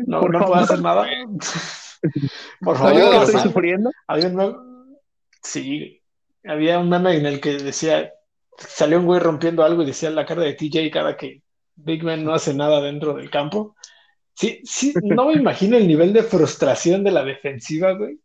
No, 0.06 0.22
no 0.22 0.38
puedo 0.38 0.54
hacer 0.54 0.80
nada. 0.80 1.06
Por 2.60 2.76
favor, 2.76 3.22
estoy 3.22 3.40
sufriendo. 3.40 3.90
Había 4.06 4.32
Sí, 5.42 6.02
había 6.44 6.78
un 6.78 6.88
meme 6.88 7.16
en 7.16 7.26
el 7.26 7.40
que 7.40 7.58
decía, 7.58 8.12
salió 8.56 8.98
un 8.98 9.06
güey 9.06 9.20
rompiendo 9.20 9.62
algo 9.62 9.82
y 9.82 9.86
decía 9.86 10.10
la 10.10 10.26
cara 10.26 10.42
de 10.42 10.54
TJ 10.54 10.90
cada 10.90 11.16
que 11.16 11.42
Big 11.76 12.02
Man 12.02 12.24
no 12.24 12.34
hace 12.34 12.54
nada 12.54 12.80
dentro 12.80 13.14
del 13.14 13.30
campo. 13.30 13.76
Sí, 14.34 14.60
sí, 14.64 14.94
no 15.02 15.26
me 15.26 15.34
imagino 15.34 15.76
el 15.76 15.86
nivel 15.86 16.12
de 16.12 16.22
frustración 16.22 17.04
de 17.04 17.10
la 17.10 17.24
defensiva, 17.24 17.92
güey. 17.92 18.20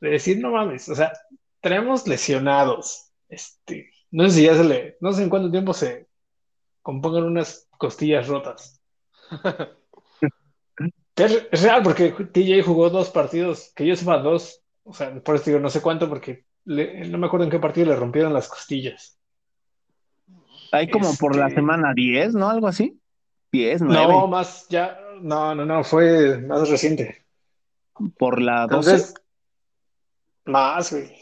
De 0.00 0.10
decir, 0.10 0.38
no 0.38 0.52
mames, 0.52 0.88
o 0.88 0.94
sea, 0.94 1.12
tenemos 1.60 2.06
lesionados. 2.06 3.12
Este, 3.28 3.90
no 4.10 4.28
sé 4.28 4.36
si 4.36 4.42
ya 4.44 4.56
se 4.56 4.64
le, 4.64 4.96
no 5.00 5.12
sé 5.12 5.22
en 5.22 5.30
cuánto 5.30 5.50
tiempo 5.50 5.74
se 5.74 6.08
compongan 6.82 7.24
unas 7.24 7.69
costillas 7.80 8.28
rotas. 8.28 8.80
es, 11.16 11.62
real, 11.62 11.82
porque 11.82 12.10
TJ 12.10 12.62
jugó 12.62 12.90
dos 12.90 13.08
partidos, 13.08 13.72
que 13.74 13.86
yo 13.86 13.96
sepa 13.96 14.18
dos, 14.18 14.62
o 14.84 14.92
sea, 14.92 15.18
por 15.22 15.36
eso 15.36 15.46
digo, 15.46 15.60
no 15.60 15.70
sé 15.70 15.80
cuánto, 15.80 16.08
porque 16.08 16.44
no 16.66 17.18
me 17.18 17.26
acuerdo 17.26 17.44
en 17.44 17.50
qué 17.50 17.58
partido 17.58 17.86
le 17.86 17.96
rompieron 17.96 18.34
las 18.34 18.48
costillas. 18.48 19.18
Hay 20.72 20.90
como 20.90 21.12
por 21.16 21.34
la 21.34 21.48
este, 21.48 21.56
semana 21.56 21.92
10, 21.94 22.34
¿no? 22.34 22.50
Algo 22.50 22.68
así. 22.68 23.00
10, 23.50 23.82
9. 23.82 24.06
No, 24.06 24.28
más, 24.28 24.68
ya, 24.68 25.00
no, 25.20 25.54
no, 25.54 25.64
no, 25.64 25.82
fue 25.82 26.38
más 26.38 26.68
reciente. 26.68 27.24
Por 28.18 28.40
la 28.40 28.66
12. 28.66 29.14
más, 30.44 30.92
güey. 30.92 31.16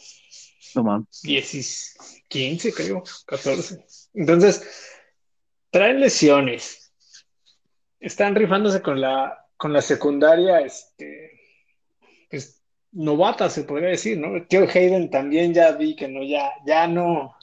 No 0.75 0.83
mames. 0.83 1.23
10, 1.23 2.25
15, 2.29 2.73
creo, 2.75 3.03
14. 3.27 3.87
Entonces, 4.13 4.98
traen 5.71 6.01
lesiones. 6.01 6.93
Están 8.01 8.35
rifándose 8.35 8.81
con 8.83 9.01
la, 9.01 9.47
con 9.57 9.73
la 9.73 9.83
secundaria, 9.83 10.61
este, 10.61 11.41
pues, 12.31 12.63
novata, 12.93 13.51
se 13.51 13.65
podría 13.65 13.91
decir, 13.91 14.19
¿no? 14.19 14.47
Joe 14.51 14.69
Hayden 14.69 15.11
también 15.11 15.53
ya 15.53 15.73
vi 15.73 15.97
que 15.97 16.09
no, 16.09 16.23
ya, 16.23 16.51
ya 16.65 16.87
no, 16.87 17.37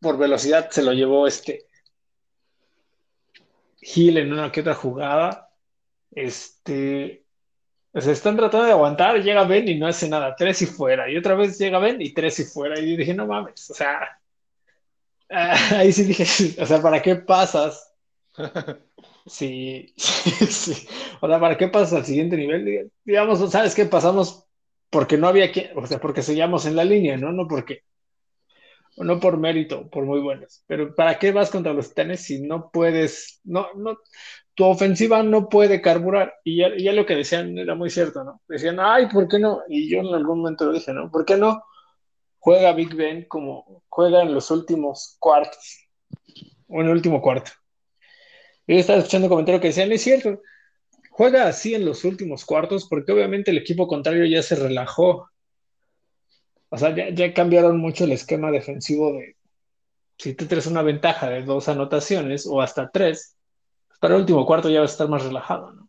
por 0.00 0.18
velocidad 0.18 0.70
se 0.70 0.82
lo 0.82 0.92
llevó 0.92 1.26
este 1.26 1.66
Hill 3.80 4.18
en 4.18 4.32
una 4.32 4.50
que 4.50 4.60
otra 4.60 4.74
jugada. 4.74 5.50
Este, 6.10 7.24
se 7.94 8.12
están 8.12 8.36
tratando 8.36 8.66
de 8.66 8.72
aguantar, 8.72 9.22
llega 9.22 9.44
Ben 9.44 9.68
y 9.68 9.78
no 9.78 9.86
hace 9.86 10.08
nada, 10.08 10.34
tres 10.36 10.62
y 10.62 10.66
fuera. 10.66 11.10
Y 11.10 11.16
otra 11.16 11.34
vez 11.34 11.58
llega 11.58 11.78
Ben 11.78 12.00
y 12.00 12.12
tres 12.12 12.40
y 12.40 12.44
fuera. 12.44 12.78
Y 12.78 12.96
dije, 12.96 13.14
no 13.14 13.26
mames, 13.26 13.70
o 13.70 13.74
sea, 13.74 14.17
ahí 15.30 15.92
sí 15.92 16.04
dije, 16.04 16.24
o 16.60 16.66
sea, 16.66 16.80
¿para 16.82 17.02
qué 17.02 17.16
pasas? 17.16 17.94
Sí, 19.26 19.92
sí, 19.96 20.88
O 21.20 21.28
sea, 21.28 21.38
¿para 21.38 21.58
qué 21.58 21.68
pasas 21.68 21.92
al 21.92 22.06
siguiente 22.06 22.34
nivel? 22.36 22.90
Digamos, 23.04 23.50
¿sabes 23.50 23.74
qué? 23.74 23.84
Pasamos 23.84 24.46
porque 24.90 25.18
no 25.18 25.28
había 25.28 25.52
que, 25.52 25.70
o 25.76 25.86
sea, 25.86 26.00
porque 26.00 26.22
seguíamos 26.22 26.64
en 26.64 26.76
la 26.76 26.84
línea, 26.84 27.18
¿no? 27.18 27.30
No 27.32 27.46
porque 27.46 27.82
no 28.96 29.20
por 29.20 29.38
mérito, 29.38 29.88
por 29.90 30.04
muy 30.04 30.20
buenos. 30.20 30.64
Pero 30.66 30.94
¿para 30.94 31.18
qué 31.18 31.32
vas 31.32 31.50
contra 31.50 31.72
los 31.72 31.88
Titanes 31.90 32.22
si 32.22 32.40
no 32.40 32.70
puedes, 32.72 33.40
no, 33.44 33.68
no, 33.74 33.98
tu 34.54 34.64
ofensiva 34.64 35.22
no 35.22 35.48
puede 35.48 35.80
carburar? 35.80 36.34
Y 36.44 36.58
ya, 36.58 36.92
lo 36.92 37.06
que 37.06 37.16
decían 37.16 37.56
era 37.58 37.74
muy 37.74 37.90
cierto, 37.90 38.24
¿no? 38.24 38.42
Decían, 38.48 38.78
ay, 38.80 39.06
¿por 39.08 39.28
qué 39.28 39.38
no? 39.38 39.60
Y 39.68 39.88
yo 39.88 40.00
en 40.00 40.14
algún 40.14 40.38
momento 40.38 40.66
lo 40.66 40.72
dije, 40.72 40.92
¿no? 40.92 41.10
¿Por 41.10 41.24
qué 41.24 41.36
no 41.36 41.62
juega 42.38 42.72
Big 42.72 42.94
Ben 42.94 43.26
como 43.26 43.82
juega 43.88 44.22
en 44.22 44.34
los 44.34 44.50
últimos 44.50 45.16
cuartos? 45.18 45.88
O 46.68 46.80
en 46.80 46.86
el 46.86 46.92
último 46.92 47.20
cuarto. 47.20 47.52
Yo 48.66 48.76
estaba 48.76 48.98
escuchando 48.98 49.26
un 49.26 49.30
comentario 49.30 49.60
que 49.60 49.68
decían, 49.68 49.90
es 49.92 50.02
cierto, 50.02 50.42
juega 51.10 51.46
así 51.46 51.74
en 51.74 51.84
los 51.84 52.04
últimos 52.04 52.44
cuartos 52.44 52.86
porque 52.88 53.12
obviamente 53.12 53.50
el 53.50 53.58
equipo 53.58 53.86
contrario 53.86 54.26
ya 54.26 54.42
se 54.42 54.56
relajó 54.56 55.28
o 56.70 56.76
sea, 56.76 56.94
ya, 56.94 57.32
cambiaron 57.32 57.78
mucho 57.78 58.04
el 58.04 58.12
esquema 58.12 58.50
defensivo 58.50 59.12
de 59.12 59.36
si 60.18 60.34
tú 60.34 60.46
tienes 60.46 60.66
una 60.66 60.82
ventaja 60.82 61.30
de 61.30 61.42
dos 61.42 61.68
anotaciones 61.68 62.46
o 62.46 62.60
hasta 62.60 62.90
tres, 62.90 63.36
para 64.00 64.14
el 64.14 64.22
último 64.22 64.44
cuarto 64.44 64.68
ya 64.68 64.80
vas 64.80 64.90
a 64.90 64.94
estar 64.94 65.08
más 65.08 65.22
relajado, 65.22 65.72
¿no? 65.72 65.87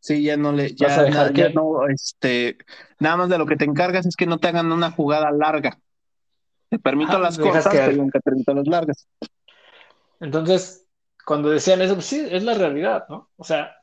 Sí, 0.00 0.22
ya 0.22 0.36
no 0.36 0.52
le, 0.52 0.74
ya, 0.74 1.32
que... 1.32 1.50
no, 1.50 1.86
este, 1.86 2.56
nada 2.98 3.16
más 3.18 3.28
de 3.28 3.36
lo 3.36 3.44
que 3.46 3.56
te 3.56 3.66
encargas 3.66 4.06
es 4.06 4.16
que 4.16 4.26
no 4.26 4.38
te 4.38 4.48
hagan 4.48 4.72
una 4.72 4.90
jugada 4.90 5.30
larga. 5.30 5.78
Te 6.70 6.78
permito 6.78 7.18
las 7.18 7.38
cosas, 7.38 7.68
pero 7.70 7.92
nunca 7.92 8.18
te 8.18 8.22
permito 8.22 8.54
las 8.54 8.66
largas. 8.66 9.06
Entonces, 10.20 10.86
cuando 11.26 11.50
decían 11.50 11.82
eso, 11.82 11.94
pues 11.94 12.06
sí, 12.06 12.26
es 12.30 12.42
la 12.42 12.54
realidad, 12.54 13.04
¿no? 13.08 13.30
O 13.36 13.44
sea, 13.44 13.76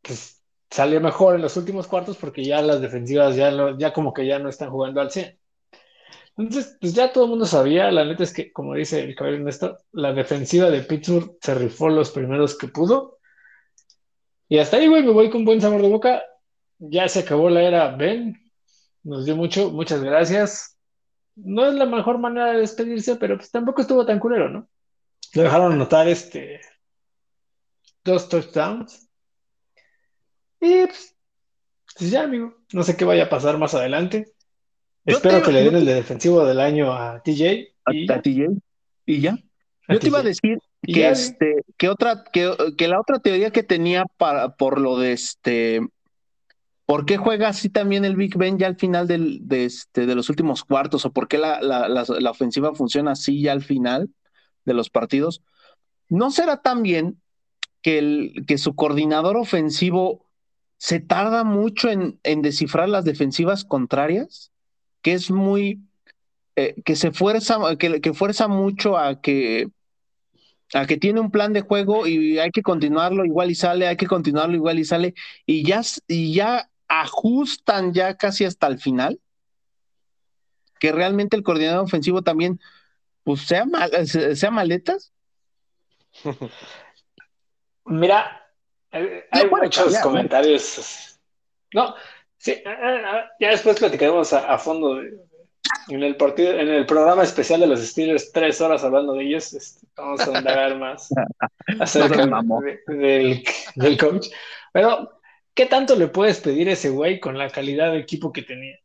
pues 0.00 0.42
salió 0.70 1.00
mejor 1.00 1.34
en 1.34 1.42
los 1.42 1.56
últimos 1.56 1.86
cuartos 1.86 2.16
porque 2.16 2.44
ya 2.44 2.62
las 2.62 2.80
defensivas 2.80 3.36
ya, 3.36 3.52
ya 3.76 3.92
como 3.92 4.14
que 4.14 4.26
ya 4.26 4.38
no 4.38 4.48
están 4.48 4.70
jugando 4.70 5.00
al 5.00 5.10
100. 5.10 5.38
Entonces, 6.36 6.78
pues 6.80 6.94
ya 6.94 7.12
todo 7.12 7.24
el 7.24 7.30
mundo 7.30 7.44
sabía, 7.44 7.90
la 7.90 8.04
neta 8.04 8.22
es 8.22 8.32
que, 8.32 8.50
como 8.52 8.74
dice 8.74 9.00
el 9.00 9.14
caballero 9.14 9.44
Néstor, 9.44 9.78
la 9.92 10.12
defensiva 10.12 10.70
de 10.70 10.80
Pittsburgh 10.80 11.36
se 11.40 11.54
rifó 11.54 11.90
los 11.90 12.10
primeros 12.10 12.56
que 12.56 12.68
pudo. 12.68 13.19
Y 14.50 14.58
hasta 14.58 14.78
ahí, 14.78 14.88
güey, 14.88 15.04
me 15.04 15.12
voy 15.12 15.30
con 15.30 15.44
buen 15.44 15.60
sabor 15.60 15.80
de 15.80 15.88
boca. 15.88 16.24
Ya 16.80 17.08
se 17.08 17.20
acabó 17.20 17.48
la 17.48 17.62
era 17.62 17.94
Ben. 17.94 18.36
Nos 19.04 19.24
dio 19.24 19.36
mucho, 19.36 19.70
muchas 19.70 20.02
gracias. 20.02 20.76
No 21.36 21.66
es 21.68 21.74
la 21.74 21.86
mejor 21.86 22.18
manera 22.18 22.52
de 22.52 22.58
despedirse, 22.58 23.14
pero 23.14 23.36
pues 23.36 23.52
tampoco 23.52 23.80
estuvo 23.80 24.04
tan 24.04 24.18
culero, 24.18 24.48
¿no? 24.48 24.68
Le 25.34 25.44
dejaron 25.44 25.78
notar 25.78 26.08
este 26.08 26.60
dos 28.02 28.28
touchdowns. 28.28 29.08
Y 30.60 30.84
pues, 30.86 31.16
pues 31.96 32.10
ya, 32.10 32.24
amigo. 32.24 32.52
No 32.72 32.82
sé 32.82 32.96
qué 32.96 33.04
vaya 33.04 33.26
a 33.26 33.30
pasar 33.30 33.56
más 33.56 33.74
adelante. 33.74 34.32
Espero 35.04 35.44
que 35.44 35.52
le 35.52 35.62
den 35.62 35.76
el 35.76 35.86
de 35.86 35.94
defensivo 35.94 36.44
del 36.44 36.58
año 36.58 36.92
a 36.92 37.22
TJ. 37.22 37.72
Y 37.92 38.10
a, 38.10 38.20
TJ. 38.20 38.48
Y 39.06 39.20
ya. 39.20 39.38
Yo 39.88 40.00
te 40.00 40.08
iba 40.08 40.18
a 40.18 40.24
decir 40.24 40.58
que, 40.82 41.08
este, 41.08 41.64
que, 41.76 41.88
otra, 41.88 42.24
que, 42.32 42.52
que, 42.76 42.88
la 42.88 43.00
otra 43.00 43.18
teoría 43.18 43.50
que 43.50 43.62
tenía 43.62 44.04
para, 44.16 44.56
por 44.56 44.80
lo 44.80 44.98
de 44.98 45.12
este. 45.12 45.80
¿Por 46.86 47.06
qué 47.06 47.18
juega 47.18 47.48
así 47.48 47.68
también 47.68 48.04
el 48.04 48.16
Big 48.16 48.36
Ben 48.36 48.58
ya 48.58 48.66
al 48.66 48.76
final 48.76 49.06
del, 49.06 49.46
de, 49.46 49.64
este, 49.64 50.06
de 50.06 50.14
los 50.14 50.28
últimos 50.28 50.64
cuartos? 50.64 51.04
¿O 51.04 51.12
por 51.12 51.28
qué 51.28 51.38
la, 51.38 51.60
la, 51.60 51.88
la, 51.88 52.30
ofensiva 52.30 52.74
funciona 52.74 53.12
así 53.12 53.42
ya 53.42 53.52
al 53.52 53.62
final 53.62 54.10
de 54.64 54.74
los 54.74 54.90
partidos? 54.90 55.42
¿No 56.08 56.32
será 56.32 56.62
también 56.62 57.20
que, 57.80 57.98
el, 57.98 58.44
que 58.48 58.58
su 58.58 58.74
coordinador 58.74 59.36
ofensivo 59.36 60.26
se 60.78 60.98
tarda 60.98 61.44
mucho 61.44 61.90
en, 61.90 62.18
en 62.24 62.42
descifrar 62.42 62.88
las 62.88 63.04
defensivas 63.04 63.64
contrarias? 63.64 64.50
que 65.02 65.12
es 65.12 65.30
muy, 65.30 65.82
eh, 66.56 66.74
que 66.84 66.96
se 66.96 67.12
fuerza, 67.12 67.58
que, 67.78 68.00
que 68.00 68.12
fuerza 68.12 68.48
mucho 68.48 68.98
a 68.98 69.20
que, 69.20 69.68
a 70.74 70.86
que 70.86 70.96
tiene 70.96 71.20
un 71.20 71.30
plan 71.30 71.52
de 71.52 71.62
juego 71.62 72.06
y 72.06 72.38
hay 72.38 72.50
que 72.50 72.62
continuarlo 72.62 73.24
igual 73.24 73.50
y 73.50 73.54
sale, 73.54 73.86
hay 73.88 73.96
que 73.96 74.06
continuarlo 74.06 74.54
igual 74.54 74.78
y 74.78 74.84
sale, 74.84 75.14
y 75.46 75.64
ya, 75.64 75.82
y 76.06 76.34
ya 76.34 76.70
ajustan 76.88 77.92
ya 77.92 78.16
casi 78.16 78.44
hasta 78.44 78.66
el 78.66 78.78
final, 78.78 79.20
que 80.78 80.92
realmente 80.92 81.36
el 81.36 81.42
coordinador 81.42 81.84
ofensivo 81.84 82.22
también, 82.22 82.60
pues 83.24 83.42
sea, 83.42 83.66
sea 84.04 84.50
maletas. 84.50 85.12
Mira, 87.84 88.46
hay, 88.90 89.24
muchos 89.50 89.98
comentarios. 89.98 91.18
No, 91.72 91.94
Sí, 92.40 92.56
ah, 92.64 93.30
ya 93.38 93.50
después 93.50 93.78
platicaremos 93.78 94.32
a, 94.32 94.56
fondo 94.56 95.02
en 95.88 96.02
el 96.02 96.16
partido, 96.16 96.52
en 96.52 96.68
el 96.68 96.86
programa 96.86 97.22
especial 97.22 97.60
de 97.60 97.66
los 97.66 97.80
Steelers, 97.80 98.32
tres 98.32 98.60
horas 98.60 98.84
hablando 98.84 99.14
de 99.14 99.24
ellos. 99.24 99.52
Este, 99.52 99.86
vamos 99.96 100.20
a 100.20 100.38
indagar 100.38 100.78
más 100.78 101.08
acerca 101.80 102.26
del, 102.86 103.44
del 103.74 103.98
coach. 103.98 104.28
Pero, 104.72 105.20
¿qué 105.54 105.66
tanto 105.66 105.96
le 105.96 106.08
puedes 106.08 106.40
pedir 106.40 106.68
a 106.68 106.72
ese 106.72 106.90
güey 106.90 107.20
con 107.20 107.36
la 107.36 107.50
calidad 107.50 107.92
de 107.92 107.98
equipo 107.98 108.32
que 108.32 108.42
tenía? 108.42 108.78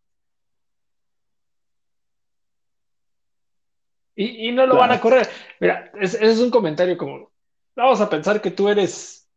Y, 4.18 4.52
no 4.54 4.66
lo 4.66 4.78
van 4.78 4.92
a 4.92 5.02
correr. 5.02 5.28
Mira, 5.60 5.92
ese 6.00 6.26
es 6.26 6.40
un 6.40 6.50
comentario 6.50 6.98
como, 6.98 7.32
vamos 7.76 8.00
a 8.00 8.10
pensar 8.10 8.42
que 8.42 8.52
tú 8.52 8.70
eres 8.70 9.30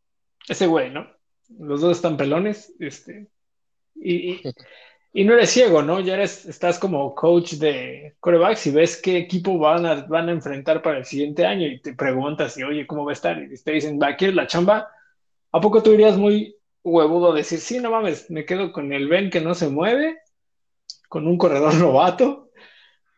ese 0.48 0.68
güey, 0.68 0.90
¿no? 0.90 1.10
Los 1.58 1.80
dos 1.80 1.96
están 1.96 2.16
pelones, 2.16 2.72
este, 2.78 3.28
y, 3.96 4.32
y, 4.32 4.42
no 5.24 5.34
eres 5.34 5.50
ciego, 5.50 5.82
¿no? 5.82 6.00
Ya 6.00 6.14
eres, 6.14 6.46
estás 6.46 6.78
como 6.78 7.14
coach 7.14 7.54
de 7.54 8.16
corebacks 8.20 8.66
y 8.66 8.70
ves 8.70 9.00
qué 9.02 9.16
equipo 9.16 9.58
van 9.58 9.84
a, 9.86 9.94
van 10.06 10.28
a 10.28 10.32
enfrentar 10.32 10.82
para 10.82 10.98
el 10.98 11.04
siguiente 11.04 11.44
año 11.44 11.66
y 11.66 11.80
te 11.80 11.94
preguntas, 11.94 12.56
y, 12.56 12.62
oye, 12.62 12.86
¿cómo 12.86 13.04
va 13.04 13.12
a 13.12 13.14
estar? 13.14 13.42
Y 13.42 13.56
te 13.60 13.72
dicen, 13.72 13.98
¿va 14.00 14.08
a 14.08 14.16
querer 14.16 14.34
la 14.34 14.46
chamba? 14.46 14.88
¿A 15.50 15.60
poco 15.60 15.82
tú 15.82 15.92
irías 15.92 16.16
muy 16.16 16.56
huevudo 16.84 17.32
decir, 17.32 17.58
sí, 17.58 17.80
no 17.80 17.90
mames, 17.90 18.30
me 18.30 18.44
quedo 18.44 18.72
con 18.72 18.92
el 18.92 19.08
Ben 19.08 19.30
que 19.30 19.40
no 19.40 19.54
se 19.54 19.68
mueve, 19.68 20.18
con 21.08 21.26
un 21.26 21.36
corredor 21.38 21.74
novato, 21.80 22.50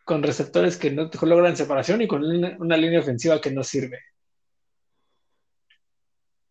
con 0.04 0.22
receptores 0.22 0.76
que 0.76 0.90
no 0.90 1.10
logran 1.22 1.56
separación 1.56 2.02
y 2.02 2.08
con 2.08 2.24
una, 2.24 2.56
una 2.58 2.76
línea 2.76 3.00
ofensiva 3.00 3.40
que 3.40 3.50
no 3.50 3.62
sirve? 3.62 3.98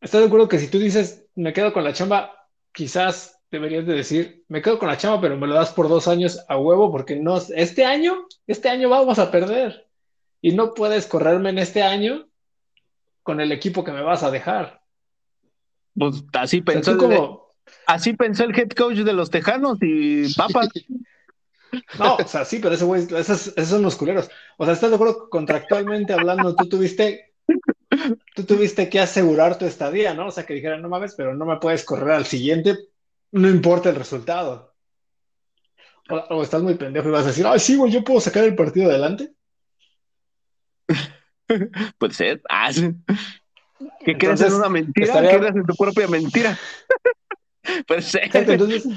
¿Estás 0.01 0.21
de 0.21 0.27
acuerdo 0.27 0.47
que 0.47 0.59
si 0.59 0.67
tú 0.67 0.79
dices, 0.79 1.25
me 1.35 1.53
quedo 1.53 1.73
con 1.73 1.83
la 1.83 1.93
chamba, 1.93 2.33
quizás 2.71 3.38
deberías 3.51 3.85
de 3.85 3.93
decir, 3.93 4.43
me 4.47 4.61
quedo 4.61 4.77
con 4.77 4.87
la 4.87 4.97
chama, 4.97 5.19
pero 5.21 5.37
me 5.37 5.47
lo 5.47 5.55
das 5.55 5.73
por 5.73 5.89
dos 5.89 6.07
años 6.07 6.43
a 6.47 6.57
huevo, 6.57 6.91
porque 6.91 7.15
no, 7.15 7.37
este 7.37 7.85
año, 7.85 8.27
este 8.47 8.69
año 8.69 8.89
vamos 8.89 9.19
a 9.19 9.31
perder. 9.31 9.87
Y 10.41 10.53
no 10.53 10.73
puedes 10.73 11.07
correrme 11.07 11.49
en 11.49 11.57
este 11.57 11.81
año 11.81 12.27
con 13.23 13.41
el 13.41 13.51
equipo 13.51 13.83
que 13.83 13.91
me 13.91 14.01
vas 14.01 14.23
a 14.23 14.31
dejar. 14.31 14.81
Pues 15.97 16.23
así 16.33 16.61
pensó, 16.61 17.53
así 17.85 18.13
pensó 18.13 18.43
el 18.45 18.57
head 18.57 18.69
coach 18.69 18.97
de 18.97 19.13
los 19.13 19.29
Tejanos 19.29 19.77
y 19.81 20.33
papas. 20.33 20.69
No, 21.99 22.15
o 22.15 22.27
sea, 22.27 22.45
sí, 22.45 22.57
pero 22.57 22.73
ese 22.73 22.83
güey, 22.83 23.05
esos, 23.15 23.53
son 23.55 23.83
los 23.83 23.95
culeros. 23.95 24.27
O 24.57 24.65
sea, 24.65 24.73
¿estás 24.73 24.89
de 24.89 24.95
acuerdo 24.95 25.29
contractualmente 25.29 26.13
hablando? 26.13 26.55
Tú 26.55 26.67
tuviste, 26.67 27.35
tú 28.33 28.43
tuviste 28.43 28.89
que 28.89 28.99
asegurar 28.99 29.59
tu 29.59 29.65
estadía, 29.65 30.15
¿no? 30.15 30.29
O 30.29 30.31
sea, 30.31 30.47
que 30.47 30.55
dijeran, 30.55 30.81
no 30.81 30.89
mames, 30.89 31.13
pero 31.13 31.35
no 31.35 31.45
me 31.45 31.57
puedes 31.57 31.85
correr 31.85 32.09
al 32.09 32.25
siguiente, 32.25 32.75
no 33.31 33.49
importa 33.49 33.89
el 33.89 33.95
resultado. 33.95 34.73
O, 36.29 36.41
estás 36.41 36.63
muy 36.63 36.73
pendejo 36.75 37.07
y 37.07 37.11
vas 37.11 37.25
a 37.25 37.27
decir, 37.27 37.45
ay, 37.45 37.59
sí, 37.59 37.75
güey, 37.75 37.91
yo 37.91 38.03
puedo 38.03 38.19
sacar 38.19 38.43
el 38.43 38.55
partido 38.55 38.89
adelante. 38.89 39.31
Puede 41.97 42.13
ser. 42.13 42.41
Ah, 42.49 42.71
¿Que 44.03 44.17
crees 44.17 44.41
en 44.41 44.53
una 44.53 44.69
mentira? 44.69 45.07
Estaría... 45.07 45.37
¿Crees 45.37 45.55
en 45.55 45.65
tu 45.65 45.75
propia 45.75 46.07
mentira? 46.07 46.57
Puede 47.87 48.01
ser. 48.01 48.35
Entonces, 48.35 48.87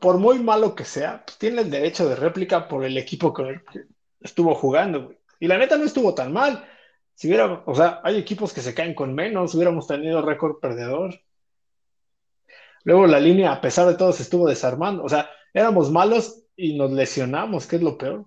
por 0.00 0.18
muy 0.18 0.38
malo 0.38 0.74
que 0.74 0.84
sea, 0.84 1.24
pues, 1.24 1.38
tiene 1.38 1.62
el 1.62 1.70
derecho 1.70 2.08
de 2.08 2.16
réplica 2.16 2.68
por 2.68 2.84
el 2.84 2.98
equipo 2.98 3.32
que 3.32 3.62
estuvo 4.20 4.54
jugando, 4.54 5.04
güey. 5.06 5.18
Y 5.40 5.46
la 5.46 5.56
neta 5.56 5.76
no 5.76 5.84
estuvo 5.84 6.14
tan 6.14 6.32
mal. 6.32 6.66
Si 7.14 7.28
hubiera, 7.28 7.62
o 7.64 7.74
sea, 7.74 8.00
hay 8.04 8.16
equipos 8.16 8.52
que 8.52 8.60
se 8.60 8.74
caen 8.74 8.94
con 8.94 9.14
menos, 9.14 9.54
hubiéramos 9.54 9.86
tenido 9.86 10.20
récord 10.22 10.58
perdedor. 10.60 11.20
Luego 12.88 13.06
la 13.06 13.20
línea, 13.20 13.52
a 13.52 13.60
pesar 13.60 13.86
de 13.86 13.96
todo, 13.96 14.14
se 14.14 14.22
estuvo 14.22 14.48
desarmando. 14.48 15.04
O 15.04 15.10
sea, 15.10 15.28
éramos 15.52 15.90
malos 15.90 16.44
y 16.56 16.78
nos 16.78 16.90
lesionamos, 16.90 17.66
que 17.66 17.76
es 17.76 17.82
lo 17.82 17.98
peor. 17.98 18.24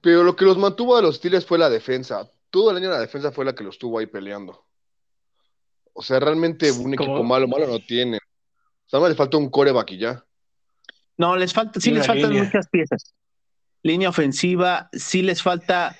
Pero 0.00 0.22
lo 0.22 0.34
que 0.34 0.46
los 0.46 0.56
mantuvo 0.56 0.96
a 0.96 1.02
los 1.02 1.16
Steelers 1.16 1.44
fue 1.44 1.58
la 1.58 1.68
defensa. 1.68 2.30
Todo 2.48 2.70
el 2.70 2.78
año 2.78 2.88
la 2.88 2.98
defensa 2.98 3.30
fue 3.30 3.44
la 3.44 3.54
que 3.54 3.62
los 3.62 3.74
estuvo 3.74 3.98
ahí 3.98 4.06
peleando. 4.06 4.64
O 5.92 6.00
sea, 6.00 6.18
realmente 6.18 6.72
un 6.72 6.94
equipo 6.94 7.22
malo, 7.22 7.46
malo 7.46 7.66
no 7.66 7.78
tiene. 7.80 8.16
O 8.16 8.88
sea, 8.88 9.06
le 9.06 9.14
falta 9.14 9.36
un 9.36 9.50
coreback 9.50 9.90
y 9.90 9.98
ya. 9.98 10.24
No, 11.18 11.36
les 11.36 11.52
falta, 11.52 11.78
sí 11.78 11.90
les 11.90 12.06
faltan 12.06 12.32
muchas 12.32 12.70
piezas. 12.70 13.14
Línea 13.82 14.08
ofensiva, 14.08 14.88
sí 14.94 15.20
les 15.20 15.42
falta, 15.42 15.94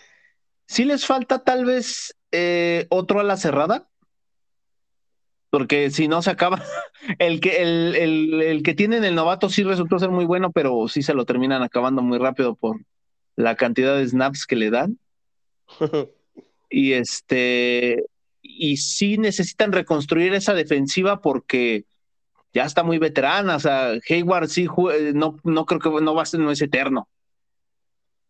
sí 0.66 0.86
les 0.86 1.04
falta 1.04 1.44
tal 1.44 1.66
vez 1.66 2.18
eh, 2.32 2.86
otro 2.88 3.20
a 3.20 3.24
la 3.24 3.36
cerrada. 3.36 3.89
Porque 5.50 5.90
si 5.90 6.08
no 6.08 6.22
se 6.22 6.30
acaba, 6.30 6.62
el 7.18 7.40
que, 7.40 7.62
el, 7.62 7.94
el, 7.96 8.42
el 8.42 8.62
que 8.62 8.74
tienen 8.74 9.04
el 9.04 9.14
novato 9.14 9.48
sí 9.48 9.62
resultó 9.64 9.98
ser 9.98 10.10
muy 10.10 10.24
bueno, 10.24 10.52
pero 10.52 10.88
sí 10.88 11.02
se 11.02 11.14
lo 11.14 11.24
terminan 11.24 11.62
acabando 11.62 12.02
muy 12.02 12.18
rápido 12.18 12.54
por 12.54 12.80
la 13.36 13.56
cantidad 13.56 13.96
de 13.96 14.06
snaps 14.06 14.46
que 14.46 14.56
le 14.56 14.70
dan. 14.70 14.98
y 16.70 16.92
este, 16.92 18.04
y 18.42 18.76
sí 18.76 19.18
necesitan 19.18 19.72
reconstruir 19.72 20.34
esa 20.34 20.54
defensiva 20.54 21.20
porque 21.20 21.84
ya 22.52 22.64
está 22.64 22.82
muy 22.82 22.98
veterana. 22.98 23.56
O 23.56 23.60
sea, 23.60 23.92
Hayward 24.08 24.48
sí, 24.48 24.66
eh, 24.92 25.12
no, 25.14 25.36
no 25.44 25.66
creo 25.66 25.80
que 25.80 26.04
no 26.04 26.14
va 26.14 26.22
a 26.22 26.26
ser, 26.26 26.40
no 26.40 26.50
es 26.50 26.62
eterno. 26.62 27.08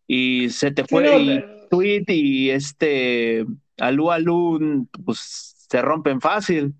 Y 0.07 0.49
se 0.49 0.71
te 0.71 0.85
fue 0.85 1.21
y 1.21 1.43
Tweet 1.69 2.03
y 2.07 2.49
este 2.49 3.45
Alu 3.77 4.11
Alu, 4.11 4.87
pues 5.05 5.55
se 5.69 5.81
rompen 5.81 6.19
fácil. 6.19 6.73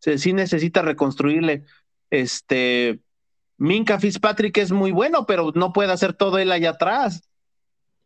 Sí 0.00 0.32
necesita 0.32 0.82
reconstruirle. 0.82 1.64
Este 2.10 3.00
Minka 3.58 3.98
Fitzpatrick 3.98 4.56
es 4.58 4.70
muy 4.70 4.92
bueno, 4.92 5.26
pero 5.26 5.52
no 5.54 5.72
puede 5.72 5.92
hacer 5.92 6.14
todo 6.14 6.38
él 6.38 6.52
allá 6.52 6.70
atrás. 6.70 7.28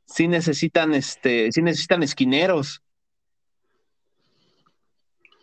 Sí 0.06 0.26
necesitan, 0.26 0.94
este, 0.94 1.52
sí 1.52 1.62
necesitan 1.62 2.02
esquineros. 2.02 2.82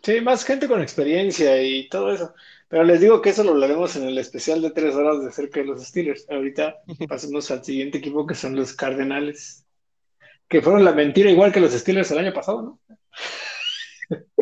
Sí, 0.02 0.20
más 0.20 0.44
gente 0.44 0.66
con 0.66 0.82
experiencia 0.82 1.62
y 1.62 1.88
todo 1.88 2.12
eso. 2.12 2.34
Pero 2.68 2.84
les 2.84 3.00
digo 3.00 3.20
que 3.20 3.30
eso 3.30 3.44
lo 3.44 3.50
hablaremos 3.50 3.96
en 3.96 4.04
el 4.04 4.18
especial 4.18 4.62
de 4.62 4.70
tres 4.70 4.94
horas 4.94 5.24
de 5.24 5.32
cerca 5.32 5.60
de 5.60 5.66
los 5.66 5.84
Steelers. 5.84 6.28
Ahorita 6.28 6.76
pasemos 7.08 7.50
al 7.50 7.64
siguiente 7.64 7.98
equipo 7.98 8.26
que 8.26 8.34
son 8.34 8.56
los 8.56 8.74
Cardenales, 8.74 9.64
que 10.48 10.62
fueron 10.62 10.84
la 10.84 10.92
mentira 10.92 11.30
igual 11.30 11.52
que 11.52 11.60
los 11.60 11.72
Steelers 11.72 12.10
el 12.10 12.18
año 12.18 12.32
pasado, 12.32 12.62
¿no? 12.62 12.80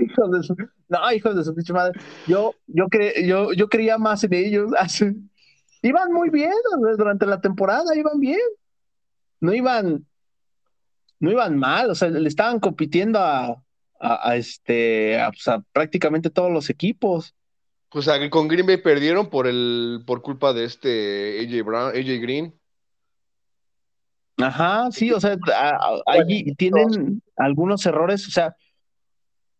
Hijos 0.00 0.30
de 0.30 0.42
su, 0.42 0.56
no, 0.88 1.12
hijos 1.12 1.36
de 1.36 1.44
su 1.44 1.54
pinche 1.54 1.72
madre. 1.72 2.00
Yo, 2.26 2.54
yo, 2.66 2.86
yo, 3.24 3.52
yo 3.52 3.68
creía 3.68 3.98
más 3.98 4.24
en 4.24 4.34
ellos. 4.34 4.70
Iban 5.82 6.12
muy 6.12 6.30
bien 6.30 6.52
durante 6.96 7.26
la 7.26 7.40
temporada, 7.40 7.96
iban 7.96 8.18
bien. 8.18 8.40
No 9.40 9.54
iban, 9.54 10.04
no 11.20 11.30
iban 11.30 11.56
mal, 11.56 11.90
o 11.90 11.94
sea, 11.94 12.08
le 12.08 12.28
estaban 12.28 12.58
compitiendo 12.58 13.20
a, 13.20 13.62
a, 14.00 14.36
este, 14.36 15.18
pues, 15.28 15.46
a, 15.46 15.60
prácticamente 15.72 16.30
todos 16.30 16.50
los 16.50 16.70
equipos. 16.70 17.34
Pues 17.90 18.08
con 18.30 18.48
Green 18.48 18.66
Bay 18.66 18.78
perdieron 18.78 19.30
por 19.30 19.46
el, 19.46 20.02
por 20.06 20.20
culpa 20.20 20.52
de 20.52 20.64
este 20.64 21.40
AJ 21.40 21.64
Brown, 21.64 21.88
AJ 21.90 22.20
Green. 22.20 22.54
Ajá, 24.36 24.88
sí, 24.92 25.10
o 25.10 25.20
sea, 25.20 25.36
allí 26.06 26.54
tienen 26.54 27.22
algunos 27.36 27.84
errores, 27.86 28.26
o 28.28 28.30
sea, 28.30 28.54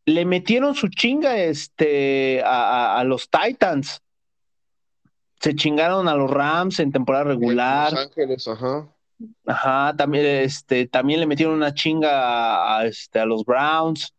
le 0.09 0.25
metieron 0.25 0.75
su 0.75 0.89
chinga 0.89 1.37
este, 1.37 2.43
a, 2.43 2.99
a, 2.99 3.05
los 3.05 3.29
Titans. 3.29 4.03
Se 5.41 5.55
chingaron 5.55 6.09
a 6.09 6.15
los 6.15 6.31
Rams 6.31 6.81
en 6.81 6.93
temporada 6.93 7.25
regular. 7.25 7.93
Los 7.93 8.07
Ángeles, 8.07 8.49
ajá. 8.49 8.89
Ajá, 9.47 9.95
también, 9.97 10.25
este, 10.25 10.87
también 10.87 11.21
le 11.21 11.27
metieron 11.27 11.55
una 11.55 11.75
chinga 11.75 12.79
a, 12.79 12.87
este, 12.87 13.21
a 13.21 13.27
los 13.27 13.45
Browns. 13.45 14.15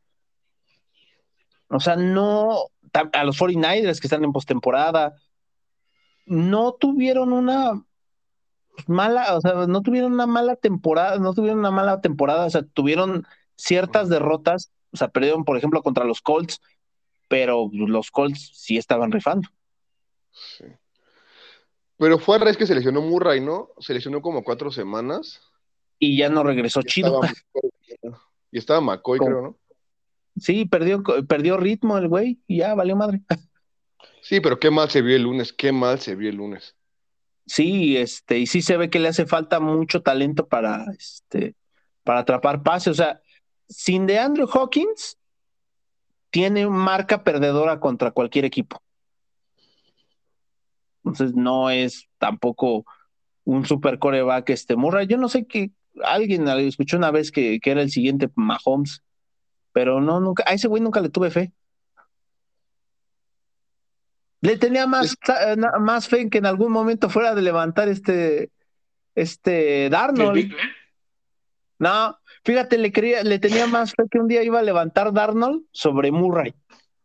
O 1.70 1.80
sea, 1.80 1.96
no, 1.96 2.66
a 3.14 3.24
los 3.24 3.40
49ers 3.40 4.00
que 4.00 4.08
están 4.08 4.24
en 4.24 4.32
postemporada, 4.32 5.16
no 6.26 6.74
tuvieron 6.74 7.34
una 7.34 7.84
mala, 8.88 9.36
o 9.36 9.42
sea, 9.42 9.66
no 9.68 9.82
tuvieron 9.82 10.14
una 10.14 10.28
mala 10.28 10.56
temporada, 10.56 11.18
no 11.18 11.34
tuvieron 11.34 11.60
una 11.60 11.72
mala 11.72 12.02
temporada, 12.02 12.46
o 12.46 12.50
sea, 12.50 12.64
tuvieron 12.64 13.26
ciertas 13.56 14.10
derrotas, 14.10 14.72
o 14.92 14.98
sea, 14.98 15.08
perdieron, 15.10 15.44
por 15.44 15.58
ejemplo, 15.58 15.82
contra 15.82 16.06
los 16.06 16.22
Colts, 16.22 16.62
pero 17.28 17.70
los 17.72 18.12
Colts 18.12 18.52
sí 18.54 18.78
estaban 18.78 19.12
rifando. 19.12 19.50
Sí. 20.32 20.66
Pero 21.98 22.18
fue 22.18 22.38
a 22.38 22.40
raíz 22.40 22.58
que 22.58 22.66
se 22.66 22.76
lesionó 22.76 23.02
Murray, 23.02 23.42
¿no? 23.42 23.70
Se 23.80 23.94
lesionó 23.94 24.22
como 24.22 24.44
cuatro 24.44 24.72
semanas. 24.72 25.42
Y 26.00 26.18
ya 26.18 26.30
no 26.30 26.44
regresó 26.44 26.82
chido. 26.82 27.20
y 28.52 28.58
estaba 28.58 28.80
McCoy, 28.80 29.20
creo, 29.20 29.42
¿no? 29.42 29.58
Sí, 30.40 30.66
perdió, 30.66 31.04
perdió 31.28 31.58
ritmo 31.58 31.98
el 31.98 32.08
güey 32.08 32.40
y 32.48 32.60
ya 32.60 32.74
valió 32.74 32.96
madre. 32.96 33.22
Sí, 34.22 34.40
pero 34.40 34.60
qué 34.60 34.72
mal 34.72 34.90
se 34.90 35.02
vio 35.02 35.16
el 35.16 35.24
lunes, 35.24 35.52
qué 35.52 35.72
mal 35.72 36.00
se 36.00 36.16
vio 36.16 36.30
el 36.30 36.38
lunes. 36.38 36.76
Sí, 37.46 37.98
este, 37.98 38.38
y 38.38 38.46
sí 38.46 38.62
se 38.62 38.78
ve 38.78 38.90
que 38.90 39.00
le 39.00 39.10
hace 39.10 39.26
falta 39.26 39.60
mucho 39.60 40.02
talento 40.02 40.48
para, 40.48 40.86
este, 40.98 41.56
para 42.04 42.20
atrapar 42.20 42.64
pases. 42.64 42.92
O 42.92 42.94
sea, 42.94 43.22
sin 43.70 44.06
de 44.08 44.20
Andrew 44.20 44.50
Hawkins, 44.52 45.18
tiene 46.30 46.68
marca 46.68 47.24
perdedora 47.24 47.80
contra 47.80 48.12
cualquier 48.12 48.46
equipo. 48.46 48.82
Entonces 51.06 51.36
no 51.36 51.70
es 51.70 52.08
tampoco 52.18 52.86
un 53.46 53.66
super 53.66 54.00
coreback 54.00 54.50
este 54.50 54.76
Murray. 54.76 55.08
Yo 55.08 55.18
no 55.18 55.30
sé 55.30 55.46
que 55.48 55.72
alguien 56.04 56.48
escuchó 56.48 56.98
una 56.98 57.12
vez 57.12 57.32
que, 57.32 57.60
que 57.60 57.72
era 57.72 57.82
el 57.82 57.90
siguiente 57.90 58.30
Mahomes 58.36 59.02
pero 59.72 60.02
no, 60.02 60.20
nunca, 60.20 60.44
a 60.46 60.54
ese 60.54 60.68
güey 60.68 60.82
nunca 60.82 61.00
le 61.00 61.10
tuve 61.10 61.32
fe. 61.32 61.54
Le 64.42 64.58
tenía 64.58 64.88
más, 64.88 65.18
eh, 65.48 65.58
más 65.80 66.08
fe 66.08 66.22
en 66.22 66.30
que 66.30 66.38
en 66.38 66.46
algún 66.46 66.72
momento 66.72 67.10
fuera 67.10 67.36
de 67.36 67.42
levantar 67.42 67.90
este, 67.90 68.52
este 69.16 69.90
Darnold. 69.90 70.54
No, 71.78 72.19
fíjate, 72.44 72.78
le, 72.78 72.92
quería, 72.92 73.24
le 73.24 73.40
tenía 73.40 73.68
más 73.68 73.92
fe 73.92 74.04
que 74.10 74.20
un 74.20 74.28
día 74.28 74.44
iba 74.44 74.60
a 74.60 74.64
levantar 74.64 75.14
Darnold 75.14 75.64
sobre 75.72 76.12
Murray. 76.12 76.54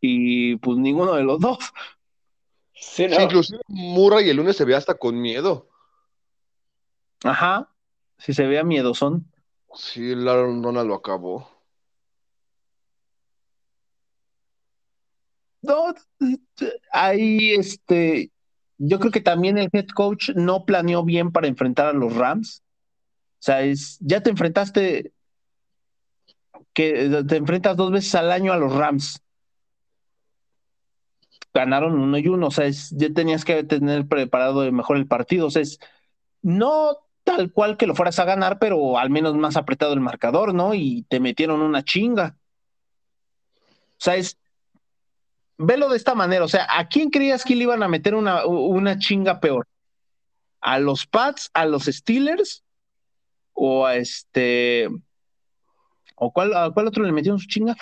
Y 0.00 0.56
pues 0.56 0.78
ninguno 0.78 1.14
de 1.14 1.22
los 1.22 1.40
dos. 1.40 1.58
Sí, 2.74 3.04
inclusive 3.04 3.60
Murray 3.68 4.28
el 4.28 4.36
lunes 4.36 4.56
se 4.56 4.64
ve 4.64 4.74
hasta 4.74 4.94
con 4.94 5.20
miedo. 5.20 5.68
Ajá, 7.22 7.70
si 8.18 8.34
se 8.34 8.46
vea 8.46 8.64
miedosón. 8.64 9.30
Sí, 9.74 10.12
el 10.12 10.28
Aaron 10.28 10.60
Donald 10.60 10.88
lo 10.88 10.94
acabó. 10.94 11.50
No, 15.62 15.94
ahí 16.92 17.54
este, 17.54 18.30
yo 18.76 19.00
creo 19.00 19.10
que 19.10 19.22
también 19.22 19.56
el 19.56 19.70
head 19.72 19.86
coach 19.94 20.30
no 20.34 20.66
planeó 20.66 21.04
bien 21.04 21.32
para 21.32 21.46
enfrentar 21.46 21.86
a 21.86 21.92
los 21.94 22.14
Rams. 22.14 22.62
O 22.66 23.42
sea, 23.44 23.62
es, 23.62 23.96
ya 24.00 24.22
te 24.22 24.28
enfrentaste, 24.28 25.13
que 26.74 27.24
te 27.26 27.36
enfrentas 27.36 27.76
dos 27.76 27.90
veces 27.90 28.14
al 28.16 28.30
año 28.32 28.52
a 28.52 28.56
los 28.56 28.74
Rams. 28.74 29.22
Ganaron 31.54 31.98
uno 31.98 32.18
y 32.18 32.26
uno, 32.26 32.48
o 32.48 32.50
sea, 32.50 32.68
ya 32.68 33.12
tenías 33.14 33.44
que 33.44 33.62
tener 33.62 34.06
preparado 34.08 34.70
mejor 34.72 34.96
el 34.96 35.06
partido. 35.06 35.46
O 35.46 35.50
sea, 35.50 35.62
es 35.62 35.78
no 36.42 36.98
tal 37.22 37.52
cual 37.52 37.76
que 37.76 37.86
lo 37.86 37.94
fueras 37.94 38.18
a 38.18 38.24
ganar, 38.24 38.58
pero 38.58 38.98
al 38.98 39.08
menos 39.08 39.34
más 39.36 39.56
apretado 39.56 39.94
el 39.94 40.00
marcador, 40.00 40.52
¿no? 40.52 40.74
Y 40.74 41.06
te 41.08 41.20
metieron 41.20 41.62
una 41.62 41.84
chinga. 41.84 42.36
O 43.92 44.04
sea, 44.04 44.16
es 44.16 44.36
velo 45.56 45.88
de 45.88 45.96
esta 45.96 46.14
manera, 46.14 46.44
o 46.44 46.48
sea, 46.48 46.66
¿a 46.70 46.88
quién 46.88 47.10
creías 47.10 47.44
que 47.44 47.54
le 47.54 47.62
iban 47.62 47.82
a 47.82 47.88
meter 47.88 48.14
una, 48.14 48.44
una 48.46 48.98
chinga 48.98 49.40
peor? 49.40 49.68
¿A 50.60 50.78
los 50.80 51.06
Pats, 51.06 51.50
a 51.54 51.64
los 51.66 51.84
Steelers 51.84 52.64
o 53.52 53.86
a 53.86 53.96
este 53.96 54.90
o 56.14 56.32
cuál, 56.32 56.54
a 56.54 56.70
cuál 56.70 56.88
otro 56.88 57.04
le 57.04 57.12
metieron 57.12 57.38
su 57.38 57.46
chinga? 57.46 57.76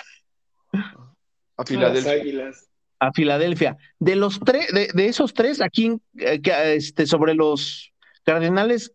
A 1.57 1.64
Filadelfia. 1.64 2.51
A 2.99 3.12
Filadelfia. 3.12 3.76
De 3.99 4.16
los 4.16 4.41
tres, 4.41 4.68
de, 4.72 5.07
esos 5.07 5.35
tres, 5.35 5.61
aquí 5.61 5.99
eh, 6.18 6.41
este, 6.74 7.07
sobre 7.07 7.35
los 7.35 7.93
Cardenales, 8.24 8.93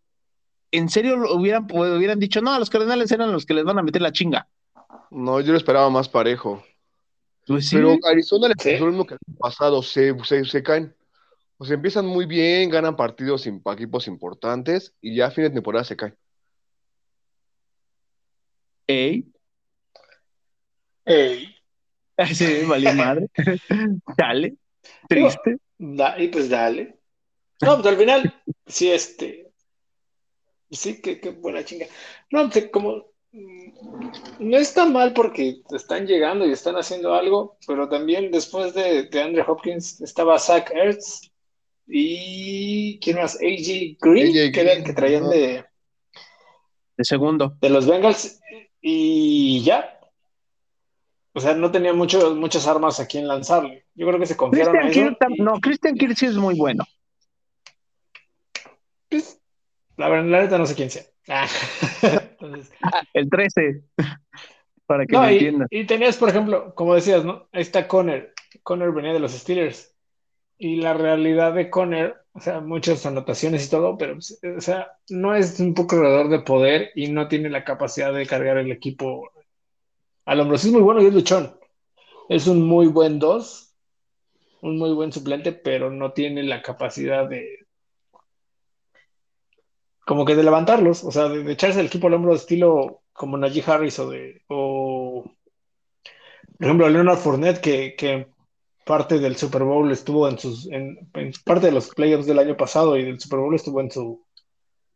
¿en 0.72 0.90
serio 0.90 1.18
hubieran, 1.34 1.68
hubieran 1.72 2.20
dicho, 2.20 2.42
no, 2.42 2.58
los 2.58 2.70
Cardenales 2.70 3.12
eran 3.12 3.32
los 3.32 3.46
que 3.46 3.54
les 3.54 3.64
van 3.64 3.80
a 3.80 3.84
meter 3.84 4.02
la 4.02 4.12
chinga? 4.12 4.48
No, 5.12 5.40
yo 5.42 5.52
lo 5.52 5.58
esperaba 5.58 5.90
más 5.90 6.10
parejo. 6.10 6.64
Pues 7.46 7.70
Pero 7.72 7.98
Arizona 8.04 8.50
les 8.50 8.58
pasó 8.58 8.86
lo 8.86 8.92
mismo 8.92 9.06
que 9.06 9.14
el 9.14 9.36
pasado, 9.38 9.82
se, 9.82 10.14
se, 10.26 10.64
caen. 10.64 10.94
O 11.58 11.66
sea, 11.66 11.76
empiezan 11.76 12.06
muy 12.06 12.26
bien, 12.26 12.70
ganan 12.70 12.98
partidos 12.98 13.44
sin 13.44 13.62
equipos 13.66 14.08
importantes 14.08 14.94
y 15.02 15.16
ya 15.16 15.28
a 15.28 15.32
fin 15.32 15.46
de 15.46 15.52
temporada 15.52 15.86
se 15.86 15.96
caen. 15.96 16.16
Ey. 18.88 19.26
Ey. 21.06 21.54
Sí, 22.34 22.64
vale 22.66 22.94
madre. 22.94 23.28
dale. 24.18 24.56
Triste. 25.08 25.58
y 25.78 26.28
pues 26.30 26.50
dale. 26.50 26.98
No, 27.62 27.76
pues 27.76 27.86
al 27.86 27.98
final, 27.98 28.42
sí, 28.66 28.92
este. 28.92 29.52
Sí, 30.72 31.00
qué, 31.00 31.20
qué 31.20 31.30
buena 31.30 31.64
chinga. 31.64 31.86
No, 32.32 32.50
pues, 32.50 32.70
como 32.72 33.06
no 34.40 34.58
está 34.58 34.86
mal 34.86 35.14
porque 35.14 35.62
están 35.72 36.08
llegando 36.08 36.46
y 36.46 36.52
están 36.52 36.76
haciendo 36.76 37.14
algo, 37.14 37.58
pero 37.68 37.88
también 37.88 38.32
después 38.32 38.74
de, 38.74 39.04
de 39.04 39.22
Andre 39.22 39.44
Hopkins 39.48 40.02
estaba 40.02 40.40
Zach 40.40 40.72
Ertz 40.74 41.32
y 41.88 43.00
¿quién 43.00 43.18
más? 43.18 43.36
AJ 43.36 43.98
Green, 44.00 44.52
que, 44.52 44.84
que 44.84 44.94
traían 44.94 45.30
de, 45.30 45.66
de 46.98 47.04
segundo. 47.04 47.58
De 47.62 47.70
los 47.70 47.86
Bengals 47.86 48.40
y 48.82 49.64
ya. 49.64 50.00
O 51.34 51.40
sea, 51.40 51.54
no 51.54 51.70
tenía 51.70 51.94
mucho, 51.94 52.34
muchas 52.36 52.68
armas 52.68 53.00
a 53.00 53.08
quien 53.08 53.28
lanzarle. 53.28 53.86
Yo 53.94 54.08
creo 54.08 54.20
que 54.20 54.26
se 54.26 54.36
confiaron 54.36 54.76
Christian 54.90 55.16
No, 55.38 55.60
Christian 55.60 55.96
Kirk 55.96 56.16
sí 56.16 56.26
es 56.26 56.36
muy 56.36 56.56
bueno. 56.56 56.84
Pues, 59.10 59.40
la 59.98 60.10
verdad, 60.10 60.30
la 60.30 60.42
neta 60.42 60.58
no 60.58 60.66
sé 60.66 60.76
quién 60.76 60.90
sea. 60.90 61.04
Ah. 62.82 63.02
el 63.14 63.30
13, 63.30 63.84
para 64.86 65.06
que 65.06 65.18
me 65.18 65.34
entiendan. 65.34 65.68
Y 65.70 65.86
tenías, 65.86 66.16
por 66.16 66.30
ejemplo, 66.30 66.74
como 66.74 66.96
decías, 66.96 67.26
¿no? 67.26 67.50
Ahí 67.52 67.62
está 67.62 67.88
Conner. 67.88 68.34
Conner 68.64 68.92
venía 68.92 69.12
de 69.12 69.20
los 69.20 69.34
Steelers. 69.34 69.97
Y 70.58 70.78
la 70.78 70.94
realidad 70.94 71.54
de 71.54 71.70
Conner, 71.70 72.16
o 72.34 72.40
sea, 72.40 72.62
muchas 72.62 73.06
anotaciones 73.06 73.66
y 73.66 73.70
todo, 73.70 73.98
pero, 73.98 74.18
o 74.18 74.62
sea, 74.62 74.92
no 75.10 75.36
es 75.36 75.60
un 75.60 75.74
poco 75.74 75.98
corredor 75.98 76.30
de 76.30 76.40
poder 76.40 76.92
y 76.96 77.10
no 77.10 77.28
tiene 77.28 77.50
la 77.50 77.64
capacidad 77.64 78.14
de 78.14 78.26
cargar 78.26 78.58
el 78.58 78.72
equipo 78.72 79.30
al 80.26 80.40
hombro. 80.40 80.58
Sí 80.58 80.68
es 80.68 80.74
muy 80.74 80.82
bueno 80.82 81.02
y 81.02 81.08
es 81.08 81.14
luchón. 81.14 81.58
Es 82.30 82.48
un 82.48 82.64
muy 82.64 82.88
buen 82.88 83.20
dos, 83.20 83.76
un 84.62 84.78
muy 84.78 84.94
buen 84.94 85.12
suplente, 85.14 85.52
pero 85.54 85.92
no 85.92 86.14
tiene 86.14 86.44
la 86.44 86.62
capacidad 86.62 87.30
de, 87.30 87.68
como 90.08 90.24
que 90.24 90.36
de 90.36 90.44
levantarlos, 90.44 91.04
o 91.04 91.12
sea, 91.12 91.28
de, 91.28 91.52
echarse 91.52 91.82
el 91.82 91.88
equipo 91.88 92.08
al 92.08 92.14
hombro 92.14 92.32
de 92.32 92.38
estilo 92.38 93.04
como 93.12 93.38
Najee 93.38 93.64
Harris 93.68 94.00
o 94.00 94.10
de, 94.10 94.42
o, 94.48 95.26
por 96.58 96.66
ejemplo, 96.66 96.88
Leonard 96.88 97.18
Fournette, 97.18 97.60
que, 97.60 97.96
que 97.98 98.28
parte 98.88 99.20
del 99.20 99.36
Super 99.36 99.64
Bowl 99.64 99.92
estuvo 99.92 100.28
en 100.28 100.40
sus, 100.40 100.68
en, 100.72 100.98
parte 101.46 101.68
de 101.68 101.74
los 101.74 101.90
playoffs 101.90 102.26
del 102.26 102.40
año 102.40 102.58
pasado 102.58 102.98
y 102.98 103.04
del 103.04 103.20
Super 103.20 103.40
Bowl 103.40 103.54
estuvo 103.54 103.82
en 103.82 103.92
su, 103.92 104.26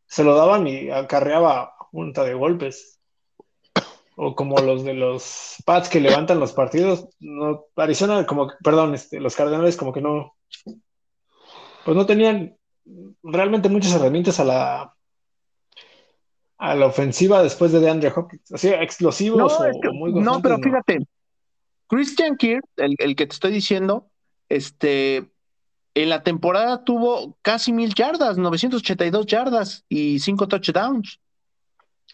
se 0.08 0.24
lo 0.24 0.36
daban 0.36 0.66
y 0.66 0.90
acarreaba 0.90 1.74
punta 1.92 2.24
de 2.24 2.34
golpes. 2.34 2.98
O 4.16 4.36
como 4.36 4.58
los 4.60 4.84
de 4.84 4.94
los 4.94 5.56
Pats 5.66 5.90
que 5.90 6.00
levantan 6.00 6.40
los 6.40 6.54
partidos, 6.54 7.08
no, 7.20 7.66
Arizona 7.76 8.26
como, 8.26 8.52
perdón, 8.64 8.94
este, 8.94 9.20
los 9.20 9.36
Cardenales 9.36 9.78
como 9.78 9.94
que 9.94 10.02
no, 10.02 10.36
pues 11.86 11.98
no 11.98 12.06
tenían 12.06 12.58
realmente 13.24 13.70
muchas 13.70 13.96
herramientas 13.96 14.40
a 14.40 14.44
la, 14.44 14.96
a 16.58 16.76
la 16.76 16.86
ofensiva 16.86 17.42
después 17.42 17.72
de 17.72 17.80
DeAndre 17.80 18.12
Hopkins? 18.16 18.52
Así, 18.52 18.70
explosivos 18.70 19.60
o, 19.60 19.94
muy 19.94 20.14
No, 20.14 20.42
pero 20.42 20.60
fíjate, 20.60 21.00
Christian 21.92 22.38
Kirk, 22.38 22.64
el, 22.78 22.96
que 23.18 23.28
te 23.28 23.34
estoy 23.34 23.52
diciendo, 23.52 24.10
este, 24.48 25.30
en 25.94 26.08
la 26.08 26.24
temporada 26.24 26.86
tuvo 26.86 27.38
casi 27.42 27.74
mil 27.74 27.94
yardas, 27.94 28.38
982 28.38 29.26
yardas 29.26 29.84
y 29.90 30.20
cinco 30.20 30.48
touchdowns. 30.48 31.20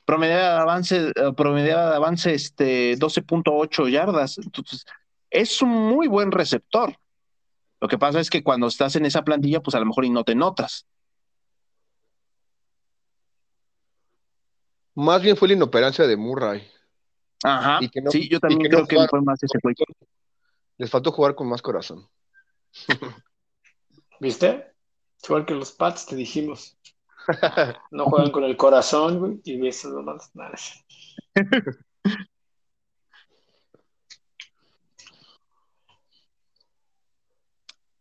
Promediada 0.03 0.55
de 0.55 0.61
avance, 0.61 1.11
eh, 1.15 1.33
promediada 1.37 1.91
de 1.91 1.95
avance 1.95 2.33
este, 2.33 2.97
12.8 2.97 3.87
yardas. 3.91 4.39
Entonces, 4.39 4.83
es 5.29 5.61
un 5.61 5.69
muy 5.69 6.07
buen 6.07 6.31
receptor. 6.31 6.97
Lo 7.79 7.87
que 7.87 7.99
pasa 7.99 8.19
es 8.19 8.31
que 8.31 8.41
cuando 8.41 8.65
estás 8.65 8.95
en 8.95 9.05
esa 9.05 9.23
plantilla, 9.23 9.61
pues 9.61 9.75
a 9.75 9.79
lo 9.79 9.85
mejor 9.85 10.05
y 10.05 10.09
no 10.09 10.23
te 10.23 10.33
notas. 10.33 10.87
Más 14.95 15.21
bien 15.21 15.37
fue 15.37 15.49
la 15.49 15.53
inoperancia 15.53 16.07
de 16.07 16.17
Murray. 16.17 16.67
Ajá. 17.43 17.79
sí, 18.09 18.29
yo 18.29 18.39
también 18.39 18.69
creo 18.69 18.87
que 18.87 19.07
fue 19.07 19.21
más 19.21 19.41
ese 19.43 19.59
juego. 19.61 19.83
Les 20.77 20.89
faltó 20.89 21.11
jugar 21.11 21.35
con 21.35 21.47
más 21.47 21.61
corazón. 21.61 22.07
¿Viste? 24.19 24.73
Igual 25.23 25.45
que 25.45 25.55
los 25.55 25.71
Pats 25.71 26.05
te 26.05 26.15
dijimos. 26.15 26.77
No 27.91 28.05
juegan 28.05 28.31
con 28.31 28.45
el 28.45 28.55
corazón, 28.55 29.19
güey, 29.19 29.41
y 29.43 29.67
eso 29.67 29.89
lo 29.89 30.01
más. 30.01 30.33
Nada. 30.33 30.55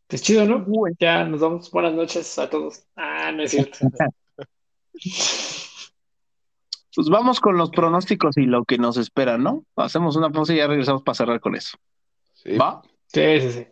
Es 0.09 0.23
chido, 0.23 0.45
¿no? 0.45 0.65
Ya 1.01 1.25
nos 1.25 1.41
vamos. 1.41 1.71
Buenas 1.73 1.95
noches 1.95 2.39
a 2.39 2.49
todos. 2.49 2.87
Ah, 2.95 3.33
no 3.33 3.43
es 3.43 3.51
cierto. 3.51 3.79
Pues 6.97 7.11
vamos 7.11 7.41
con 7.41 7.59
los 7.59 7.69
pronósticos 7.69 8.39
y 8.39 8.47
lo 8.47 8.65
que 8.65 8.79
nos 8.79 8.97
espera, 8.97 9.37
¿no? 9.37 9.67
Hacemos 9.77 10.17
una 10.17 10.31
pausa 10.31 10.55
y 10.55 10.57
ya 10.57 10.67
regresamos 10.67 11.03
para 11.03 11.15
cerrar 11.15 11.41
con 11.41 11.55
eso. 11.55 11.77
¿Va? 12.59 12.81
Sí, 13.09 13.21
sí, 13.43 13.51
sí. 13.51 13.67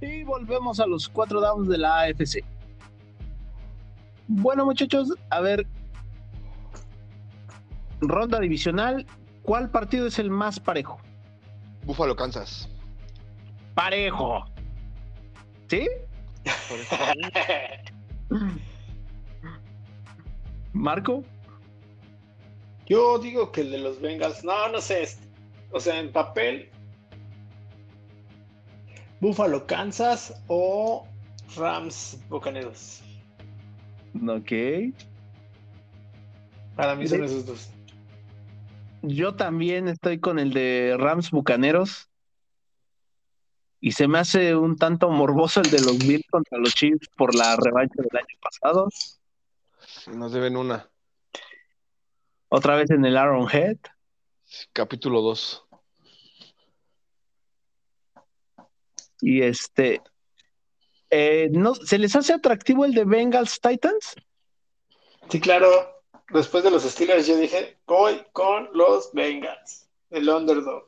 Y 0.00 0.24
volvemos 0.24 0.80
a 0.80 0.86
los 0.86 1.06
cuatro 1.10 1.42
downs 1.42 1.68
de 1.68 1.76
la 1.76 2.00
AFC. 2.00 2.42
Bueno, 4.26 4.64
muchachos, 4.64 5.12
a 5.28 5.40
ver, 5.40 5.66
ronda 8.00 8.40
divisional, 8.40 9.06
¿cuál 9.42 9.70
partido 9.70 10.06
es 10.06 10.18
el 10.18 10.30
más 10.30 10.60
parejo? 10.60 10.98
Búfalo, 11.84 12.16
Kansas. 12.16 12.68
Parejo. 13.74 14.44
¿Sí? 15.68 15.88
Marco. 20.72 21.22
Yo 22.86 23.18
digo 23.18 23.50
que 23.50 23.62
el 23.62 23.70
de 23.72 23.78
los 23.78 24.00
Bengals, 24.00 24.44
no, 24.44 24.68
no 24.68 24.80
sé, 24.80 25.08
o 25.72 25.80
sea, 25.80 25.98
en 25.98 26.12
papel, 26.12 26.70
Búfalo, 29.20 29.66
Kansas 29.66 30.40
o 30.46 31.06
Rams, 31.56 32.20
Bucaneros. 32.28 33.02
Ok. 34.28 34.52
Para 36.76 36.94
mí 36.94 37.08
son 37.08 37.24
esos 37.24 37.46
dos. 37.46 37.70
Yo 39.08 39.36
también 39.36 39.86
estoy 39.86 40.18
con 40.18 40.40
el 40.40 40.52
de 40.52 40.96
Rams 40.98 41.30
Bucaneros. 41.30 42.10
Y 43.80 43.92
se 43.92 44.08
me 44.08 44.18
hace 44.18 44.56
un 44.56 44.76
tanto 44.76 45.10
morboso 45.10 45.60
el 45.60 45.70
de 45.70 45.80
los 45.80 45.98
Bills 45.98 46.26
contra 46.28 46.58
los 46.58 46.74
Chiefs 46.74 47.08
por 47.16 47.34
la 47.34 47.54
revancha 47.56 48.02
del 48.02 48.16
año 48.16 48.38
pasado. 48.42 48.88
Nos 50.12 50.32
deben 50.32 50.56
una. 50.56 50.90
Otra 52.48 52.74
vez 52.74 52.90
en 52.90 53.04
el 53.04 53.16
Arrowhead. 53.16 53.76
Capítulo 54.72 55.20
2. 55.22 55.66
Y 59.20 59.42
este. 59.42 60.02
Eh, 61.10 61.48
¿no, 61.52 61.76
¿Se 61.76 61.98
les 61.98 62.16
hace 62.16 62.32
atractivo 62.32 62.84
el 62.84 62.92
de 62.92 63.04
Bengals 63.04 63.60
Titans? 63.60 64.16
Sí, 65.28 65.38
claro 65.38 65.95
después 66.30 66.62
de 66.64 66.70
los 66.70 66.82
Steelers, 66.84 67.26
yo 67.26 67.36
dije, 67.36 67.78
voy 67.86 68.22
con 68.32 68.68
los 68.72 69.12
Bengals, 69.12 69.88
el 70.10 70.28
underdog. 70.28 70.86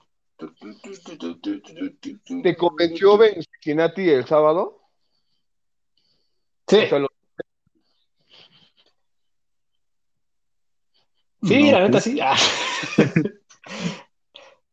¿Te 2.43 2.57
convenció 2.57 3.17
Ben 3.19 3.43
Cincinnati 3.43 4.09
el 4.09 4.27
sábado? 4.27 4.83
Sí. 6.69 6.77
O 6.77 6.89
sea, 6.89 6.99
lo- 7.01 7.09
Sí, 11.43 11.63
No, 11.65 11.73
la 11.73 11.79
neta 11.81 11.93
pues. 11.93 12.05
sí. 12.05 12.19
Ah. 12.21 12.37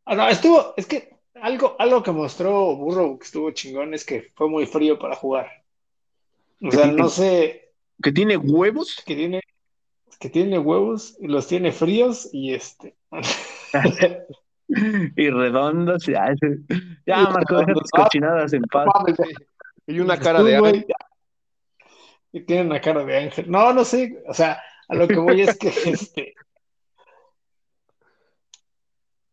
Ah, 0.08 0.14
no, 0.16 0.30
estuvo, 0.30 0.76
es 0.78 0.86
que 0.86 1.18
algo, 1.42 1.76
algo 1.80 2.04
que 2.04 2.12
mostró 2.12 2.76
Burrow 2.76 3.18
que 3.18 3.26
estuvo 3.26 3.50
chingón 3.50 3.96
es 3.96 4.06
que 4.06 4.32
fue 4.36 4.48
muy 4.48 4.68
frío 4.68 5.00
para 5.00 5.16
jugar. 5.16 5.50
O 6.62 6.70
sea, 6.70 6.86
no 6.92 7.10
sé, 7.10 7.74
Que 8.04 8.12
tiene 8.12 8.38
huevos. 8.38 9.02
que 9.04 9.16
tiene, 9.16 9.42
que 10.20 10.30
tiene 10.30 10.60
huevos 10.60 11.18
y 11.20 11.28
los 11.28 11.48
tiene 11.48 11.72
fríos 11.72 12.30
y 12.32 12.54
este. 12.54 12.96
Y 14.68 15.30
redondos. 15.30 16.06
Ya, 16.08 16.34
ya, 17.06 17.18
Marco, 17.30 17.58
deja 17.58 17.74
tus 17.74 17.92
cochinadas 17.92 18.52
en 18.54 18.64
paz. 18.64 18.88
Y 19.86 20.00
una 20.00 20.18
cara 20.18 20.42
de 20.42 20.56
ángel. 20.56 20.86
Y 22.32 22.42
tiene 22.42 22.64
una 22.64 22.82
cara 22.82 23.06
de 23.06 23.16
ángel. 23.16 23.50
No, 23.50 23.72
no 23.74 23.86
sé, 23.86 24.24
o 24.28 24.34
sea, 24.34 24.60
a 24.88 24.96
lo 24.96 25.08
que 25.08 25.18
voy 25.18 25.42
es 25.42 25.58
que 25.58 25.68
este 25.86 26.34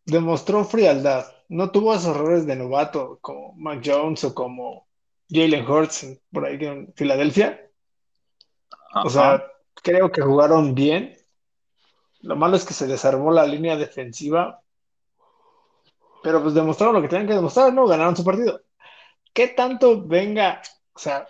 demostró 0.05 0.63
frialdad. 0.65 1.25
No 1.49 1.71
tuvo 1.71 1.93
esos 1.93 2.15
errores 2.15 2.45
de 2.45 2.55
novato 2.55 3.19
como 3.21 3.53
Mac 3.53 3.81
Jones 3.83 4.23
o 4.23 4.33
como 4.33 4.87
Jalen 5.29 5.67
Hurts 5.67 6.21
por 6.31 6.45
ahí 6.45 6.57
en 6.63 6.93
Filadelfia. 6.95 7.69
O 9.03 9.09
sea, 9.09 9.43
creo 9.81 10.11
que 10.11 10.21
jugaron 10.21 10.75
bien. 10.75 11.17
Lo 12.21 12.35
malo 12.35 12.55
es 12.55 12.65
que 12.65 12.73
se 12.73 12.87
desarmó 12.87 13.31
la 13.31 13.45
línea 13.45 13.75
defensiva. 13.75 14.61
Pero 16.23 16.41
pues 16.41 16.53
demostraron 16.53 16.95
lo 16.95 17.01
que 17.01 17.09
tenían 17.09 17.27
que 17.27 17.33
demostrar, 17.33 17.73
¿no? 17.73 17.85
Ganaron 17.85 18.15
su 18.15 18.23
partido. 18.23 18.61
¿Qué 19.33 19.49
tanto 19.49 20.01
venga? 20.05 20.61
O 20.93 20.99
sea, 20.99 21.27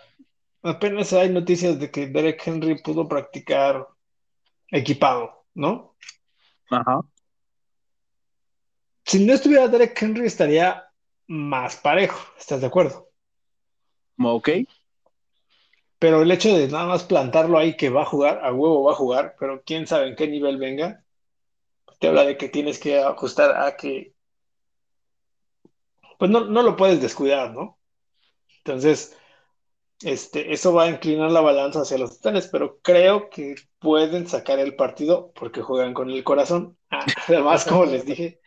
apenas 0.62 1.12
hay 1.12 1.30
noticias 1.30 1.78
de 1.78 1.90
que 1.90 2.06
Derek 2.06 2.46
Henry 2.46 2.80
pudo 2.82 3.08
practicar 3.08 3.88
equipado, 4.68 5.44
¿no? 5.54 5.96
Ajá. 6.70 7.00
Si 9.04 9.24
no 9.24 9.34
estuviera 9.34 9.68
Derek 9.68 10.00
Henry 10.00 10.26
estaría 10.26 10.84
más 11.26 11.76
parejo, 11.76 12.18
¿estás 12.38 12.60
de 12.60 12.66
acuerdo? 12.66 13.08
Ok. 14.18 14.48
Pero 16.04 16.20
el 16.20 16.30
hecho 16.30 16.54
de 16.54 16.68
nada 16.68 16.84
más 16.84 17.04
plantarlo 17.04 17.56
ahí 17.56 17.78
que 17.78 17.88
va 17.88 18.02
a 18.02 18.04
jugar, 18.04 18.44
a 18.44 18.52
huevo 18.52 18.84
va 18.84 18.92
a 18.92 18.94
jugar, 18.94 19.36
pero 19.40 19.62
quién 19.64 19.86
sabe 19.86 20.08
en 20.08 20.16
qué 20.16 20.28
nivel 20.28 20.58
venga, 20.58 21.02
te 21.98 22.08
habla 22.08 22.26
de 22.26 22.36
que 22.36 22.50
tienes 22.50 22.78
que 22.78 23.00
ajustar 23.00 23.56
a 23.56 23.74
que, 23.74 24.12
pues 26.18 26.30
no, 26.30 26.44
no 26.44 26.62
lo 26.62 26.76
puedes 26.76 27.00
descuidar, 27.00 27.54
¿no? 27.54 27.78
Entonces, 28.58 29.16
este, 30.02 30.52
eso 30.52 30.74
va 30.74 30.82
a 30.82 30.90
inclinar 30.90 31.30
la 31.30 31.40
balanza 31.40 31.80
hacia 31.80 31.96
los 31.96 32.18
Titanes, 32.18 32.48
pero 32.48 32.80
creo 32.82 33.30
que 33.30 33.54
pueden 33.78 34.28
sacar 34.28 34.58
el 34.58 34.76
partido 34.76 35.32
porque 35.34 35.62
juegan 35.62 35.94
con 35.94 36.10
el 36.10 36.22
corazón. 36.22 36.76
Ah, 36.90 37.06
además, 37.28 37.64
como 37.64 37.86
les 37.86 38.04
dije, 38.04 38.40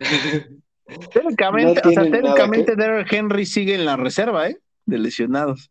Técnicamente, 1.12 1.80
No 1.80 1.90
o 1.90 1.92
sea, 1.92 2.10
técnicamente 2.10 2.74
Derrick 2.74 3.12
Henry 3.12 3.46
sigue 3.46 3.76
en 3.76 3.84
la 3.84 3.96
reserva, 3.96 4.48
¿eh? 4.48 4.58
De 4.84 4.98
lesionados. 4.98 5.70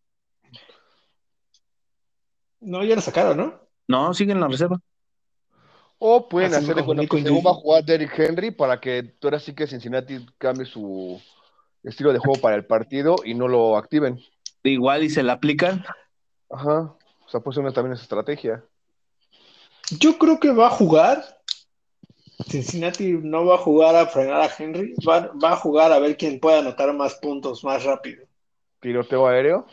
No, 2.63 2.83
ya 2.83 2.95
lo 2.95 3.01
sacaron, 3.01 3.37
¿no? 3.37 3.59
No, 3.87 4.13
sigue 4.13 4.31
en 4.31 4.39
la 4.39 4.47
reserva. 4.47 4.79
O 5.99 6.27
pueden 6.27 6.53
Así 6.53 6.63
hacer 6.63 6.75
de 6.75 6.83
cuenta 6.83 7.05
que 7.05 7.21
según 7.21 7.45
va 7.45 7.51
a 7.51 7.55
jugar 7.55 7.85
Derrick 7.85 8.17
Henry 8.17 8.51
para 8.51 8.79
que 8.81 9.03
tú 9.03 9.27
ahora 9.27 9.39
sí 9.39 9.53
que 9.53 9.67
Cincinnati 9.67 10.25
cambie 10.37 10.65
su 10.65 11.21
estilo 11.83 12.11
de 12.11 12.19
juego 12.19 12.41
para 12.41 12.55
el 12.55 12.65
partido 12.65 13.15
y 13.23 13.33
no 13.33 13.47
lo 13.47 13.77
activen. 13.77 14.19
Igual 14.63 15.03
y 15.03 15.09
se 15.09 15.23
la 15.23 15.33
aplican. 15.33 15.83
Ajá. 16.49 16.95
O 17.25 17.29
sea, 17.29 17.39
pues 17.39 17.57
una 17.57 17.71
también 17.71 17.93
es 17.93 18.01
estrategia. 18.01 18.63
Yo 19.99 20.17
creo 20.17 20.39
que 20.39 20.51
va 20.51 20.67
a 20.67 20.71
jugar. 20.71 21.23
Cincinnati 22.47 23.13
no 23.13 23.45
va 23.45 23.55
a 23.55 23.59
jugar 23.59 23.95
a 23.95 24.07
frenar 24.07 24.41
a 24.41 24.51
Henry, 24.57 24.95
va, 25.07 25.31
va 25.41 25.53
a 25.53 25.55
jugar 25.55 25.93
a 25.93 25.99
ver 25.99 26.17
quién 26.17 26.39
puede 26.39 26.59
anotar 26.59 26.93
más 26.93 27.15
puntos 27.15 27.63
más 27.63 27.83
rápido. 27.83 28.25
Tiroteo 28.81 29.27
aéreo. 29.27 29.67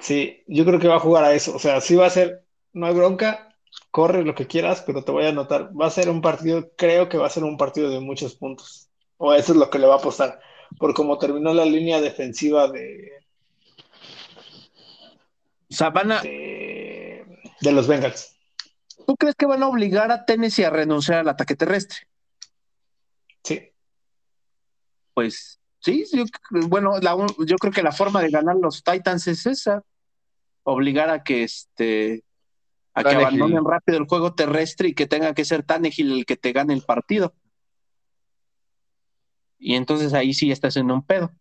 Sí, 0.00 0.42
yo 0.46 0.64
creo 0.64 0.78
que 0.78 0.88
va 0.88 0.96
a 0.96 1.00
jugar 1.00 1.24
a 1.24 1.32
eso. 1.34 1.54
O 1.54 1.58
sea, 1.58 1.80
sí 1.80 1.96
va 1.96 2.06
a 2.06 2.10
ser, 2.10 2.44
no 2.72 2.86
hay 2.86 2.94
bronca, 2.94 3.56
corre 3.90 4.24
lo 4.24 4.34
que 4.34 4.46
quieras, 4.46 4.82
pero 4.86 5.02
te 5.04 5.12
voy 5.12 5.24
a 5.24 5.30
anotar. 5.30 5.70
Va 5.78 5.86
a 5.86 5.90
ser 5.90 6.08
un 6.10 6.20
partido, 6.20 6.70
creo 6.76 7.08
que 7.08 7.16
va 7.18 7.26
a 7.26 7.30
ser 7.30 7.44
un 7.44 7.56
partido 7.56 7.90
de 7.90 8.00
muchos 8.00 8.34
puntos. 8.34 8.88
O 9.16 9.32
eso 9.32 9.52
es 9.52 9.58
lo 9.58 9.70
que 9.70 9.78
le 9.78 9.86
va 9.86 9.94
a 9.94 9.98
apostar. 9.98 10.40
Por 10.78 10.92
cómo 10.94 11.18
terminó 11.18 11.54
la 11.54 11.64
línea 11.64 12.00
defensiva 12.00 12.68
de, 12.68 13.12
O 15.70 15.74
sea, 15.74 15.90
van 15.90 16.12
a- 16.12 16.20
de, 16.22 17.24
de 17.60 17.72
los 17.72 17.86
Bengals. 17.86 18.30
¿tú 19.06 19.16
crees 19.16 19.34
que 19.34 19.46
van 19.46 19.62
a 19.62 19.68
obligar 19.68 20.10
a 20.10 20.24
Tennessee 20.24 20.64
a 20.64 20.70
renunciar 20.70 21.18
al 21.20 21.28
ataque 21.28 21.56
terrestre? 21.56 21.98
Sí. 23.42 23.70
Pues 25.14 25.60
sí, 25.84 26.04
yo, 26.12 26.24
bueno, 26.68 26.98
la- 27.00 27.16
yo 27.46 27.56
creo 27.56 27.72
que 27.72 27.82
la 27.82 27.92
forma 27.92 28.22
de 28.22 28.30
ganar 28.30 28.56
los 28.56 28.82
Titans 28.82 29.26
es 29.28 29.46
esa, 29.46 29.82
obligar 30.62 31.10
a 31.10 31.22
que 31.22 31.42
este 31.44 32.24
a 32.94 33.02
que 33.02 33.16
abandonen 33.16 33.64
rápido 33.64 33.98
el 33.98 34.06
juego 34.06 34.34
terrestre 34.34 34.88
y 34.88 34.94
que 34.94 35.06
tenga 35.06 35.34
que 35.34 35.44
ser 35.44 35.64
Tannehill 35.64 36.12
el 36.12 36.26
que 36.26 36.36
te 36.36 36.52
gane 36.52 36.72
el 36.74 36.82
partido. 36.82 37.34
Y 39.58 39.74
entonces 39.74 40.14
ahí 40.14 40.32
sí 40.32 40.52
estás 40.52 40.76
en 40.76 40.90
un 40.92 41.02
pedo. 41.04 41.32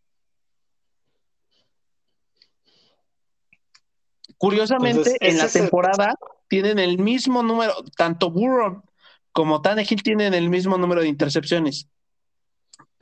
Curiosamente, 4.37 4.97
Entonces, 4.97 5.17
en 5.21 5.37
la 5.37 5.45
el- 5.45 5.51
temporada 5.51 6.15
tienen 6.47 6.79
el 6.79 6.97
mismo 6.97 7.43
número, 7.43 7.73
tanto 7.95 8.29
Burrow 8.31 8.83
como 9.31 9.61
Tannehill 9.61 10.03
tienen 10.03 10.33
el 10.33 10.49
mismo 10.49 10.77
número 10.77 11.01
de 11.01 11.07
intercepciones, 11.07 11.87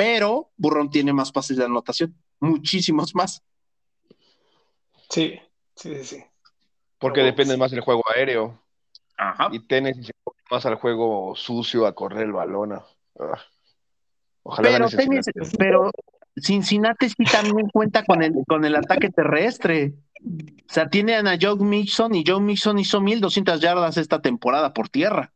pero 0.01 0.49
Burrow 0.57 0.89
tiene 0.89 1.13
más 1.13 1.31
pases 1.31 1.57
de 1.57 1.65
anotación, 1.65 2.15
muchísimos 2.39 3.13
más. 3.13 3.43
Sí, 5.11 5.39
sí, 5.75 5.95
sí, 5.97 6.03
sí. 6.03 6.23
Porque 6.97 7.21
dependen 7.21 7.57
sí. 7.57 7.59
más 7.59 7.69
del 7.69 7.81
juego 7.81 8.01
aéreo. 8.15 8.59
Ajá. 9.15 9.49
Y 9.51 9.59
Tennessee 9.59 10.05
se 10.05 10.11
enfoca 10.17 10.41
más 10.49 10.65
al 10.65 10.75
juego 10.75 11.35
sucio, 11.35 11.85
a 11.85 11.93
correr 11.93 12.23
el 12.23 12.31
balón. 12.31 12.73
a- 12.73 12.85
ah. 13.19 13.39
Ojalá 14.41 14.69
Pero, 14.69 14.89
Cincinnati. 14.89 15.31
Tennessee- 15.33 15.57
pero 15.59 15.91
Cincinnati 16.35 17.09
sí 17.09 17.23
también 17.31 17.69
cuenta 17.69 18.03
con 18.03 18.23
el, 18.23 18.33
con 18.47 18.65
el 18.65 18.75
ataque 18.75 19.09
terrestre. 19.11 19.93
O 20.23 20.73
sea, 20.73 20.89
tienen 20.89 21.27
a 21.27 21.37
Joe 21.39 21.57
Mixon 21.57 22.15
y 22.15 22.23
Joe 22.25 22.41
Mixon 22.41 22.79
hizo 22.79 23.01
1200 23.01 23.61
yardas 23.61 23.97
esta 23.97 24.19
temporada 24.19 24.73
por 24.73 24.89
tierra 24.89 25.31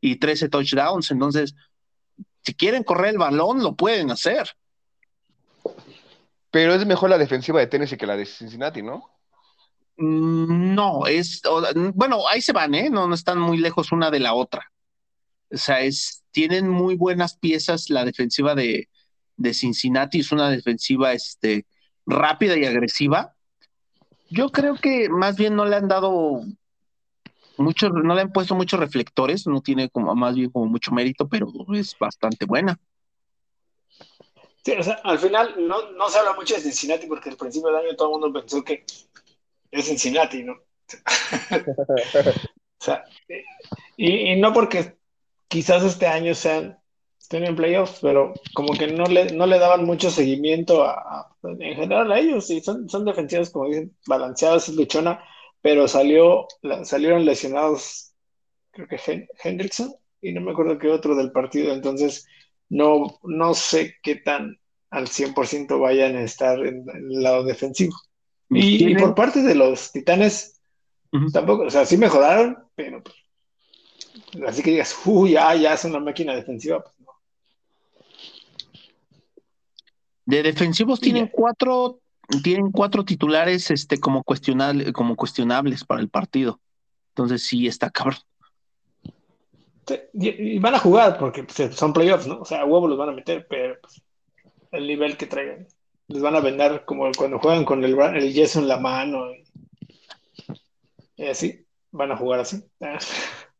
y 0.00 0.16
13 0.16 0.48
touchdowns. 0.48 1.10
Entonces, 1.10 1.54
si 2.44 2.54
quieren 2.54 2.82
correr 2.84 3.10
el 3.10 3.18
balón, 3.18 3.62
lo 3.62 3.74
pueden 3.76 4.10
hacer. 4.10 4.50
Pero 6.50 6.74
es 6.74 6.84
mejor 6.86 7.10
la 7.10 7.18
defensiva 7.18 7.60
de 7.60 7.66
Tennessee 7.66 7.96
que 7.96 8.06
la 8.06 8.16
de 8.16 8.26
Cincinnati, 8.26 8.82
¿no? 8.82 9.10
Mm, 9.96 10.74
No, 10.74 11.06
es, 11.06 11.42
bueno, 11.94 12.28
ahí 12.28 12.42
se 12.42 12.52
van, 12.52 12.74
¿eh? 12.74 12.90
No, 12.90 13.06
no 13.06 13.14
están 13.14 13.38
muy 13.38 13.58
lejos 13.58 13.92
una 13.92 14.10
de 14.10 14.20
la 14.20 14.34
otra. 14.34 14.70
O 15.50 15.56
sea, 15.56 15.80
es, 15.80 16.24
tienen 16.30 16.68
muy 16.68 16.96
buenas 16.96 17.36
piezas 17.36 17.90
la 17.90 18.04
defensiva 18.04 18.54
de, 18.54 18.88
de 19.36 19.54
Cincinnati, 19.54 20.20
es 20.20 20.32
una 20.32 20.50
defensiva 20.50 21.12
este, 21.12 21.66
rápida 22.06 22.56
y 22.56 22.64
agresiva. 22.64 23.34
Yo 24.30 24.50
creo 24.50 24.76
que 24.76 25.08
más 25.10 25.36
bien 25.36 25.56
no 25.56 25.66
le 25.66 25.76
han 25.76 25.88
dado 25.88 26.42
muchos, 27.58 27.92
no 27.92 28.14
le 28.14 28.22
han 28.22 28.32
puesto 28.32 28.54
muchos 28.54 28.80
reflectores, 28.80 29.46
no 29.46 29.60
tiene 29.60 29.88
como 29.90 30.14
más 30.14 30.34
bien 30.34 30.50
como 30.50 30.66
mucho 30.66 30.92
mérito, 30.92 31.28
pero 31.28 31.48
es 31.74 31.96
bastante 31.98 32.46
buena. 32.46 32.78
Sí, 34.64 34.72
o 34.72 34.82
sea, 34.82 34.94
al 35.02 35.18
final 35.18 35.54
no, 35.58 35.90
no 35.92 36.08
se 36.08 36.18
habla 36.18 36.34
mucho 36.34 36.54
de 36.54 36.60
Cincinnati 36.60 37.06
porque 37.06 37.30
al 37.30 37.36
principio 37.36 37.68
del 37.68 37.84
año 37.84 37.96
todo 37.96 38.08
el 38.14 38.20
mundo 38.20 38.40
pensó 38.40 38.62
que 38.62 38.84
es 39.70 39.84
Cincinnati, 39.86 40.44
¿no? 40.44 40.54
O 42.80 42.84
sea, 42.84 43.04
y, 43.96 44.32
y 44.32 44.40
no 44.40 44.52
porque 44.52 44.96
quizás 45.46 45.84
este 45.84 46.06
año 46.08 46.34
sean, 46.34 46.78
estén 47.20 47.44
en 47.44 47.54
playoffs, 47.54 48.00
pero 48.02 48.34
como 48.54 48.72
que 48.72 48.88
no 48.88 49.04
le, 49.04 49.32
no 49.32 49.46
le 49.46 49.60
daban 49.60 49.84
mucho 49.84 50.10
seguimiento 50.10 50.82
a, 50.82 50.94
a- 50.94 51.36
en 51.44 51.76
general 51.76 52.10
a 52.10 52.18
ellos, 52.18 52.50
y 52.50 52.60
son, 52.60 52.88
son 52.88 53.04
defensivas, 53.04 53.50
como 53.50 53.68
dicen, 53.68 53.96
balanceadas, 54.06 54.68
es 54.68 54.74
luchona, 54.74 55.22
pero 55.62 55.88
salió, 55.88 56.46
la- 56.60 56.84
salieron 56.84 57.24
lesionados, 57.24 58.12
creo 58.72 58.88
que 58.88 58.96
Hen- 58.96 59.28
Hendrickson, 59.42 59.94
y 60.20 60.32
no 60.32 60.40
me 60.40 60.50
acuerdo 60.52 60.78
qué 60.78 60.88
otro 60.88 61.14
del 61.16 61.32
partido, 61.32 61.72
entonces 61.72 62.26
no, 62.68 63.18
no 63.22 63.54
sé 63.54 63.96
qué 64.02 64.16
tan 64.16 64.58
al 64.90 65.08
100% 65.08 65.78
vayan 65.78 66.16
a 66.16 66.22
estar 66.22 66.58
en, 66.60 66.84
en 66.90 67.10
el 67.10 67.22
lado 67.22 67.44
defensivo. 67.44 67.94
Y, 68.50 68.94
por 68.96 69.14
parte 69.14 69.40
de 69.42 69.54
los 69.54 69.90
Titanes, 69.92 70.60
tampoco, 71.32 71.62
o 71.64 71.70
sea, 71.70 71.86
sí 71.86 71.96
mejoraron, 71.96 72.58
pero 72.74 73.02
pues, 73.02 73.16
así 74.46 74.62
que 74.62 74.72
digas, 74.72 74.94
uy, 75.06 75.32
ya, 75.32 75.54
ya 75.54 75.72
es 75.74 75.84
una 75.86 76.00
máquina 76.00 76.34
defensiva, 76.34 76.82
pues 76.82 76.94
no. 77.00 77.12
De 80.26 80.42
defensivos 80.42 81.00
tienen 81.00 81.28
cuatro, 81.28 82.01
tienen 82.42 82.70
cuatro 82.70 83.04
titulares 83.04 83.70
este, 83.70 83.98
como, 83.98 84.22
cuestionable, 84.22 84.92
como 84.92 85.16
cuestionables 85.16 85.84
para 85.84 86.00
el 86.00 86.08
partido. 86.08 86.60
Entonces 87.08 87.44
sí 87.44 87.66
está 87.66 87.90
cabrón. 87.90 88.20
y, 90.14 90.58
van 90.58 90.74
a 90.74 90.78
jugar 90.78 91.18
porque 91.18 91.44
pues, 91.44 91.74
son 91.74 91.92
playoffs, 91.92 92.26
¿no? 92.26 92.40
O 92.40 92.44
sea, 92.44 92.62
a 92.62 92.64
huevo 92.64 92.88
los 92.88 92.98
van 92.98 93.10
a 93.10 93.12
meter, 93.12 93.46
pero 93.48 93.76
pues, 93.80 94.02
el 94.70 94.86
nivel 94.86 95.16
que 95.16 95.26
traigan. 95.26 95.66
Les 96.08 96.22
van 96.22 96.36
a 96.36 96.40
vender 96.40 96.84
como 96.84 97.10
cuando 97.16 97.38
juegan 97.38 97.64
con 97.64 97.84
el, 97.84 97.98
el 97.98 98.32
yeso 98.32 98.60
en 98.60 98.68
la 98.68 98.78
mano. 98.78 99.24
Y, 101.16 101.26
así, 101.26 101.66
van 101.90 102.12
a 102.12 102.16
jugar 102.16 102.40
así. 102.40 102.62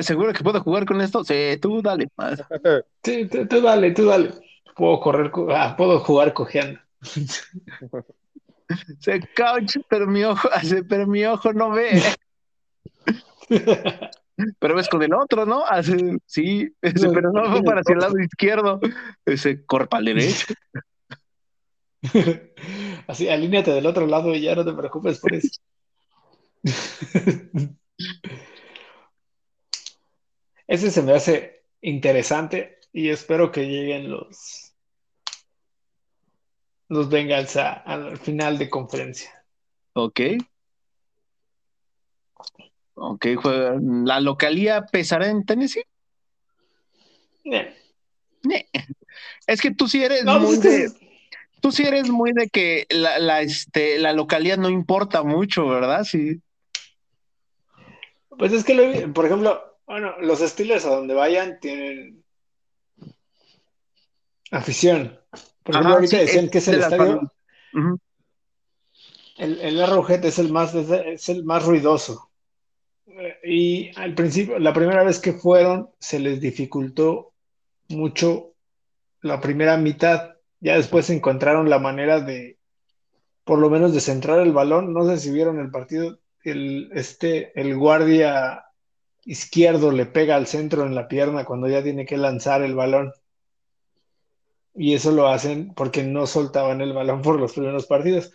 ¿Seguro 0.00 0.34
que 0.34 0.44
puedo 0.44 0.62
jugar 0.62 0.84
con 0.84 1.00
esto? 1.00 1.24
Sí, 1.24 1.56
tú 1.60 1.82
dale. 1.82 2.08
Sí, 3.02 3.26
tú, 3.26 3.60
dale, 3.62 3.90
tú 3.92 4.06
dale. 4.06 4.32
Puedo 4.78 5.00
correr, 5.00 5.32
ah, 5.50 5.74
puedo 5.76 5.98
jugar 5.98 6.32
cojeando. 6.32 6.78
Se 9.00 9.20
couch, 9.34 9.78
pero 9.88 10.06
mi 10.06 10.22
ojo, 10.22 10.48
pero 10.88 11.06
mi 11.08 11.24
ojo 11.24 11.52
no 11.52 11.72
ve. 11.72 12.00
Pero 14.60 14.76
ves 14.76 14.88
con 14.88 15.02
el 15.02 15.12
otro, 15.14 15.44
¿no? 15.46 15.64
Hace, 15.66 16.16
sí, 16.24 16.72
pero 16.80 17.32
no 17.32 17.50
fue 17.50 17.60
para 17.64 17.80
hacia 17.80 17.94
el 17.94 17.98
lado 17.98 18.20
izquierdo. 18.20 18.78
Ese 19.26 19.66
corpa 19.66 19.96
al 19.96 20.04
derecho. 20.04 20.54
Así, 23.08 23.28
alíñate 23.28 23.72
del 23.72 23.86
otro 23.86 24.06
lado 24.06 24.32
y 24.36 24.42
ya 24.42 24.54
no 24.54 24.64
te 24.64 24.72
preocupes 24.74 25.18
por 25.18 25.34
eso. 25.34 25.60
Ese 30.68 30.92
se 30.92 31.02
me 31.02 31.14
hace 31.14 31.64
interesante 31.80 32.78
y 32.92 33.08
espero 33.08 33.50
que 33.50 33.66
lleguen 33.66 34.08
los 34.08 34.67
los 36.88 37.08
Bengals 37.08 37.56
al 37.56 38.18
final 38.18 38.58
de 38.58 38.70
conferencia. 38.70 39.44
Ok. 39.94 40.20
Ok, 42.94 43.26
¿la 44.04 44.20
localía 44.20 44.86
pesará 44.86 45.28
en 45.28 45.44
Tennessee? 45.44 45.84
Es 49.46 49.60
que 49.60 49.72
tú 49.72 49.88
sí 49.88 50.02
eres 50.02 50.24
muy 50.24 50.40
pues 50.40 50.62
de, 50.62 50.92
tú 51.60 51.72
sí 51.72 51.84
eres 51.84 52.10
muy 52.10 52.32
de 52.32 52.48
que 52.48 52.86
la, 52.90 53.18
la, 53.18 53.40
este, 53.40 53.98
la 53.98 54.12
localidad 54.12 54.58
no 54.58 54.68
importa 54.68 55.22
mucho, 55.22 55.66
¿verdad? 55.68 56.04
Sí. 56.04 56.40
Pues 58.36 58.52
es 58.52 58.64
que, 58.64 59.08
por 59.14 59.26
ejemplo, 59.26 59.78
bueno, 59.86 60.14
los 60.20 60.40
estilos 60.40 60.84
a 60.84 60.90
donde 60.90 61.14
vayan 61.14 61.58
tienen 61.60 62.24
afición. 64.50 65.18
Por 65.68 65.74
ejemplo, 65.74 65.96
ahorita 65.96 66.16
decían 66.16 66.48
que 66.48 66.58
es 66.58 66.68
el 66.68 66.80
estadio. 66.80 67.30
El, 69.36 69.60
el 69.60 70.24
es 70.24 70.38
el 70.38 70.50
más, 70.50 70.74
es 70.74 71.28
el 71.28 71.44
más 71.44 71.66
ruidoso. 71.66 72.30
Y 73.44 73.90
al 74.00 74.14
principio, 74.14 74.58
la 74.58 74.72
primera 74.72 75.04
vez 75.04 75.18
que 75.18 75.34
fueron, 75.34 75.90
se 75.98 76.20
les 76.20 76.40
dificultó 76.40 77.34
mucho 77.88 78.54
la 79.20 79.42
primera 79.42 79.76
mitad. 79.76 80.36
Ya 80.60 80.76
después 80.76 81.10
encontraron 81.10 81.68
la 81.68 81.78
manera 81.78 82.22
de, 82.22 82.56
por 83.44 83.58
lo 83.58 83.68
menos, 83.68 83.92
de 83.92 84.00
centrar 84.00 84.40
el 84.40 84.54
balón. 84.54 84.94
No 84.94 85.06
sé 85.06 85.18
si 85.18 85.30
vieron 85.30 85.60
el 85.60 85.70
partido. 85.70 86.18
El, 86.42 86.90
este, 86.94 87.52
el 87.60 87.76
guardia 87.76 88.64
izquierdo 89.26 89.92
le 89.92 90.06
pega 90.06 90.36
al 90.36 90.46
centro 90.46 90.86
en 90.86 90.94
la 90.94 91.08
pierna 91.08 91.44
cuando 91.44 91.68
ya 91.68 91.82
tiene 91.82 92.06
que 92.06 92.16
lanzar 92.16 92.62
el 92.62 92.74
balón. 92.74 93.12
Y 94.78 94.94
eso 94.94 95.10
lo 95.10 95.26
hacen 95.26 95.74
porque 95.74 96.04
no 96.04 96.26
soltaban 96.26 96.80
el 96.80 96.92
balón 96.92 97.20
por 97.20 97.38
los 97.38 97.52
primeros 97.52 97.86
partidos. 97.86 98.32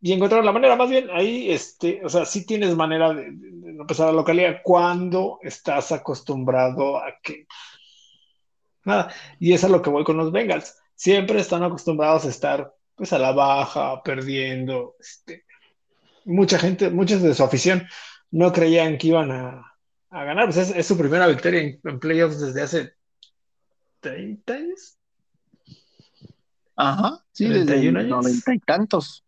Y 0.00 0.12
encontraron 0.12 0.44
la 0.44 0.52
manera, 0.52 0.76
más 0.76 0.90
bien, 0.90 1.08
ahí, 1.10 1.50
este, 1.50 2.04
o 2.04 2.10
sea, 2.10 2.26
sí 2.26 2.44
tienes 2.44 2.76
manera 2.76 3.14
de, 3.14 3.30
no 3.32 3.82
empezar 3.82 4.08
la 4.08 4.12
localidad 4.12 4.60
cuando 4.62 5.38
estás 5.42 5.92
acostumbrado 5.92 6.98
a 6.98 7.14
que. 7.22 7.46
Nada, 8.84 9.10
y 9.40 9.54
eso 9.54 9.66
es 9.66 9.72
lo 9.72 9.80
que 9.80 9.88
voy 9.88 10.04
con 10.04 10.18
los 10.18 10.30
Bengals. 10.30 10.76
Siempre 10.94 11.40
están 11.40 11.62
acostumbrados 11.62 12.26
a 12.26 12.28
estar, 12.28 12.74
pues, 12.94 13.14
a 13.14 13.18
la 13.18 13.32
baja, 13.32 14.02
perdiendo. 14.02 14.94
Este, 15.00 15.46
mucha 16.26 16.58
gente, 16.58 16.90
muchos 16.90 17.22
de 17.22 17.32
su 17.32 17.42
afición 17.42 17.86
no 18.30 18.52
creían 18.52 18.98
que 18.98 19.08
iban 19.08 19.30
a, 19.30 19.74
ganar. 20.10 20.44
Pues 20.52 20.70
es, 20.70 20.86
su 20.86 20.98
primera 20.98 21.26
victoria 21.26 21.60
en, 21.60 21.98
playoffs 21.98 22.40
desde 22.40 22.60
hace 22.60 22.92
30 24.00 24.52
años. 24.52 24.98
Ajá, 26.76 27.24
sí, 27.32 27.48
desde 27.48 27.74
años. 27.74 28.08
90 28.08 28.54
y 28.54 28.58
tantos. 28.60 29.24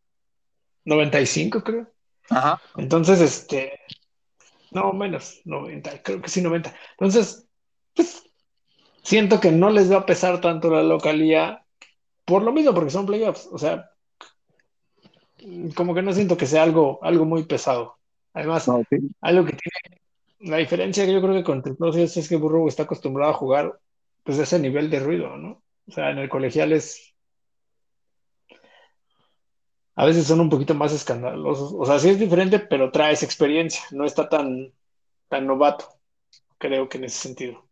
95, 0.85 1.63
creo. 1.63 1.89
Ajá. 2.31 2.61
Entonces, 2.77 3.21
este. 3.21 3.81
No, 4.71 4.93
menos, 4.93 5.41
90, 5.45 6.03
creo 6.03 6.21
que 6.21 6.29
sí, 6.29 6.43
90. 6.43 6.75
Entonces, 6.93 7.47
pues, 7.95 8.25
siento 9.03 9.41
que 9.41 9.53
no 9.53 9.71
les 9.71 9.91
va 9.91 9.99
a 9.99 10.07
pesar 10.07 10.41
tanto 10.41 10.71
la 10.71 10.83
localía 10.83 11.65
por 12.25 12.43
lo 12.43 12.53
mismo, 12.53 12.75
porque 12.75 12.91
son 12.91 13.07
playoffs. 13.07 13.49
O 13.53 13.59
sea, 13.59 13.91
como 15.75 15.95
que 15.95 16.03
no 16.03 16.13
siento 16.13 16.37
que 16.37 16.47
sea 16.47 16.63
algo, 16.63 16.99
algo 17.03 17.25
muy 17.25 17.45
pesado. 17.45 17.99
Además, 18.35 18.69
algo 18.69 19.45
que 19.47 19.53
tiene 19.53 20.01
la 20.41 20.59
diferencia 20.59 21.07
que 21.07 21.13
yo 21.13 21.23
creo 21.23 21.35
que 21.35 21.45
con 21.45 21.63
todos 21.63 21.97
es 21.97 22.29
que 22.29 22.37
Burrow 22.37 22.69
está 22.69 22.85
acostumbrado 22.85 23.33
a 23.33 23.37
jugar 23.37 23.79
pues 24.23 24.39
ese 24.39 24.59
nivel 24.59 24.91
de 24.91 25.01
ruido, 25.01 25.37
¿no? 25.37 25.63
O 25.89 25.93
sea, 25.93 26.11
en 26.11 26.19
el 26.19 26.29
colegial 26.29 26.73
es 26.73 27.06
a 29.97 30.05
veces 30.05 30.27
son 30.27 30.41
un 30.41 30.51
poquito 30.51 30.75
más 30.75 30.93
escandalosos. 30.93 31.75
O 31.77 31.85
sea, 31.87 31.99
sí 31.99 32.11
es 32.11 32.19
diferente, 32.19 32.59
pero 32.59 32.93
traes 32.93 33.23
experiencia, 33.23 33.83
no 33.91 34.05
está 34.05 34.29
tan, 34.29 34.73
tan 35.29 35.47
novato, 35.47 35.89
creo 36.59 36.89
que 36.89 36.99
en 36.99 37.05
ese 37.05 37.19
sentido. 37.19 37.65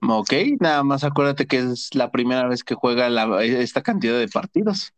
Ok, 0.00 0.32
nada 0.60 0.82
más 0.82 1.04
acuérdate 1.04 1.46
que 1.46 1.58
es 1.58 1.94
la 1.94 2.10
primera 2.10 2.46
vez 2.48 2.64
que 2.64 2.74
juega 2.74 3.08
esta 3.42 3.82
cantidad 3.82 4.18
de 4.18 4.28
partidos. 4.28 4.92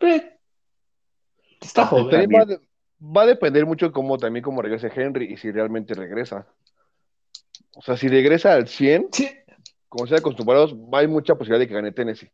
Eh, 0.00 0.34
Está 1.60 1.86
joven. 1.86 2.30
Va, 3.00 3.22
a 3.22 3.26
depender 3.26 3.66
mucho 3.66 3.86
de 3.86 3.92
cómo 3.92 4.16
también 4.16 4.42
cómo 4.42 4.62
regrese 4.62 4.90
Henry 4.94 5.32
y 5.32 5.36
si 5.36 5.50
realmente 5.50 5.94
regresa. 5.94 6.46
O 7.74 7.82
sea, 7.82 7.96
si 7.96 8.08
regresa 8.08 8.54
al 8.54 8.68
100, 8.68 9.08
como 9.94 10.08
se 10.08 10.16
acostumbrados, 10.16 10.74
hay 10.92 11.06
mucha 11.06 11.36
posibilidad 11.36 11.60
de 11.60 11.68
que 11.68 11.74
gane 11.74 11.92
Tennessee. 11.92 12.28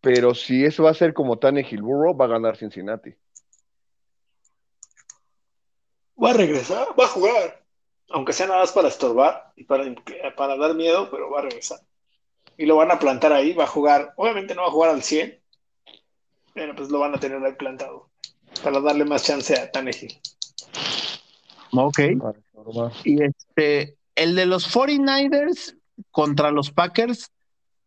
Pero 0.00 0.34
si 0.34 0.64
eso 0.64 0.82
va 0.82 0.90
a 0.90 0.94
ser 0.94 1.14
como 1.14 1.38
Tannehill 1.38 1.82
Burrow, 1.82 2.16
va 2.16 2.24
a 2.24 2.28
ganar 2.28 2.56
Cincinnati. 2.56 3.14
Va 6.20 6.30
a 6.30 6.32
regresar, 6.32 6.88
va 6.98 7.04
a 7.04 7.08
jugar. 7.08 7.64
Aunque 8.10 8.32
sea 8.32 8.48
nada 8.48 8.58
más 8.58 8.72
para 8.72 8.88
estorbar 8.88 9.52
y 9.54 9.62
para, 9.62 9.84
para 10.36 10.56
dar 10.56 10.74
miedo, 10.74 11.08
pero 11.12 11.30
va 11.30 11.38
a 11.38 11.42
regresar. 11.42 11.78
Y 12.56 12.66
lo 12.66 12.74
van 12.74 12.90
a 12.90 12.98
plantar 12.98 13.32
ahí, 13.32 13.52
va 13.52 13.62
a 13.62 13.68
jugar. 13.68 14.14
Obviamente 14.16 14.56
no 14.56 14.62
va 14.62 14.68
a 14.68 14.72
jugar 14.72 14.90
al 14.90 15.02
100, 15.04 15.40
pero 16.54 16.74
pues 16.74 16.90
lo 16.90 16.98
van 16.98 17.14
a 17.14 17.20
tener 17.20 17.40
ahí 17.40 17.52
plantado 17.52 18.10
para 18.64 18.80
darle 18.80 19.04
más 19.04 19.22
chance 19.22 19.54
a 19.54 19.70
Tannehill. 19.70 20.18
Ok. 21.70 22.00
Y 23.04 23.22
este, 23.22 23.96
el 24.16 24.34
de 24.34 24.46
los 24.46 24.74
49ers 24.74 25.76
contra 26.10 26.50
los 26.50 26.70
Packers, 26.70 27.30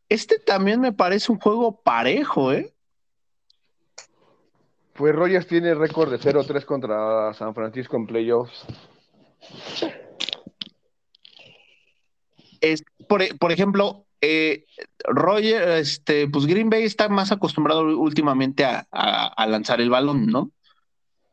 este 0.10 0.40
también 0.40 0.80
me 0.80 0.94
parece 0.94 1.32
un 1.32 1.40
juego 1.40 1.82
parejo, 1.82 2.52
¿eh? 2.54 2.74
Pues 4.94 5.16
Rogers 5.16 5.48
tiene 5.48 5.76
récord 5.76 6.10
de 6.10 6.20
0-3 6.20 6.66
contra 6.66 7.34
San 7.34 7.54
Francisco 7.54 7.98
en 7.98 8.08
playoffs. 8.08 8.66
Es, 12.62 12.84
por, 13.08 13.38
por 13.38 13.52
ejemplo, 13.52 14.08
eh, 14.22 14.66
Roger, 15.04 15.70
este, 15.78 16.28
pues 16.28 16.48
Green 16.48 16.70
Bay 16.70 16.84
está 16.84 17.08
más 17.10 17.32
acostumbrado 17.32 17.84
últimamente 18.00 18.66
a, 18.66 19.46
lanzar 19.48 19.80
el 19.80 19.90
balón, 19.90 20.26
¿no? 20.26 20.52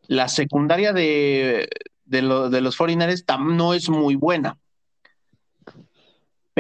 La 0.06 0.28
secundaria 0.28 0.92
de, 0.92 1.68
de, 2.04 2.22
los 2.60 2.76
foreigners 2.76 3.24
no 3.40 3.72
es 3.72 3.88
muy 3.88 4.16
buena. 4.16 4.58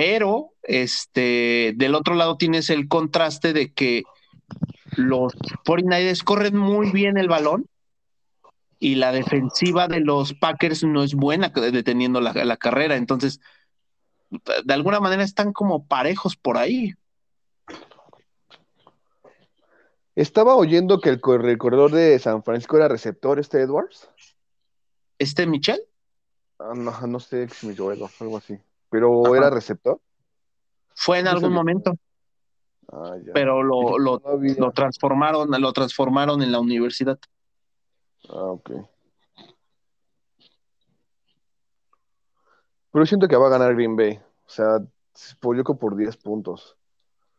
Pero 0.06 0.52
este, 0.62 1.72
del 1.76 1.94
otro 1.94 2.14
lado 2.14 2.36
tienes 2.36 2.68
el 2.68 2.88
contraste 2.88 3.54
de 3.54 3.72
que 3.72 4.02
los 4.96 5.32
49 5.64 6.12
corren 6.22 6.58
muy 6.58 6.90
bien 6.90 7.16
el 7.16 7.26
balón 7.26 7.70
y 8.78 8.96
la 8.96 9.12
defensiva 9.12 9.88
de 9.88 10.00
los 10.00 10.34
Packers 10.34 10.84
no 10.84 11.02
es 11.02 11.14
buena 11.14 11.48
deteniendo 11.48 12.20
la, 12.20 12.34
la 12.34 12.58
carrera. 12.58 12.96
Entonces, 12.96 13.40
de 14.28 14.74
alguna 14.74 15.00
manera 15.00 15.22
están 15.22 15.54
como 15.54 15.86
parejos 15.86 16.36
por 16.36 16.58
ahí. 16.58 16.92
Estaba 20.14 20.54
oyendo 20.54 21.00
que 21.00 21.08
el, 21.08 21.18
corredor 21.22 21.92
de 21.92 22.18
San 22.18 22.42
Francisco 22.42 22.76
era 22.76 22.88
receptor, 22.88 23.38
este 23.38 23.62
Edwards. 23.62 24.10
¿Este 25.18 25.46
Michel? 25.46 25.80
Ah, 26.58 26.74
no, 26.76 27.06
no 27.06 27.20
sé 27.20 27.48
Joel 27.74 28.02
algo 28.20 28.36
así. 28.36 28.58
Pero 28.94 29.34
era 29.34 29.50
receptor. 29.50 30.00
Fue 30.94 31.18
en 31.18 31.26
algún 31.26 31.52
momento, 31.52 31.94
Ah, 32.92 33.16
ya. 33.26 33.32
pero 33.32 33.60
lo, 33.64 33.98
lo, 33.98 34.20
transformaron, 34.72 35.50
lo 35.60 35.72
transformaron 35.72 36.40
en 36.42 36.52
la 36.52 36.60
universidad. 36.60 37.18
Ah, 38.28 38.52
ok. 38.52 38.70
Pero 42.92 43.06
siento 43.06 43.26
que 43.26 43.34
va 43.34 43.48
a 43.48 43.50
ganar 43.50 43.74
Green 43.74 43.96
Bay. 43.96 44.20
O 44.46 44.48
sea, 44.48 44.78
por, 45.40 45.56
yo 45.56 45.64
creo 45.64 45.76
por 45.76 45.96
10 45.96 46.16
puntos. 46.18 46.76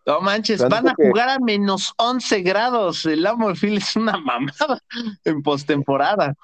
No 0.06 0.20
manches, 0.20 0.60
Tanto 0.60 0.76
van 0.76 0.90
a 0.90 0.94
que- 0.96 1.08
jugar 1.08 1.30
a 1.30 1.40
menos 1.40 1.94
11 1.98 2.42
grados. 2.42 3.06
El 3.06 3.24
Lambeau 3.24 3.56
Field 3.56 3.78
es 3.78 3.96
una 3.96 4.18
mamada 4.20 4.82
en 5.24 5.42
postemporada. 5.42 6.36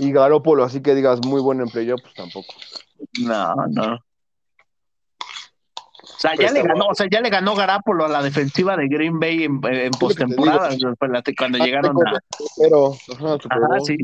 Y 0.00 0.12
Garópolo, 0.12 0.64
así 0.64 0.80
que 0.80 0.94
digas 0.94 1.20
muy 1.26 1.42
bueno 1.42 1.62
en 1.62 1.68
playoff, 1.68 2.00
pues 2.00 2.14
tampoco. 2.14 2.54
No, 3.20 3.54
no. 3.68 3.94
O 6.02 6.18
sea, 6.18 6.34
ya 6.34 6.50
le 6.50 6.60
está 6.60 6.72
ganó, 6.72 6.86
o 6.86 6.94
sea, 6.94 7.06
ya 7.10 7.20
le 7.20 7.28
ganó 7.28 7.54
Garapolo 7.54 8.06
a 8.06 8.08
la 8.08 8.22
defensiva 8.22 8.78
de 8.78 8.88
Green 8.88 9.20
Bay 9.20 9.44
en, 9.44 9.60
en 9.62 9.90
postemporada, 9.92 10.70
pues, 10.98 11.34
cuando 11.36 11.58
Ah, 11.60 11.64
llegaron 11.66 11.96
a. 12.06 12.18
Pero, 12.56 12.94
ajá, 13.14 13.34
Ajá, 13.50 13.80
sí. 13.84 13.96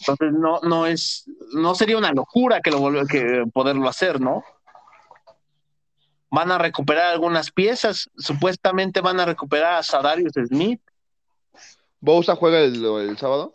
Entonces 0.00 0.32
no, 0.32 0.60
no 0.62 0.86
es, 0.86 1.28
no 1.54 1.74
sería 1.74 1.98
una 1.98 2.12
locura 2.12 2.60
que 2.60 2.70
lo 2.70 3.06
que 3.06 3.44
poderlo 3.52 3.88
hacer, 3.88 4.20
¿no? 4.20 4.44
Van 6.30 6.52
a 6.52 6.58
recuperar 6.58 7.12
algunas 7.12 7.50
piezas, 7.50 8.08
supuestamente 8.16 9.00
van 9.00 9.18
a 9.18 9.24
recuperar 9.24 9.74
a 9.74 9.82
Sadarius 9.82 10.34
Smith. 10.46 10.80
¿Bosa 12.02 12.34
juega 12.34 12.58
el, 12.58 12.84
el 12.84 13.16
sábado? 13.16 13.52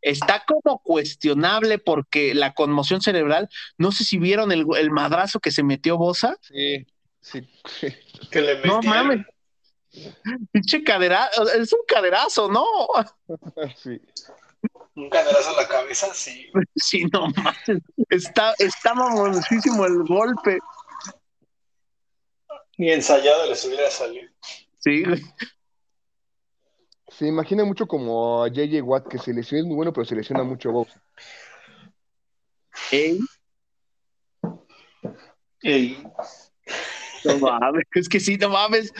Está 0.00 0.44
como 0.46 0.80
cuestionable 0.82 1.78
porque 1.78 2.34
la 2.34 2.54
conmoción 2.54 3.02
cerebral, 3.02 3.48
no 3.76 3.92
sé 3.92 4.04
si 4.04 4.18
vieron 4.18 4.50
el, 4.50 4.64
el 4.76 4.90
madrazo 4.90 5.40
que 5.40 5.50
se 5.50 5.62
metió 5.62 5.98
Bosa. 5.98 6.38
Sí, 6.40 6.86
sí. 7.20 7.46
Que 8.30 8.40
le 8.40 8.60
No 8.64 8.80
mames. 8.82 9.26
Pinche 10.52 10.82
cadera, 10.82 11.30
es 11.56 11.72
un 11.72 11.80
caderazo, 11.86 12.50
¿no? 12.50 12.64
sí. 13.76 14.00
Un 14.94 15.10
caderazo 15.10 15.50
a 15.50 15.62
la 15.62 15.68
cabeza, 15.68 16.12
sí. 16.14 16.50
Sí, 16.76 17.04
no 17.12 17.28
mames. 17.28 17.82
Está, 18.08 18.54
está 18.58 18.94
mamoncísimo 18.94 19.84
el 19.84 20.02
golpe. 20.04 20.58
Ni 22.78 22.90
ensayado 22.90 23.48
les 23.50 23.64
hubiera 23.66 23.90
salido. 23.90 24.30
Sí, 24.80 25.04
güey. 25.04 25.22
Se 27.16 27.26
imagina 27.26 27.64
mucho 27.64 27.86
como 27.86 28.42
a 28.42 28.48
JJ 28.48 28.82
Watt, 28.82 29.08
que 29.08 29.18
se 29.18 29.32
lesiona, 29.32 29.60
es 29.60 29.66
muy 29.66 29.76
bueno, 29.76 29.92
pero 29.92 30.04
se 30.04 30.16
lesiona 30.16 30.42
mucho 30.42 30.72
Bosa. 30.72 31.00
Ey, 32.90 33.20
Ey, 35.62 36.02
no 37.24 37.38
mames, 37.38 37.84
es 37.94 38.08
que 38.08 38.20
sí, 38.20 38.36
no 38.36 38.50
mames. 38.50 38.92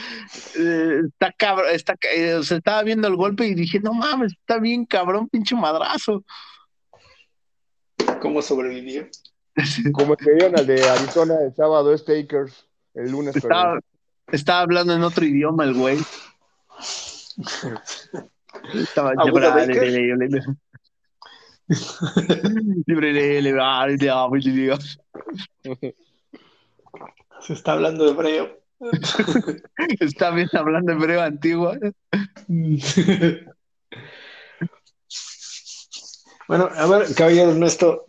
Eh, 0.57 1.01
está 1.09 1.31
cabrón, 1.31 1.67
está, 1.71 1.95
eh, 2.15 2.33
o 2.35 2.43
sea, 2.43 2.57
estaba 2.57 2.81
viendo 2.83 3.07
el 3.07 3.15
golpe 3.15 3.45
y 3.45 3.53
dije, 3.53 3.79
no 3.79 3.93
mames, 3.93 4.33
está 4.33 4.57
bien 4.57 4.85
cabrón, 4.85 5.29
pinche 5.29 5.55
madrazo. 5.55 6.23
¿cómo 8.21 8.41
sobrevivió? 8.41 9.07
Como 9.93 10.13
el 10.13 10.17
que 10.17 10.31
dieron 10.31 10.57
al 10.57 10.65
de 10.65 10.83
Arizona 10.89 11.35
el 11.45 11.53
sábado, 11.53 11.93
es 11.93 12.03
Takers, 12.03 12.65
el 12.95 13.11
lunes. 13.11 13.35
Estaba, 13.35 13.79
estaba 14.31 14.61
hablando 14.61 14.93
en 14.93 15.03
otro 15.03 15.25
idioma 15.25 15.63
el 15.63 15.75
güey. 15.75 15.99
Estaba 16.79 16.79
¿A 16.79 16.79
Buda 16.79 17.05
Baker? 17.05 17.24
Se 27.41 27.53
está 27.53 27.73
hablando 27.73 28.05
de 28.05 28.11
hebreo. 28.11 28.59
Está 29.99 30.31
bien 30.31 30.49
hablando 30.53 30.91
hebreo 30.91 31.21
antiguo. 31.21 31.73
Bueno, 36.47 36.69
a 36.75 36.85
ver, 36.85 37.07
caballero 37.15 37.51
Ernesto, 37.51 38.05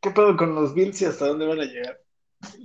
¿qué 0.00 0.12
pedo 0.12 0.36
con 0.36 0.54
los 0.54 0.72
Bills 0.72 1.02
y 1.02 1.06
hasta 1.06 1.26
dónde 1.26 1.44
van 1.44 1.58
a 1.58 1.64
llegar? 1.64 2.00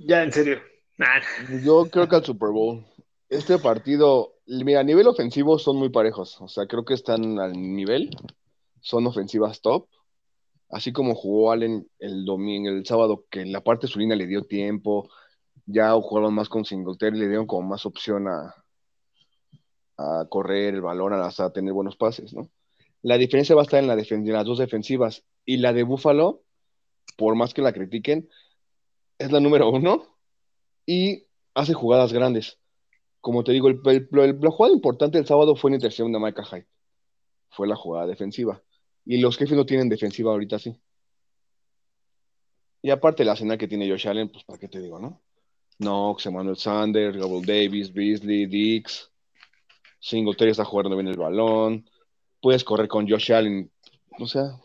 Ya, 0.05 0.21
en 0.21 0.31
serio. 0.31 0.61
Nah. 0.97 1.21
Yo 1.63 1.89
creo 1.89 2.07
que 2.07 2.17
al 2.17 2.25
Super 2.25 2.49
Bowl. 2.49 2.85
Este 3.29 3.57
partido, 3.57 4.35
mira, 4.63 4.81
a 4.81 4.83
nivel 4.83 5.07
ofensivo 5.07 5.57
son 5.57 5.77
muy 5.77 5.89
parejos. 5.89 6.39
O 6.41 6.47
sea, 6.47 6.67
creo 6.67 6.85
que 6.85 6.93
están 6.93 7.39
al 7.39 7.53
nivel. 7.53 8.09
Son 8.81 9.05
ofensivas 9.07 9.61
top. 9.61 9.87
Así 10.69 10.93
como 10.93 11.15
jugó 11.15 11.51
Allen 11.51 11.87
el 11.99 12.25
domingo, 12.25 12.69
el 12.69 12.85
sábado, 12.85 13.25
que 13.29 13.41
en 13.41 13.51
la 13.51 13.61
parte 13.63 13.87
de 13.87 13.93
su 13.93 13.99
línea 13.99 14.15
le 14.15 14.27
dio 14.27 14.43
tiempo. 14.43 15.09
Ya 15.65 15.93
jugaron 15.93 16.33
más 16.33 16.49
con 16.49 16.65
Singletary, 16.65 17.17
le 17.17 17.27
dieron 17.27 17.47
como 17.47 17.67
más 17.67 17.85
opción 17.85 18.27
a, 18.27 18.55
a 19.97 20.25
correr 20.29 20.75
el 20.75 20.81
balón, 20.81 21.13
hasta 21.13 21.51
tener 21.51 21.73
buenos 21.73 21.95
pases, 21.95 22.33
¿no? 22.33 22.49
La 23.01 23.17
diferencia 23.17 23.55
va 23.55 23.61
a 23.61 23.63
estar 23.63 23.79
en, 23.79 23.87
la 23.87 23.93
en 23.93 24.33
las 24.33 24.45
dos 24.45 24.59
defensivas. 24.59 25.23
Y 25.45 25.57
la 25.57 25.73
de 25.73 25.83
Buffalo, 25.83 26.43
por 27.17 27.35
más 27.35 27.53
que 27.53 27.61
la 27.61 27.73
critiquen, 27.73 28.29
es 29.17 29.31
la 29.31 29.39
número 29.39 29.69
uno 29.69 30.17
y 30.85 31.25
hace 31.53 31.73
jugadas 31.73 32.13
grandes. 32.13 32.60
Como 33.21 33.43
te 33.43 33.51
digo, 33.51 33.67
el, 33.69 33.79
el- 33.85 34.07
el- 34.19 34.39
la 34.41 34.51
jugada 34.51 34.73
importante 34.75 35.17
del 35.17 35.27
sábado 35.27 35.55
fue 35.55 35.71
la 35.71 35.77
intercepción 35.77 36.11
de 36.11 36.19
Micah 36.19 36.43
Hyde. 36.43 36.67
Fue 37.49 37.67
la 37.67 37.75
jugada 37.75 38.07
defensiva. 38.07 38.61
Y 39.05 39.17
los 39.17 39.37
jefes 39.37 39.55
no 39.55 39.65
tienen 39.65 39.89
defensiva 39.89 40.31
ahorita, 40.31 40.59
sí. 40.59 40.75
Y 42.81 42.89
aparte 42.89 43.23
la 43.23 43.35
cena 43.35 43.57
que 43.57 43.67
tiene 43.67 43.89
Josh 43.89 44.07
Allen, 44.07 44.29
pues 44.29 44.43
para 44.43 44.57
qué 44.59 44.67
te 44.67 44.79
digo, 44.81 44.99
¿no? 44.99 45.21
Knox, 45.77 46.25
Emmanuel 46.25 46.57
Sanders, 46.57 47.17
Gabriel 47.17 47.45
Davis, 47.45 47.93
Beasley, 47.93 48.45
Dix. 48.47 49.11
Singletary 49.99 50.51
está 50.51 50.65
jugando 50.65 50.95
bien 50.95 51.07
el 51.07 51.17
balón. 51.17 51.87
Puedes 52.41 52.63
correr 52.63 52.87
con 52.87 53.07
Josh 53.07 53.31
Allen. 53.31 53.69
O 54.19 54.25
sea, 54.27 54.59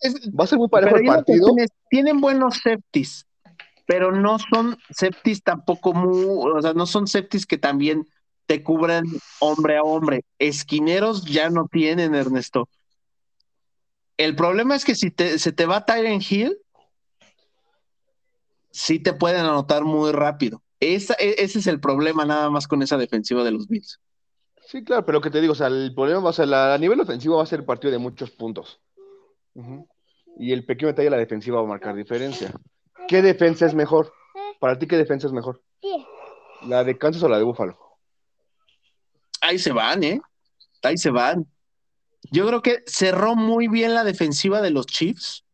Es- 0.00 0.30
va 0.30 0.44
a 0.44 0.46
ser 0.46 0.58
muy 0.58 0.68
parejo 0.68 0.96
el 0.96 1.04
partido. 1.04 1.48
tienen 1.90 2.20
buenos 2.20 2.56
safeties, 2.62 3.26
pero 3.86 4.12
no 4.12 4.38
son 4.38 4.76
safeties 4.90 5.42
tampoco 5.42 5.92
muy, 5.92 6.50
o 6.56 6.62
sea, 6.62 6.72
no 6.72 6.86
son 6.86 7.06
safeties 7.06 7.46
que 7.46 7.58
también 7.58 8.06
te 8.46 8.62
cubran 8.62 9.04
hombre 9.40 9.76
a 9.76 9.82
hombre. 9.82 10.24
Esquineros 10.38 11.24
ya 11.24 11.50
no 11.50 11.66
tienen, 11.70 12.14
Ernesto. 12.14 12.68
El 14.16 14.36
problema 14.36 14.74
es 14.76 14.84
que 14.84 14.94
si 14.94 15.10
te- 15.10 15.38
se 15.38 15.52
te 15.52 15.66
va 15.66 15.84
Tyren 15.84 16.20
Hill, 16.28 16.56
sí 18.70 18.98
te 18.98 19.12
pueden 19.12 19.44
anotar 19.46 19.84
muy 19.84 20.12
rápido. 20.12 20.62
Esa- 20.80 21.14
e- 21.18 21.36
ese 21.38 21.58
es 21.60 21.66
el 21.66 21.80
problema 21.80 22.24
nada 22.24 22.50
más 22.50 22.66
con 22.68 22.82
esa 22.82 22.96
defensiva 22.98 23.44
de 23.44 23.52
los 23.52 23.68
Bills. 23.68 24.00
Sí, 24.66 24.82
claro, 24.82 25.04
pero 25.04 25.20
que 25.20 25.30
te 25.30 25.40
digo, 25.40 25.52
o 25.52 25.56
sea, 25.56 25.66
el 25.68 25.92
problema 25.94 26.20
va 26.20 26.30
a 26.30 26.32
ser, 26.32 26.52
a 26.52 26.76
nivel 26.78 27.00
ofensivo 27.00 27.36
va 27.36 27.42
a 27.42 27.46
ser 27.46 27.60
el 27.60 27.64
partido 27.66 27.92
de 27.92 27.98
muchos 27.98 28.30
puntos. 28.30 28.80
Y 30.38 30.52
el 30.52 30.64
pequeño 30.64 30.88
detalle 30.88 31.06
de 31.06 31.10
la 31.10 31.16
defensiva 31.18 31.58
va 31.58 31.64
a 31.64 31.68
marcar 31.68 31.94
diferencia. 31.94 32.52
¿Qué 33.08 33.22
defensa 33.22 33.66
es 33.66 33.74
mejor? 33.74 34.12
Para 34.60 34.78
ti, 34.78 34.86
¿qué 34.86 34.96
defensa 34.96 35.26
es 35.26 35.32
mejor? 35.32 35.62
¿La 36.62 36.84
de 36.84 36.96
Kansas 36.96 37.22
o 37.22 37.28
la 37.28 37.38
de 37.38 37.44
Buffalo? 37.44 37.78
Ahí 39.40 39.58
se 39.58 39.72
van, 39.72 40.02
¿eh? 40.04 40.20
Ahí 40.82 40.96
se 40.96 41.10
van. 41.10 41.46
Yo 42.30 42.46
creo 42.46 42.62
que 42.62 42.82
cerró 42.86 43.36
muy 43.36 43.68
bien 43.68 43.94
la 43.94 44.04
defensiva 44.04 44.62
de 44.62 44.70
los 44.70 44.86
Chiefs. 44.86 45.44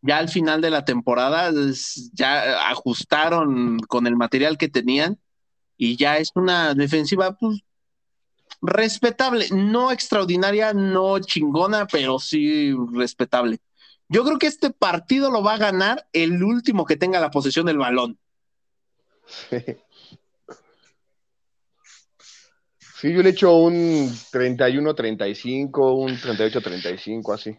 Ya 0.00 0.18
al 0.18 0.28
final 0.28 0.60
de 0.60 0.70
la 0.70 0.84
temporada 0.84 1.50
ya 2.12 2.70
ajustaron 2.70 3.80
con 3.80 4.06
el 4.06 4.16
material 4.16 4.56
que 4.56 4.68
tenían 4.68 5.18
y 5.76 5.96
ya 5.96 6.18
es 6.18 6.30
una 6.36 6.74
defensiva 6.74 7.36
pues, 7.36 7.62
respetable, 8.62 9.48
no 9.50 9.90
extraordinaria, 9.90 10.72
no 10.72 11.18
chingona, 11.18 11.86
pero 11.86 12.20
sí 12.20 12.72
respetable. 12.92 13.58
Yo 14.08 14.24
creo 14.24 14.38
que 14.38 14.46
este 14.46 14.70
partido 14.70 15.30
lo 15.30 15.42
va 15.42 15.54
a 15.54 15.58
ganar 15.58 16.08
el 16.12 16.42
último 16.42 16.86
que 16.86 16.96
tenga 16.96 17.20
la 17.20 17.30
posesión 17.30 17.66
del 17.66 17.78
balón. 17.78 18.18
Sí, 23.00 23.12
yo 23.12 23.22
le 23.22 23.30
echo 23.30 23.54
un 23.54 23.72
31-35, 23.72 25.94
un 25.94 26.16
38-35, 26.16 27.32
así. 27.32 27.56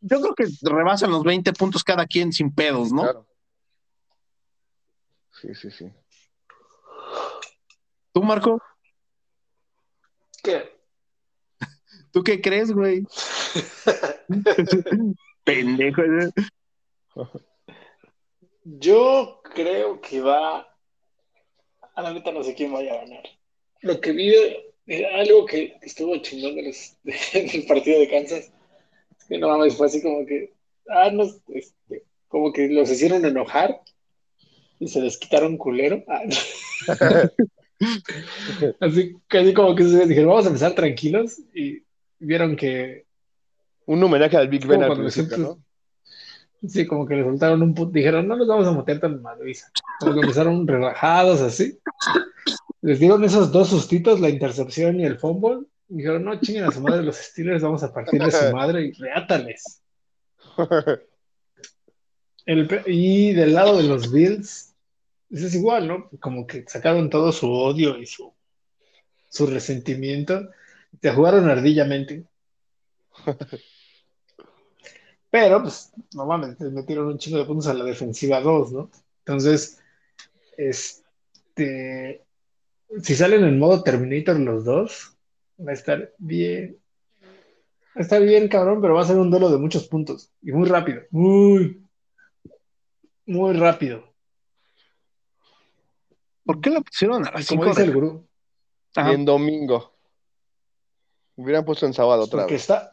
Yo 0.00 0.20
creo 0.20 0.34
que 0.34 0.46
rebasan 0.62 1.12
los 1.12 1.22
20 1.22 1.52
puntos 1.52 1.84
cada 1.84 2.04
quien 2.06 2.32
sin 2.32 2.52
pedos, 2.52 2.92
¿no? 2.92 3.02
Claro. 3.02 3.28
Sí, 5.40 5.54
sí, 5.54 5.70
sí. 5.70 5.92
¿Tú, 8.12 8.22
Marco? 8.22 8.60
¿Qué? 10.42 10.73
¿Tú 12.14 12.22
qué 12.22 12.40
crees, 12.40 12.70
güey? 12.70 13.04
Pendejo. 15.44 16.02
¿eh? 16.02 16.30
Yo 18.62 19.40
creo 19.42 20.00
que 20.00 20.20
va. 20.20 20.64
A 21.96 22.02
la 22.02 22.12
neta 22.12 22.30
no 22.30 22.44
sé 22.44 22.54
quién 22.54 22.72
vaya 22.72 22.92
a 22.92 22.96
ganar. 22.98 23.24
Lo 23.80 24.00
que 24.00 24.12
vi 24.12 24.30
de, 24.86 25.06
algo 25.06 25.44
que 25.44 25.76
estuvo 25.82 26.16
chingón 26.18 26.54
del 27.02 27.66
partido 27.66 27.98
de 27.98 28.08
Kansas. 28.08 28.52
Es 29.18 29.24
que 29.28 29.38
no 29.38 29.48
mames, 29.48 29.76
fue 29.76 29.88
así 29.88 30.00
como 30.00 30.24
que. 30.24 30.52
Ah, 30.88 31.10
no, 31.10 31.24
este, 31.48 32.04
como 32.28 32.52
que 32.52 32.68
los 32.68 32.88
hicieron 32.92 33.24
enojar 33.24 33.80
y 34.78 34.86
se 34.86 35.00
les 35.00 35.18
quitaron 35.18 35.58
culero. 35.58 36.04
Ah, 36.06 36.22
así, 38.78 39.16
casi 39.26 39.52
como 39.52 39.74
que 39.74 39.82
se 39.82 40.06
dijeron, 40.06 40.28
vamos 40.28 40.44
a 40.44 40.50
empezar 40.50 40.76
tranquilos 40.76 41.40
y 41.52 41.82
vieron 42.24 42.56
que. 42.56 43.06
Un 43.86 44.02
homenaje 44.02 44.36
al 44.36 44.48
Big 44.48 44.66
Ben 44.66 44.82
al 44.82 44.96
principio, 44.96 45.36
¿no? 45.36 45.64
Sí, 46.66 46.86
como 46.86 47.06
que 47.06 47.16
le 47.16 47.24
soltaron 47.24 47.62
un 47.62 47.74
puto. 47.74 47.92
Dijeron, 47.92 48.26
no 48.26 48.36
nos 48.36 48.46
vamos 48.46 48.66
a 48.66 48.72
meter 48.72 48.98
tan 49.00 49.20
madriza. 49.20 49.70
Como 50.00 50.14
que 50.14 50.20
empezaron 50.20 50.66
relajados 50.66 51.40
así. 51.42 51.78
Les 52.80 52.98
dieron 52.98 53.22
esos 53.24 53.52
dos 53.52 53.68
sustitos, 53.68 54.20
la 54.20 54.28
intercepción 54.28 55.00
y 55.00 55.04
el 55.04 55.18
fumble. 55.18 55.66
Dijeron, 55.88 56.24
no 56.24 56.40
chinguen 56.40 56.64
a 56.64 56.70
su 56.70 56.80
madre 56.80 57.02
los 57.02 57.16
Steelers, 57.16 57.62
vamos 57.62 57.82
a 57.82 57.92
partirle 57.92 58.26
a 58.26 58.30
su 58.30 58.52
madre 58.54 58.86
y 58.86 58.92
reátales. 58.92 59.82
y 62.86 63.32
del 63.32 63.54
lado 63.54 63.76
de 63.76 63.84
los 63.84 64.10
Bills, 64.10 64.74
es 65.30 65.54
igual, 65.54 65.88
¿no? 65.88 66.10
Como 66.20 66.46
que 66.46 66.64
sacaron 66.66 67.10
todo 67.10 67.32
su 67.32 67.50
odio 67.50 67.98
y 67.98 68.06
su, 68.06 68.32
su 69.28 69.46
resentimiento. 69.46 70.48
Te 71.00 71.10
jugaron 71.10 71.48
ardillamente. 71.48 72.24
Pero, 75.30 75.62
pues, 75.62 75.92
no 76.14 76.26
mames, 76.26 76.60
metieron 76.60 77.06
un 77.08 77.18
chingo 77.18 77.38
de 77.38 77.44
puntos 77.44 77.66
a 77.66 77.74
la 77.74 77.84
defensiva 77.84 78.40
2, 78.40 78.72
¿no? 78.72 78.90
Entonces, 79.20 79.82
este, 80.56 82.24
si 83.02 83.14
salen 83.14 83.44
en 83.44 83.58
modo 83.58 83.82
Terminator 83.82 84.38
los 84.38 84.64
dos, 84.64 85.16
va 85.58 85.72
a 85.72 85.74
estar 85.74 86.12
bien. 86.18 86.78
Va 87.96 88.00
a 88.00 88.02
estar 88.02 88.22
bien, 88.22 88.48
cabrón, 88.48 88.80
pero 88.80 88.94
va 88.94 89.02
a 89.02 89.06
ser 89.06 89.16
un 89.16 89.30
duelo 89.30 89.50
de 89.50 89.58
muchos 89.58 89.88
puntos. 89.88 90.30
Y 90.42 90.52
muy 90.52 90.68
rápido. 90.68 91.02
Muy, 91.10 91.84
muy 93.26 93.56
rápido. 93.56 94.12
¿Por 96.44 96.60
qué 96.60 96.70
lo 96.70 96.82
pusieron 96.82 97.26
a 97.26 97.32
las 97.32 97.48
Como 97.48 97.64
dice 97.64 97.84
el 97.84 97.92
gurú. 97.92 98.28
en 98.96 99.24
domingo. 99.24 99.93
Hubieran 101.36 101.64
puesto 101.64 101.86
en 101.86 101.92
sábado 101.94 102.22
otra 102.24 102.40
Porque 102.40 102.54
vez. 102.54 102.62
está, 102.62 102.92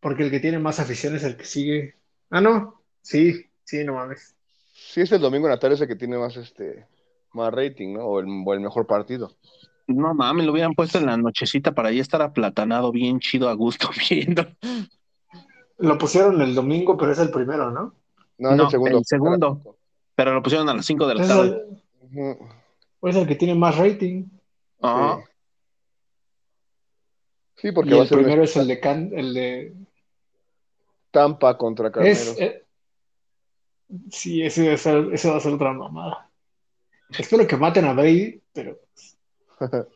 porque 0.00 0.24
el 0.24 0.30
que 0.30 0.40
tiene 0.40 0.58
más 0.58 0.80
afición 0.80 1.14
es 1.16 1.24
el 1.24 1.36
que 1.36 1.44
sigue. 1.44 1.94
Ah, 2.30 2.40
no. 2.40 2.82
Sí, 3.02 3.46
sí, 3.64 3.84
no 3.84 3.94
mames. 3.94 4.34
Sí, 4.72 5.00
es 5.02 5.12
el 5.12 5.20
domingo 5.20 5.46
en 5.46 5.52
la 5.52 5.58
tarde 5.58 5.76
ese 5.76 5.86
que 5.86 5.96
tiene 5.96 6.18
más 6.18 6.36
este 6.36 6.86
más 7.32 7.52
rating, 7.52 7.94
¿no? 7.94 8.04
O 8.04 8.20
el, 8.20 8.26
o 8.44 8.54
el 8.54 8.60
mejor 8.60 8.86
partido. 8.86 9.36
No 9.86 10.12
mames, 10.14 10.44
lo 10.46 10.52
hubieran 10.52 10.74
puesto 10.74 10.98
en 10.98 11.06
la 11.06 11.16
nochecita 11.16 11.72
para 11.72 11.92
ya 11.92 12.02
estar 12.02 12.20
aplatanado 12.22 12.90
bien 12.90 13.20
chido 13.20 13.48
a 13.48 13.52
gusto 13.54 13.88
viendo. 14.10 14.44
Lo 15.78 15.98
pusieron 15.98 16.40
el 16.40 16.54
domingo, 16.54 16.96
pero 16.96 17.12
es 17.12 17.18
el 17.18 17.30
primero, 17.30 17.70
¿no? 17.70 17.94
No, 18.38 18.50
es 18.50 18.56
No, 18.56 18.64
el 18.64 18.70
segundo. 18.70 18.98
el 18.98 19.04
segundo. 19.04 19.76
Pero 20.14 20.34
lo 20.34 20.42
pusieron 20.42 20.68
a 20.68 20.74
las 20.74 20.86
5 20.86 21.06
de 21.06 21.14
la 21.14 21.22
Es 21.22 21.28
tarde. 21.28 21.48
el, 21.48 21.82
Ujú. 22.00 22.48
es 23.02 23.16
el 23.16 23.26
que 23.28 23.34
tiene 23.36 23.54
más 23.54 23.76
rating. 23.76 24.24
Ajá. 24.80 25.16
Sí, 25.18 25.22
porque 27.74 27.90
Y 27.90 27.92
va 27.94 27.98
a 28.00 28.02
el 28.02 28.08
ser 28.08 28.18
primero 28.18 28.42
es 28.44 28.56
el 28.56 28.68
de 28.68 28.80
Can, 28.80 29.10
el 29.14 29.34
de 29.34 29.74
Tampa 31.10 31.56
contra 31.56 31.90
Carneros. 31.90 32.18
Es, 32.28 32.40
eh, 32.40 32.64
sí, 34.10 34.42
ese, 34.42 34.68
va 34.68 34.74
a 34.74 34.78
ser- 34.78 35.08
ese 35.12 35.30
va 35.30 35.36
a 35.36 35.40
ser 35.40 35.52
otra 35.52 35.72
mamada. 35.72 36.30
Espero 37.18 37.46
que 37.46 37.56
maten 37.56 37.84
a 37.86 37.92
Brady, 37.92 38.40
pero 38.52 38.78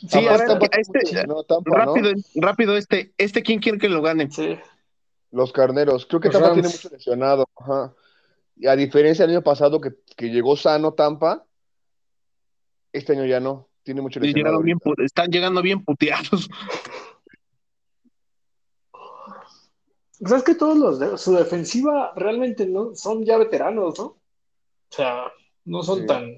Sí, 0.00 0.06
Tampa- 0.10 0.68
este, 0.78 1.26
no, 1.26 1.42
Tampa, 1.42 1.70
¿no? 1.70 1.76
rápido, 1.96 2.12
rápido, 2.36 2.76
este, 2.76 3.12
este, 3.18 3.42
¿quién 3.42 3.58
quiere 3.58 3.78
que 3.78 3.88
lo 3.88 4.00
gane? 4.00 4.30
sí. 4.30 4.56
Los 5.30 5.52
carneros. 5.52 6.06
Creo 6.06 6.20
que 6.20 6.28
Los 6.28 6.34
Tampa 6.34 6.48
Rams. 6.48 6.62
tiene 6.62 6.68
mucho 6.74 6.88
lesionado. 6.88 7.46
Ajá. 7.56 7.92
Y 8.56 8.66
a 8.66 8.74
diferencia 8.76 9.26
del 9.26 9.36
año 9.36 9.44
pasado 9.44 9.78
que, 9.78 9.90
que 10.16 10.28
llegó 10.30 10.56
sano 10.56 10.94
Tampa, 10.94 11.44
este 12.94 13.12
año 13.12 13.26
ya 13.26 13.38
no. 13.38 13.67
Tiene 13.88 14.02
mucho 14.02 14.20
lesionado. 14.20 14.60
bien, 14.60 14.78
están 14.98 15.30
llegando 15.30 15.62
bien 15.62 15.82
puteados. 15.82 16.50
¿Sabes 20.12 20.42
que 20.42 20.54
todos 20.54 20.76
los 20.76 20.98
de 20.98 21.16
su 21.16 21.32
defensiva 21.32 22.12
realmente 22.14 22.66
no 22.66 22.94
son 22.94 23.24
ya 23.24 23.38
veteranos, 23.38 23.98
¿no? 23.98 24.04
O 24.04 24.18
sea, 24.90 25.32
no 25.64 25.82
son 25.82 26.00
Sí. 26.00 26.06
tan. 26.06 26.36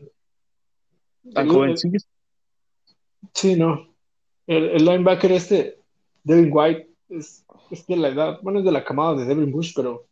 Tan 1.34 1.48
jovencillos. 1.48 2.06
Sí, 3.34 3.56
no. 3.56 3.88
El, 4.46 4.66
el 4.70 4.84
linebacker 4.84 5.32
este, 5.32 5.80
Devin 6.22 6.50
White, 6.52 6.88
es, 7.08 7.44
es 7.72 7.84
de 7.88 7.96
la 7.96 8.10
edad, 8.10 8.38
bueno, 8.42 8.60
es 8.60 8.64
de 8.64 8.70
la 8.70 8.84
camada 8.84 9.16
de 9.16 9.24
Devin 9.24 9.50
Bush, 9.50 9.72
pero 9.74 10.06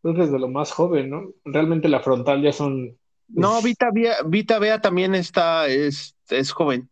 creo 0.00 0.14
que 0.14 0.22
es 0.22 0.32
de 0.32 0.38
lo 0.38 0.48
más 0.48 0.72
joven, 0.72 1.10
¿no? 1.10 1.32
Realmente 1.44 1.86
la 1.90 2.00
frontal 2.00 2.40
ya 2.40 2.52
son. 2.54 2.96
No, 3.34 3.52
pues, 3.52 3.64
Vita 3.64 3.90
Bea, 3.92 4.16
Vita 4.26 4.58
Bea 4.58 4.80
también 4.80 5.14
está, 5.14 5.66
es, 5.66 6.14
es 6.28 6.52
joven. 6.52 6.88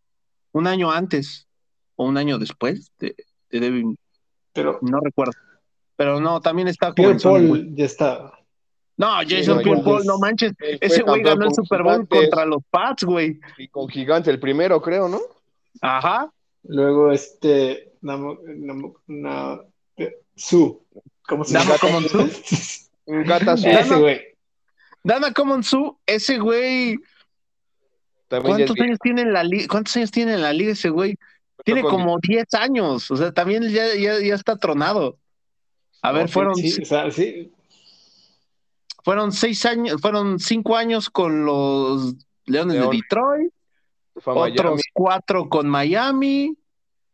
Un 0.53 0.66
año 0.66 0.91
antes 0.91 1.47
o 1.97 2.07
un 2.07 2.16
año 2.16 2.38
después 2.38 2.91
de, 2.99 3.14
de 3.51 3.61
Devin, 3.61 3.97
Pero 4.53 4.78
no 4.82 4.99
recuerdo. 5.01 5.32
Pero 5.97 6.18
no, 6.20 6.41
también 6.41 6.66
está 6.68 6.95
Pierre. 6.95 7.18
Paul 7.22 7.74
ya 7.74 7.84
está. 7.84 8.32
No, 8.97 9.09
Jason 9.26 9.62
Pierre 9.62 9.82
Paul, 9.82 10.01
es- 10.01 10.07
no 10.07 10.18
manches. 10.18 10.53
Ese 10.59 11.03
güey 11.03 11.22
ganó 11.22 11.47
el 11.47 11.55
Super 11.55 11.82
Bowl 11.82 11.93
Gigantes 12.07 12.20
contra 12.30 12.45
los 12.47 12.62
Pats, 12.70 13.05
güey. 13.05 13.38
Y 13.59 13.68
con 13.68 13.88
Gigantes, 13.88 14.32
el 14.32 14.41
primero, 14.41 14.80
creo, 14.80 15.09
¿no? 15.09 15.20
Ajá. 15.80 16.30
Luego 16.64 17.12
este. 17.12 17.93
Namo, 18.03 18.38
Namo- 18.45 18.95
na- 19.07 19.61
Su. 20.34 20.84
¿Cómo 21.28 21.45
se 21.45 21.55
llama? 21.59 21.76
Su. 22.09 22.88
Un 23.07 23.24
gata 23.24 23.53
azul. 23.53 23.70
Ese 23.70 23.97
güey. 23.97 24.20
Dana 25.03 25.32
Common 25.32 25.62
Su, 25.62 25.98
ese 26.07 26.38
güey, 26.38 26.96
¿cuántos 28.28 28.78
años 28.80 28.98
tiene 29.03 29.22
en 29.22 29.32
la 29.32 29.42
liga? 29.44 29.66
¿Cuántos 29.68 29.96
años 29.96 30.11
tiene 30.11 30.34
en 30.34 30.42
la 30.42 30.53
liga 30.53 30.72
ese 30.72 30.90
güey? 30.90 31.16
Tiene 31.64 31.82
como 31.82 32.18
10 32.20 32.55
años, 32.55 33.11
o 33.11 33.16
sea, 33.16 33.32
también 33.32 33.68
ya, 33.68 33.94
ya, 33.94 34.18
ya 34.18 34.34
está 34.34 34.57
tronado. 34.57 35.18
A 36.03 36.12
ver, 36.12 36.28
fueron, 36.28 36.55
Sí, 36.55 36.80
o 36.80 36.84
sea, 36.86 37.11
sí. 37.11 37.53
fueron 39.05 39.32
seis 39.32 39.66
años, 39.66 40.01
fueron 40.01 40.39
cinco 40.39 40.77
años 40.77 41.10
con 41.10 41.44
los 41.44 42.14
Leones 42.47 42.77
León. 42.77 42.90
de 42.90 42.97
Detroit, 42.97 43.52
a 44.24 44.35
Miami. 44.35 44.52
otros 44.52 44.81
cuatro 44.94 45.48
con 45.48 45.68
Miami. 45.68 46.56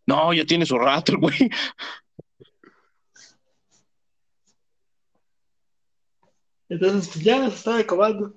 No, 0.06 0.32
ya 0.32 0.44
tiene 0.44 0.64
su 0.64 0.78
rato, 0.78 1.14
güey. 1.18 1.50
Entonces, 6.68 7.08
pues 7.12 7.24
ya 7.24 7.48
se 7.48 7.54
está 7.56 7.78
acabando. 7.78 8.34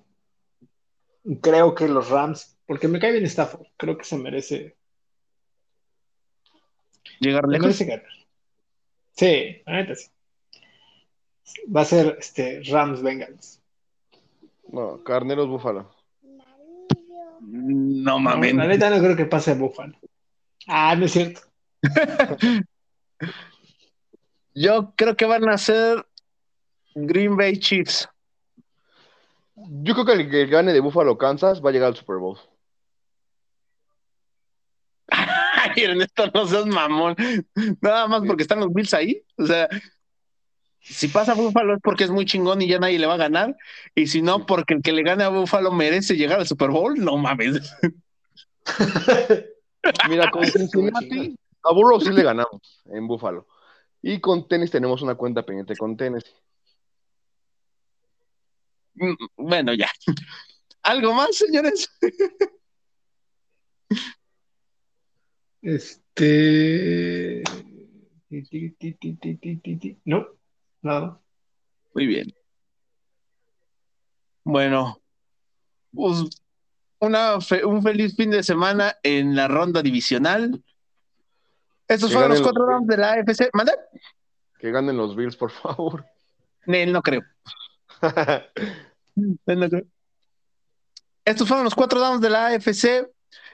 Creo 1.42 1.76
que 1.76 1.88
los 1.88 2.10
Rams, 2.10 2.58
porque 2.66 2.88
me 2.88 3.00
cae 3.00 3.12
bien 3.12 3.26
Stafford, 3.26 3.68
creo 3.78 3.98
que 3.98 4.04
se 4.06 4.18
merece, 4.18 4.76
Llegar 7.20 7.44
se 7.46 7.52
lejos. 7.52 7.66
merece 7.66 7.86
ganar. 7.86 8.06
Sí, 9.12 9.62
la 9.66 9.74
neta 9.74 9.96
sí. 9.96 10.08
Va 11.76 11.82
a 11.82 11.86
ser 11.86 12.16
este 12.20 12.62
Rams 12.64 13.02
Bengals. 13.02 13.62
No, 14.72 15.04
Carneros 15.04 15.48
Búfalo. 15.48 15.92
No 17.42 18.14
No, 18.14 18.20
mames. 18.20 18.54
la 18.54 18.68
neta 18.68 18.90
no 18.90 19.00
creo 19.00 19.16
que 19.16 19.26
pase 19.26 19.52
a 19.52 19.56
Buffalo. 19.56 19.98
Ah, 20.68 20.96
no 20.96 21.06
es 21.06 21.12
cierto. 21.12 21.42
Yo 24.54 24.94
creo 24.96 25.16
que 25.16 25.26
van 25.26 25.48
a 25.50 25.58
ser 25.58 26.06
Green 26.96 27.36
Bay 27.36 27.58
Chiefs. 27.58 28.08
Yo 29.68 29.94
creo 29.94 30.06
que 30.06 30.14
el 30.14 30.30
que 30.30 30.46
gane 30.46 30.74
de 30.74 30.80
Búfalo 30.80 31.18
Kansas 31.18 31.64
va 31.64 31.70
a 31.70 31.74
llegar 31.74 31.90
al 31.90 31.96
Super 31.96 32.18
Bowl. 32.18 32.38
Ay, 35.10 35.84
Ernesto, 35.84 36.32
no 36.34 36.48
seas 36.48 36.66
mamón. 36.66 37.16
Nada 37.82 38.08
más 38.08 38.22
porque 38.26 38.44
están 38.44 38.60
los 38.60 38.74
Bills 38.74 38.94
ahí. 38.94 39.22
O 39.38 39.46
sea, 39.46 39.68
si 40.80 41.08
pasa 41.08 41.34
a 41.34 41.36
Búfalo 41.36 41.76
es 41.76 41.82
porque 41.82 42.06
es 42.06 42.12
muy 42.12 42.26
chingón 42.26 42.62
y 42.62 42.68
ya 42.68 42.80
nadie 42.80 43.00
le 43.00 43.08
va 43.08 43.16
a 43.16 43.18
ganar. 43.18 43.56
Y 43.96 44.08
si 44.08 44.22
no, 44.22 44.46
porque 44.46 44.76
el 44.76 44.82
que 44.82 44.94
le 44.94 45.04
gane 45.04 45.24
a 45.24 45.30
Búfalo 45.30 45.72
merece 45.72 46.16
llegar 46.16 46.40
al 46.40 46.48
Super 46.48 46.70
Bowl, 46.70 46.96
no 46.98 47.18
mames. 47.18 47.76
Mira, 50.10 50.30
con 50.32 50.46
Cincinnati, 50.46 51.36
a 51.64 51.74
Burrow 51.74 52.00
sí 52.00 52.12
le 52.12 52.24
ganamos 52.24 52.82
en 52.86 53.08
Búfalo. 53.08 53.48
Y 54.02 54.20
con 54.20 54.48
tenis 54.48 54.72
tenemos 54.72 55.02
una 55.02 55.16
cuenta 55.16 55.44
pendiente 55.44 55.76
con 55.76 55.98
tenis. 55.98 56.24
Mm, 59.00 59.16
Bueno, 59.38 59.74
ya. 59.74 59.90
¿Algo 60.84 61.14
más, 61.14 61.36
señores? 61.36 61.90
Este. 65.62 67.44
No, 70.06 70.28
nada. 70.82 71.22
Muy 71.94 72.06
bien. 72.08 72.34
Bueno, 74.44 75.02
pues 75.94 76.26
una 77.00 77.40
fe- 77.42 77.66
un 77.66 77.82
feliz 77.84 78.16
fin 78.16 78.30
de 78.32 78.44
semana 78.44 78.96
en 79.04 79.36
la 79.36 79.48
ronda 79.48 79.82
divisional. 79.82 80.64
Estos 81.88 82.10
Que 82.10 82.14
fueron 82.16 82.32
los 82.32 82.42
cuatro 82.42 82.66
rounds 82.66 82.88
de 82.88 82.98
la 82.98 83.14
AFC. 83.14 83.50
¿Manda? 83.54 83.74
Que 84.60 84.72
ganen 84.72 84.98
los 84.98 85.16
Bills, 85.16 85.36
por 85.36 85.52
favor. 85.52 86.06
No 86.66 86.86
no 86.88 87.02
creo. 87.02 87.22
Estos 91.26 91.48
fueron 91.48 91.64
los 91.64 91.76
cuatro 91.76 92.00
downs 92.00 92.22
de 92.22 92.30
la 92.30 92.48
AFC. 92.48 93.10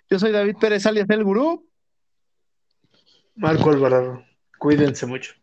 Yo 0.10 0.20
soy 0.20 0.32
David 0.32 0.58
Pérez, 0.60 0.86
alias 0.86 1.10
El 1.10 1.24
Gurú. 1.24 1.68
Marco 3.36 3.70
Alvarado, 3.72 4.24
cuídense 4.58 5.06
mucho. 5.06 5.34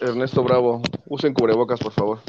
Ernesto 0.00 0.42
Bravo, 0.42 0.82
usen 1.06 1.32
cubrebocas, 1.32 1.78
por 1.78 1.92
favor. 1.92 2.22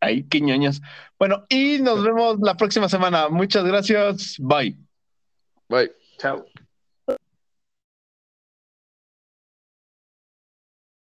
Ay, 0.00 0.24
qué 0.24 0.40
ñoños. 0.40 0.82
Bueno, 1.18 1.46
y 1.48 1.78
nos 1.80 2.04
vemos 2.04 2.38
la 2.40 2.56
próxima 2.56 2.88
semana. 2.88 3.30
Muchas 3.30 3.64
gracias. 3.64 4.36
Bye. 4.38 4.76
Bye. 5.68 5.90
Chao. 6.18 6.44